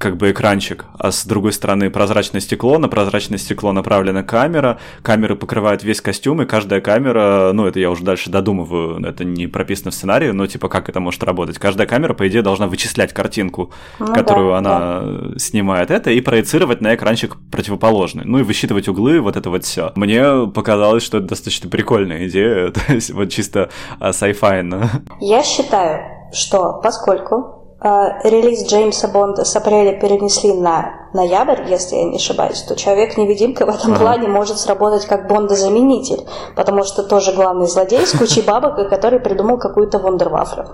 как 0.00 0.16
бы 0.16 0.30
экранчик, 0.30 0.86
а 0.98 1.12
с 1.12 1.26
другой 1.26 1.52
стороны 1.52 1.90
прозрачное 1.90 2.40
стекло, 2.40 2.78
на 2.78 2.88
прозрачное 2.88 3.36
стекло 3.36 3.70
направлена 3.70 4.22
камера, 4.22 4.78
камеры 5.02 5.36
покрывают 5.36 5.84
весь 5.84 6.00
костюм, 6.00 6.40
и 6.40 6.46
каждая 6.46 6.80
камера, 6.80 7.50
ну, 7.52 7.66
это 7.66 7.80
я 7.80 7.90
уже 7.90 8.02
дальше 8.02 8.30
додумываю, 8.30 9.04
это 9.04 9.24
не 9.24 9.46
прописано 9.46 9.90
в 9.90 9.94
сценарии, 9.94 10.30
но 10.30 10.46
типа 10.46 10.70
как 10.70 10.88
это 10.88 11.00
может 11.00 11.22
работать? 11.22 11.58
Каждая 11.58 11.86
камера, 11.86 12.14
по 12.14 12.26
идее, 12.26 12.40
должна 12.40 12.66
вычислять 12.66 13.12
картинку, 13.12 13.72
ну, 13.98 14.06
которую 14.14 14.52
да, 14.52 14.58
она 14.58 15.00
да. 15.02 15.38
снимает 15.38 15.90
это, 15.90 16.10
и 16.10 16.22
проецировать 16.22 16.80
на 16.80 16.94
экранчик 16.94 17.36
противоположный, 17.50 18.24
ну 18.24 18.38
и 18.38 18.42
высчитывать 18.42 18.88
углы, 18.88 19.20
вот 19.20 19.36
это 19.36 19.50
вот 19.50 19.64
все. 19.64 19.92
Мне 19.96 20.46
показалось, 20.46 21.02
что 21.02 21.18
это 21.18 21.26
достаточно 21.26 21.68
прикольная 21.68 22.26
идея, 22.26 22.70
то 22.70 22.94
есть 22.94 23.10
вот 23.10 23.26
чисто 23.26 23.68
а, 23.98 24.10
sci-fi. 24.12 24.86
Я 25.20 25.42
считаю, 25.42 26.00
что 26.32 26.80
поскольку 26.82 27.59
релиз 27.82 28.66
Джеймса 28.66 29.08
Бонда 29.08 29.44
с 29.44 29.56
апреля 29.56 29.98
перенесли 29.98 30.52
на 30.52 31.08
ноябрь, 31.14 31.62
если 31.68 31.96
я 31.96 32.04
не 32.04 32.16
ошибаюсь, 32.16 32.62
то 32.62 32.76
Человек-невидимка 32.76 33.66
в 33.66 33.70
этом 33.70 33.94
плане 33.94 34.28
может 34.28 34.58
сработать 34.58 35.06
как 35.06 35.28
Бонда-заменитель, 35.28 36.20
потому 36.56 36.84
что 36.84 37.02
тоже 37.02 37.32
главный 37.32 37.66
злодей 37.66 38.06
с 38.06 38.12
кучей 38.12 38.42
бабок, 38.42 38.88
который 38.88 39.20
придумал 39.20 39.58
какую-то 39.58 39.98
вундервафлю. 39.98 40.66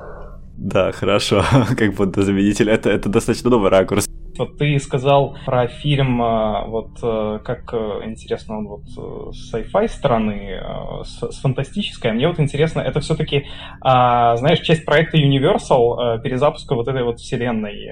Да, 0.56 0.90
хорошо, 0.92 1.44
как 1.78 1.94
Бонда-заменитель. 1.94 2.70
Это, 2.70 2.90
это 2.90 3.08
достаточно 3.08 3.50
новый 3.50 3.70
ракурс. 3.70 4.08
Вот 4.38 4.58
ты 4.58 4.78
сказал 4.78 5.36
про 5.44 5.66
фильм, 5.66 6.22
а, 6.22 6.66
вот 6.66 6.98
э, 7.02 7.40
как 7.44 7.72
э, 7.72 8.02
интересно 8.04 8.58
он 8.58 8.68
вот 8.68 8.82
с 9.34 9.54
sci-fi 9.54 9.88
стороны, 9.88 10.60
э, 10.60 11.04
с, 11.04 11.30
с 11.30 11.40
фантастической. 11.40 12.12
Мне 12.12 12.28
вот 12.28 12.40
интересно, 12.40 12.80
это 12.80 13.00
все-таки, 13.00 13.46
а, 13.80 14.36
знаешь, 14.36 14.60
часть 14.60 14.84
проекта 14.84 15.18
Universal, 15.18 16.20
перезапуска 16.22 16.74
вот 16.74 16.88
этой 16.88 17.02
вот 17.02 17.18
вселенной 17.20 17.90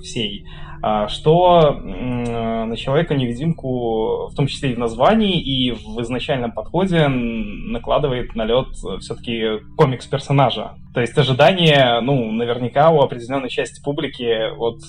всей. 0.00 0.46
А, 0.82 1.08
что 1.08 1.72
на 1.72 2.76
Человека-невидимку, 2.76 4.28
в 4.28 4.34
том 4.34 4.46
числе 4.46 4.72
и 4.72 4.74
в 4.74 4.78
названии, 4.78 5.40
и 5.40 5.72
в 5.72 6.00
изначальном 6.02 6.52
подходе 6.52 7.08
накладывает 7.08 8.34
налет 8.34 8.68
все-таки 9.00 9.60
комикс 9.76 10.06
персонажа. 10.06 10.74
То 10.94 11.00
есть 11.00 11.16
ожидания, 11.18 12.00
ну, 12.00 12.30
наверняка 12.32 12.90
у 12.90 13.00
определенной 13.00 13.50
части 13.50 13.82
публики 13.82 14.54
вот 14.56 14.80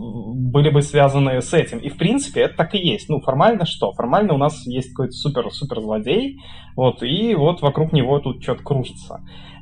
были 0.00 0.70
бы 0.70 0.82
связаны 0.82 1.40
с 1.40 1.52
этим. 1.52 1.78
И, 1.78 1.88
в 1.88 1.96
принципе, 1.96 2.42
это 2.42 2.56
так 2.56 2.74
и 2.74 2.78
есть. 2.78 3.08
Ну, 3.08 3.20
формально 3.20 3.66
что? 3.66 3.92
Формально 3.92 4.34
у 4.34 4.38
нас 4.38 4.66
есть 4.66 4.90
какой-то 4.90 5.12
супер-супер 5.12 5.80
злодей, 5.80 6.40
вот, 6.76 7.02
и 7.02 7.34
вот 7.34 7.62
вокруг 7.62 7.92
него 7.92 8.18
тут 8.18 8.42
что-то 8.42 8.62
кружится. 8.62 9.20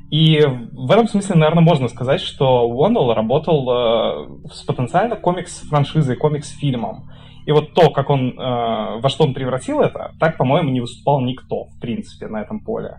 И 0.09 0.41
в 0.71 0.91
этом 0.91 1.07
смысле, 1.07 1.35
наверное, 1.35 1.63
можно 1.63 1.87
сказать, 1.87 2.21
что 2.21 2.67
Уондл 2.67 3.13
работал 3.13 3.69
э, 3.69 4.49
с 4.51 4.63
потенциально 4.63 5.15
комикс-франшизой, 5.15 6.15
комикс-фильмом. 6.15 7.09
И 7.45 7.51
вот 7.51 7.73
то, 7.73 7.91
как 7.91 8.09
он, 8.09 8.31
э, 8.31 8.99
во 9.01 9.09
что 9.09 9.25
он 9.25 9.33
превратил 9.33 9.81
это, 9.81 10.13
так, 10.19 10.37
по-моему, 10.37 10.69
не 10.71 10.81
выступал 10.81 11.21
никто, 11.21 11.65
в 11.65 11.79
принципе, 11.79 12.27
на 12.27 12.41
этом 12.41 12.59
поле. 12.59 12.97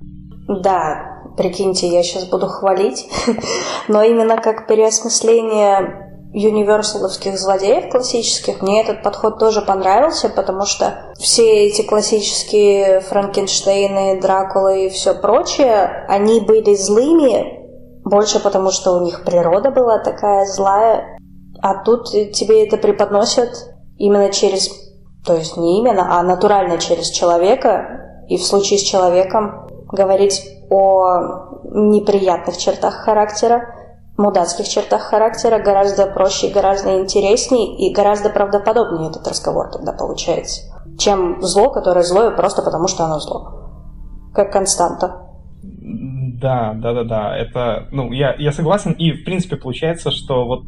Да, 0.49 1.22
прикиньте, 1.36 1.88
я 1.88 2.03
сейчас 2.03 2.28
буду 2.28 2.47
хвалить, 2.47 3.09
но 3.88 4.03
именно 4.03 4.36
как 4.36 4.68
переосмысление 4.68 6.09
юниверсаловских 6.33 7.39
злодеев 7.39 7.91
классических, 7.91 8.62
мне 8.62 8.83
этот 8.83 9.03
подход 9.03 9.39
тоже 9.39 9.62
понравился, 9.62 10.28
потому 10.28 10.64
что 10.64 11.12
все 11.18 11.66
эти 11.66 11.83
классические 11.83 13.01
Франкенштейны, 13.01 14.20
Дракулы 14.20 14.87
и 14.87 14.91
все 14.91 15.14
прочее, 15.14 16.05
они 16.09 16.41
были 16.41 16.74
злыми 16.74 17.61
больше 18.05 18.41
потому, 18.41 18.70
что 18.70 18.93
у 18.93 19.05
них 19.05 19.24
природа 19.24 19.70
была 19.70 19.99
такая 19.99 20.47
злая, 20.47 21.18
а 21.61 21.83
тут 21.85 22.11
тебе 22.11 22.66
это 22.66 22.76
преподносят 22.76 23.51
именно 23.99 24.31
через, 24.31 24.70
то 25.26 25.35
есть 25.35 25.57
не 25.57 25.81
именно, 25.81 26.18
а 26.18 26.22
натурально 26.22 26.78
через 26.78 27.11
человека, 27.11 28.24
и 28.28 28.37
в 28.37 28.45
случае 28.45 28.78
с 28.78 28.83
человеком 28.83 29.68
говорить 29.91 30.43
о 30.70 31.61
неприятных 31.64 32.57
чертах 32.57 32.95
характера, 33.05 33.80
мудацких 34.20 34.68
чертах 34.68 35.02
характера 35.02 35.58
гораздо 35.58 36.06
проще, 36.06 36.48
гораздо 36.48 37.00
интереснее 37.00 37.76
и 37.76 37.92
гораздо 37.92 38.30
правдоподобнее 38.30 39.10
этот 39.10 39.26
разговор 39.26 39.70
тогда 39.72 39.92
получается, 39.92 40.62
чем 40.98 41.42
зло, 41.42 41.70
которое 41.70 42.04
злое 42.04 42.30
просто 42.30 42.62
потому, 42.62 42.86
что 42.88 43.04
оно 43.04 43.18
зло. 43.18 43.70
Как 44.34 44.52
константа. 44.52 45.26
Да, 45.62 46.72
да, 46.74 46.94
да, 46.94 47.04
да. 47.04 47.36
Это, 47.36 47.88
ну, 47.90 48.12
я, 48.12 48.34
я 48.38 48.52
согласен. 48.52 48.92
И, 48.92 49.12
в 49.12 49.24
принципе, 49.24 49.56
получается, 49.56 50.10
что 50.10 50.46
вот 50.46 50.62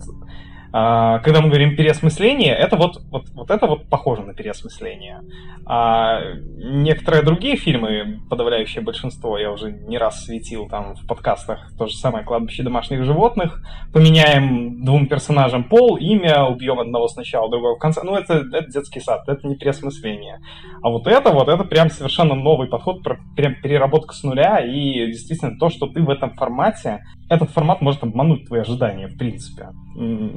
а, 0.73 1.19
когда 1.19 1.43
мы 1.43 1.49
говорим 1.49 1.77
переосмысление, 1.77 2.55
это 2.55 2.77
вот, 2.77 3.03
вот, 3.11 3.29
вот 3.35 3.51
это 3.51 3.67
вот 3.67 3.89
похоже 3.89 4.23
на 4.23 4.33
переосмысление. 4.33 5.21
А 5.67 6.21
некоторые 6.57 7.23
другие 7.23 7.57
фильмы, 7.57 8.21
подавляющее 8.31 8.83
большинство, 8.83 9.37
я 9.37 9.53
уже 9.53 9.71
не 9.71 9.99
раз 9.99 10.25
светил 10.25 10.69
там 10.69 10.95
в 10.95 11.07
подкастах, 11.07 11.71
то 11.77 11.87
же 11.87 11.95
самое 11.95 12.25
«Кладбище 12.25 12.63
домашних 12.63 13.05
животных», 13.05 13.63
поменяем 13.93 14.83
двум 14.85 15.07
персонажам 15.09 15.65
пол, 15.65 15.97
имя, 15.99 16.45
убьем 16.45 16.81
одного 16.81 17.07
сначала, 17.09 17.51
другого 17.51 17.77
в 17.77 17.79
конце. 17.79 18.01
Ну, 18.03 18.17
это, 18.17 18.45
это 18.53 18.67
детский 18.71 19.01
сад, 19.01 19.29
это 19.29 19.47
не 19.47 19.57
переосмысление. 19.57 20.41
А 20.83 20.89
вот 20.89 21.07
это 21.07 21.31
вот, 21.31 21.49
это 21.49 21.65
прям 21.65 21.91
совершенно 21.91 22.35
новый 22.35 22.69
подход, 22.69 23.03
прям 23.37 23.55
переработка 23.63 24.15
с 24.15 24.23
нуля, 24.23 24.59
и 24.65 25.07
действительно 25.09 25.59
то, 25.59 25.69
что 25.69 25.87
ты 25.87 26.03
в 26.03 26.09
этом 26.09 26.35
формате, 26.35 27.05
этот 27.29 27.51
формат 27.51 27.81
может 27.81 28.03
обмануть 28.03 28.47
твои 28.47 28.61
ожидания, 28.61 29.09
в 29.09 29.17
принципе. 29.17 29.71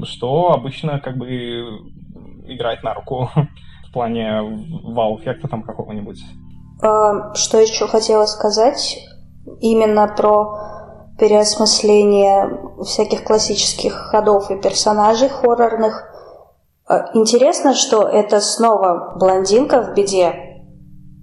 Что 0.04 0.52
обычно 0.54 1.00
как 1.00 1.18
бы 1.18 1.28
играет 2.48 2.84
на 2.84 2.94
руку 2.94 3.30
в 3.90 3.94
плане 3.94 4.42
вау-эффекта 4.84 5.48
там 5.48 5.64
какого-нибудь. 5.64 6.22
А, 6.82 7.34
что 7.34 7.60
еще 7.60 7.88
хотела 7.88 8.26
сказать? 8.26 9.00
Именно 9.60 10.08
про 10.08 10.76
переосмысление 11.18 12.60
всяких 12.84 13.24
классических 13.24 13.94
ходов 13.94 14.52
и 14.52 14.62
персонажей 14.62 15.30
хоррорных. 15.30 16.04
А, 16.88 17.12
интересно, 17.14 17.74
что 17.74 18.08
это 18.08 18.42
снова 18.42 19.16
блондинка 19.18 19.82
в 19.82 19.94
беде, 19.94 20.64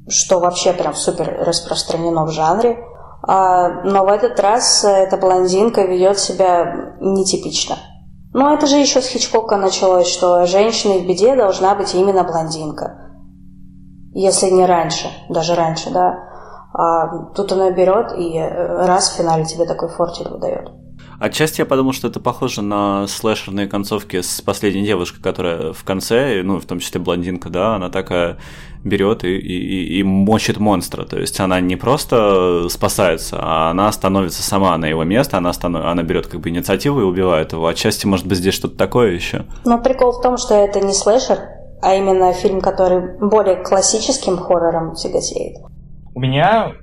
что 0.08 0.40
вообще 0.40 0.72
прям 0.72 0.94
супер 0.94 1.44
распространено 1.46 2.24
в 2.24 2.30
жанре. 2.30 2.78
А, 3.22 3.82
но 3.84 4.04
в 4.04 4.08
этот 4.08 4.38
раз 4.40 4.84
эта 4.84 5.16
блондинка 5.16 5.82
ведет 5.82 6.18
себя 6.18 6.96
нетипично. 7.00 7.76
Но 8.34 8.54
это 8.54 8.66
же 8.66 8.76
еще 8.76 9.00
с 9.00 9.08
Хичкока 9.08 9.56
началось, 9.56 10.08
что 10.08 10.46
женщина 10.46 10.94
в 10.94 11.06
беде 11.06 11.36
должна 11.36 11.74
быть 11.74 11.94
именно 11.94 12.24
блондинка. 12.24 13.10
Если 14.14 14.46
не 14.46 14.66
раньше, 14.66 15.08
даже 15.28 15.54
раньше, 15.54 15.90
да. 15.90 16.18
А 16.74 17.26
тут 17.34 17.52
она 17.52 17.70
берет 17.70 18.12
и 18.16 18.38
раз 18.38 19.10
в 19.10 19.16
финале 19.16 19.44
тебе 19.44 19.66
такой 19.66 19.88
фортель 19.90 20.28
выдает. 20.28 20.70
Отчасти 21.18 21.60
я 21.60 21.66
подумал, 21.66 21.92
что 21.92 22.08
это 22.08 22.20
похоже 22.20 22.62
на 22.62 23.06
слэшерные 23.06 23.68
концовки 23.68 24.22
с 24.22 24.40
последней 24.40 24.84
девушкой, 24.84 25.22
которая 25.22 25.72
в 25.72 25.84
конце, 25.84 26.42
ну, 26.42 26.58
в 26.58 26.64
том 26.64 26.80
числе 26.80 27.00
блондинка, 27.00 27.48
да, 27.48 27.76
она 27.76 27.90
такая 27.90 28.38
берет 28.84 29.24
и, 29.24 29.36
и, 29.36 29.98
и 29.98 30.02
мочит 30.02 30.58
монстра. 30.58 31.04
То 31.04 31.18
есть 31.18 31.38
она 31.40 31.60
не 31.60 31.76
просто 31.76 32.68
спасается, 32.68 33.38
а 33.40 33.70
она 33.70 33.90
становится 33.92 34.42
сама 34.42 34.76
на 34.78 34.86
его 34.86 35.04
место, 35.04 35.38
она, 35.38 35.52
станов... 35.52 35.84
она 35.84 36.02
берет 36.02 36.26
как 36.26 36.40
бы 36.40 36.48
инициативу 36.48 37.00
и 37.00 37.04
убивает 37.04 37.52
его. 37.52 37.66
Отчасти, 37.66 38.06
может 38.06 38.26
быть, 38.26 38.38
здесь 38.38 38.54
что-то 38.54 38.76
такое 38.76 39.12
еще. 39.12 39.44
Но 39.64 39.78
прикол 39.78 40.12
в 40.12 40.22
том, 40.22 40.36
что 40.36 40.54
это 40.54 40.80
не 40.80 40.92
слэшер, 40.92 41.38
а 41.80 41.94
именно 41.94 42.32
фильм, 42.32 42.60
который 42.60 43.18
более 43.18 43.56
классическим 43.56 44.36
хоррором 44.36 44.94
тяготеет. 44.94 45.58
У 46.14 46.20
меня 46.20 46.74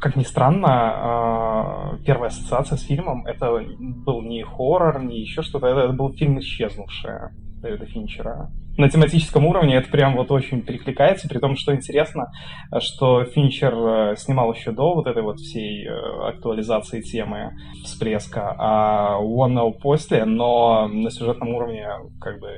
как 0.00 0.16
ни 0.16 0.24
странно, 0.24 0.68
а, 0.70 1.96
первая 2.04 2.30
ассоциация 2.30 2.78
с 2.78 2.82
фильмом 2.82 3.26
это 3.26 3.60
был 3.78 4.22
не 4.22 4.42
хоррор, 4.42 5.02
не 5.02 5.20
еще 5.20 5.42
что-то, 5.42 5.66
это 5.66 5.92
был 5.92 6.12
фильм 6.14 6.38
«Исчезнувшая» 6.38 7.32
Дэвида 7.62 7.86
Финчера. 7.86 8.50
На 8.76 8.88
тематическом 8.88 9.46
уровне 9.46 9.76
это 9.76 9.88
прям 9.88 10.16
вот 10.16 10.30
очень 10.30 10.62
перекликается, 10.62 11.28
при 11.28 11.38
том, 11.38 11.56
что 11.56 11.74
интересно, 11.74 12.32
что 12.80 13.24
Финчер 13.24 13.74
э, 13.74 14.16
снимал 14.16 14.52
еще 14.52 14.72
до 14.72 14.94
вот 14.94 15.06
этой 15.06 15.22
вот 15.22 15.38
всей 15.38 15.86
э, 15.86 15.90
актуализации 16.28 17.00
темы 17.00 17.52
всплеска, 17.84 18.54
а 18.58 19.18
One 19.20 19.54
Now 19.54 19.72
после, 19.72 20.24
но 20.24 20.88
на 20.88 21.10
сюжетном 21.10 21.50
уровне 21.50 21.86
как 22.20 22.40
бы 22.40 22.48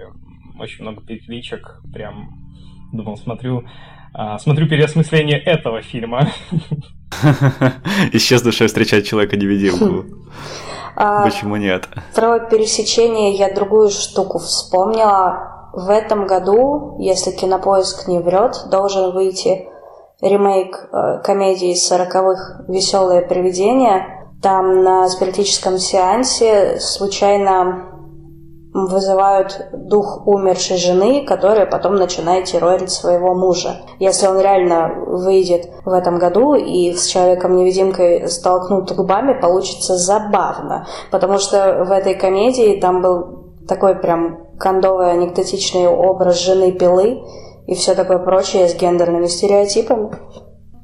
очень 0.58 0.82
много 0.82 1.02
перекличек, 1.02 1.80
прям 1.92 2.30
думал, 2.92 3.16
смотрю, 3.16 3.64
а, 4.12 4.38
смотрю 4.38 4.68
переосмысление 4.68 5.38
этого 5.38 5.82
фильма. 5.82 6.30
Исчезнувшая 8.12 8.68
встречать 8.68 9.06
человека-невидимку. 9.06 10.06
А, 10.96 11.24
Почему 11.24 11.56
нет? 11.56 11.88
Про 12.14 12.38
пересечение 12.40 13.32
я 13.32 13.52
другую 13.52 13.90
штуку 13.90 14.38
вспомнила. 14.38 15.70
В 15.72 15.90
этом 15.90 16.26
году, 16.26 16.96
если 17.00 17.32
кинопоиск 17.32 18.06
не 18.06 18.20
врет, 18.20 18.66
должен 18.70 19.12
выйти 19.12 19.68
ремейк 20.20 20.76
э, 20.76 21.22
комедии 21.22 21.74
40-х 21.74 22.64
«Веселое 22.68 23.22
привидение». 23.22 24.06
Там 24.42 24.82
на 24.82 25.08
спиритическом 25.08 25.78
сеансе 25.78 26.78
случайно 26.78 27.93
вызывают 28.74 29.68
дух 29.72 30.26
умершей 30.26 30.76
жены, 30.76 31.24
которая 31.24 31.64
потом 31.64 31.94
начинает 31.94 32.46
террорить 32.46 32.90
своего 32.90 33.32
мужа. 33.32 33.82
Если 34.00 34.26
он 34.26 34.40
реально 34.40 34.90
выйдет 35.06 35.70
в 35.84 35.92
этом 35.92 36.18
году 36.18 36.54
и 36.54 36.92
с 36.92 37.06
человеком-невидимкой 37.06 38.28
столкнут 38.28 38.90
губами, 38.92 39.40
получится 39.40 39.96
забавно. 39.96 40.86
Потому 41.12 41.38
что 41.38 41.84
в 41.84 41.92
этой 41.92 42.14
комедии 42.14 42.80
там 42.80 43.00
был 43.00 43.44
такой 43.68 43.94
прям 43.94 44.40
кондовый 44.58 45.12
анекдотичный 45.12 45.86
образ 45.86 46.40
жены 46.40 46.72
пилы 46.72 47.22
и 47.66 47.74
все 47.74 47.94
такое 47.94 48.18
прочее 48.18 48.68
с 48.68 48.74
гендерными 48.74 49.26
стереотипами. 49.26 50.10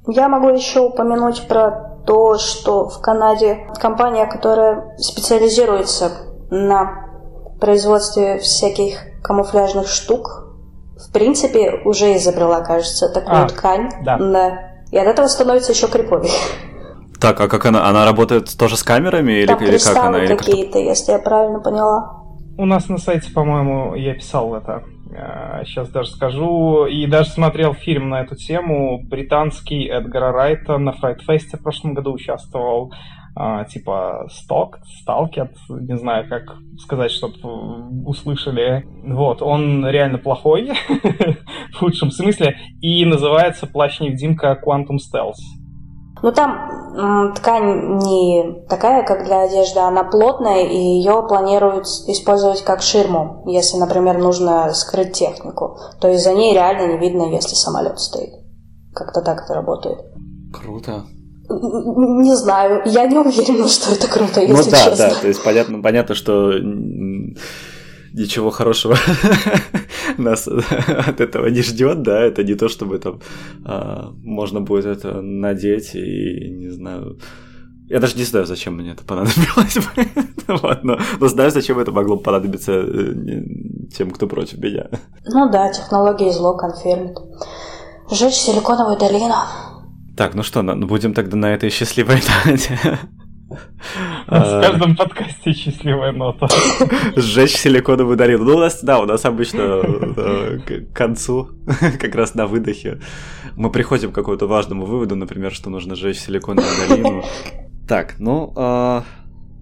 Я 0.06 0.28
могу 0.28 0.48
еще 0.48 0.80
упомянуть 0.80 1.48
про 1.48 1.98
то, 2.06 2.38
что 2.38 2.88
в 2.88 3.00
Канаде 3.00 3.66
компания, 3.80 4.26
которая 4.26 4.96
специализируется 4.98 6.10
на 6.50 7.09
производстве 7.60 8.38
всяких 8.38 8.98
камуфляжных 9.22 9.88
штук 9.88 10.48
в 10.96 11.12
принципе 11.12 11.80
уже 11.84 12.16
изобрела, 12.16 12.60
кажется, 12.60 13.08
такую 13.08 13.44
а, 13.44 13.46
ткань. 13.46 13.90
Да. 14.04 14.18
да. 14.18 14.70
И 14.90 14.96
от 14.96 15.06
этого 15.06 15.26
становится 15.28 15.72
еще 15.72 15.88
криповее. 15.88 16.32
Так, 17.20 17.40
а 17.40 17.48
как 17.48 17.66
она? 17.66 17.86
Она 17.86 18.04
работает 18.04 18.56
тоже 18.58 18.76
с 18.76 18.82
камерами 18.82 19.44
Там 19.44 19.58
или, 19.58 19.70
или 19.70 19.78
как 19.78 19.96
она? 19.96 20.26
какие-то, 20.26 20.78
если 20.78 21.12
я 21.12 21.18
правильно 21.18 21.60
поняла. 21.60 22.24
У 22.56 22.64
нас 22.64 22.88
на 22.88 22.98
сайте, 22.98 23.30
по-моему, 23.32 23.94
я 23.94 24.14
писал 24.14 24.54
это. 24.54 24.82
Сейчас 25.64 25.88
э, 25.88 25.92
даже 25.92 26.10
скажу. 26.10 26.86
И 26.86 27.06
даже 27.06 27.30
смотрел 27.30 27.74
фильм 27.74 28.10
на 28.10 28.22
эту 28.22 28.36
тему. 28.36 29.00
Британский 29.02 29.86
Эдгара 29.86 30.32
Райта 30.32 30.78
на 30.78 30.92
Фрайтфесте 30.92 31.56
в 31.56 31.62
прошлом 31.62 31.94
году 31.94 32.12
участвовал. 32.12 32.92
А, 33.34 33.64
типа 33.64 34.26
Сток, 34.30 34.78
Сталкет, 35.00 35.52
не 35.68 35.96
знаю, 35.96 36.28
как 36.28 36.56
сказать, 36.78 37.10
чтобы 37.10 37.38
услышали. 38.04 38.86
Вот, 39.04 39.40
он 39.42 39.86
реально 39.86 40.18
плохой, 40.18 40.72
в 41.72 41.78
худшем 41.78 42.10
смысле, 42.10 42.56
и 42.80 43.04
называется 43.04 43.66
«Плащ-невидимка 43.66 44.60
Quantum 44.64 44.96
Stealth». 44.96 45.40
Ну 46.22 46.32
там 46.32 47.34
ткань 47.34 47.98
не 47.98 48.66
такая, 48.68 49.04
как 49.04 49.24
для 49.24 49.42
одежды, 49.42 49.80
она 49.80 50.04
плотная, 50.04 50.64
и 50.66 50.76
ее 50.76 51.24
планируют 51.26 51.86
использовать 51.86 52.62
как 52.62 52.82
ширму, 52.82 53.42
если, 53.46 53.78
например, 53.78 54.18
нужно 54.18 54.72
скрыть 54.74 55.12
технику. 55.12 55.78
То 56.00 56.08
есть 56.08 56.24
за 56.24 56.34
ней 56.34 56.52
реально 56.52 56.92
не 56.92 56.98
видно, 56.98 57.22
если 57.22 57.54
самолет 57.54 57.98
стоит. 57.98 58.34
Как-то 58.94 59.22
так 59.22 59.44
это 59.44 59.54
работает. 59.54 59.98
Круто. 60.52 61.04
Не 61.50 62.36
знаю, 62.36 62.82
я 62.86 63.06
не 63.06 63.18
уверена, 63.18 63.68
что 63.68 63.92
это 63.92 64.08
круто, 64.08 64.40
если 64.40 64.52
ну, 64.52 64.70
да, 64.70 64.84
честно. 64.84 64.96
да, 64.96 65.14
то 65.14 65.28
есть 65.28 65.42
понятно, 65.42 65.82
понятно, 65.82 66.14
что 66.14 66.52
ничего 68.12 68.50
хорошего 68.50 68.96
нас 70.18 70.46
от 70.46 71.20
этого 71.20 71.46
не 71.46 71.62
ждет, 71.62 72.02
да, 72.02 72.20
это 72.22 72.44
не 72.44 72.54
то, 72.54 72.68
чтобы 72.68 72.98
там 72.98 73.20
а, 73.64 74.12
можно 74.22 74.60
будет 74.60 74.86
это 74.86 75.20
надеть 75.20 75.94
и, 75.94 76.50
не 76.50 76.68
знаю, 76.70 77.18
я 77.88 77.98
даже 77.98 78.16
не 78.16 78.22
знаю, 78.22 78.46
зачем 78.46 78.76
мне 78.76 78.92
это 78.92 79.04
понадобилось. 79.04 79.78
вот, 80.46 80.84
но, 80.84 80.98
но 81.18 81.28
знаю, 81.28 81.50
зачем 81.50 81.80
это 81.80 81.90
могло 81.90 82.16
понадобиться 82.16 82.72
э, 82.72 83.14
тем, 83.92 84.12
кто 84.12 84.28
против 84.28 84.58
меня. 84.58 84.88
Ну 85.24 85.50
да, 85.50 85.72
технология 85.72 86.30
зло 86.30 86.56
конфирмит. 86.56 87.18
Жечь 88.08 88.34
силиконовую 88.34 88.96
долину. 88.96 89.34
Так, 90.20 90.34
ну 90.34 90.42
что, 90.42 90.60
ну, 90.60 90.86
будем 90.86 91.14
тогда 91.14 91.34
на 91.38 91.54
этой 91.54 91.70
счастливой 91.70 92.16
ноте. 92.44 92.78
В 94.26 94.60
каждом 94.60 94.94
подкасте 94.94 95.54
счастливая 95.54 96.12
нота. 96.12 96.46
Сжечь 97.16 97.56
силиконовую 97.56 98.18
долину. 98.18 98.44
Ну, 98.44 98.56
у 98.56 98.58
нас, 98.58 98.82
да, 98.82 98.98
у 98.98 99.06
нас 99.06 99.24
обычно 99.24 99.80
э, 99.82 100.58
к 100.58 100.94
концу, 100.94 101.48
как 101.98 102.14
раз 102.14 102.34
на 102.34 102.46
выдохе, 102.46 103.00
мы 103.56 103.70
приходим 103.70 104.12
к 104.12 104.14
какому-то 104.14 104.46
важному 104.46 104.84
выводу, 104.84 105.16
например, 105.16 105.54
что 105.54 105.70
нужно 105.70 105.94
сжечь 105.94 106.18
силиконовую 106.18 106.70
долину. 106.86 107.24
Так, 107.88 108.16
ну, 108.18 108.52
а, 108.56 109.04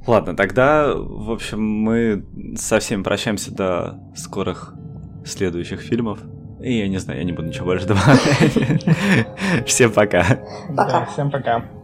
ладно, 0.09 0.35
тогда, 0.35 0.93
в 0.93 1.31
общем, 1.31 1.63
мы 1.63 2.27
со 2.57 2.81
всеми 2.81 3.05
прощаемся 3.05 3.55
до 3.55 4.01
скорых 4.17 4.75
следующих 5.25 5.83
фильмов. 5.83 6.19
И 6.61 6.79
я 6.79 6.89
не 6.89 6.99
знаю, 6.99 7.21
я 7.21 7.25
не 7.25 7.33
буду 7.33 7.49
ничего 7.49 7.67
больше 7.67 7.87
добавлять. 7.87 8.85
Всем 9.67 9.93
пока. 9.93 10.25
Пока. 10.77 11.07
всем 11.07 11.31
пока. 11.31 11.78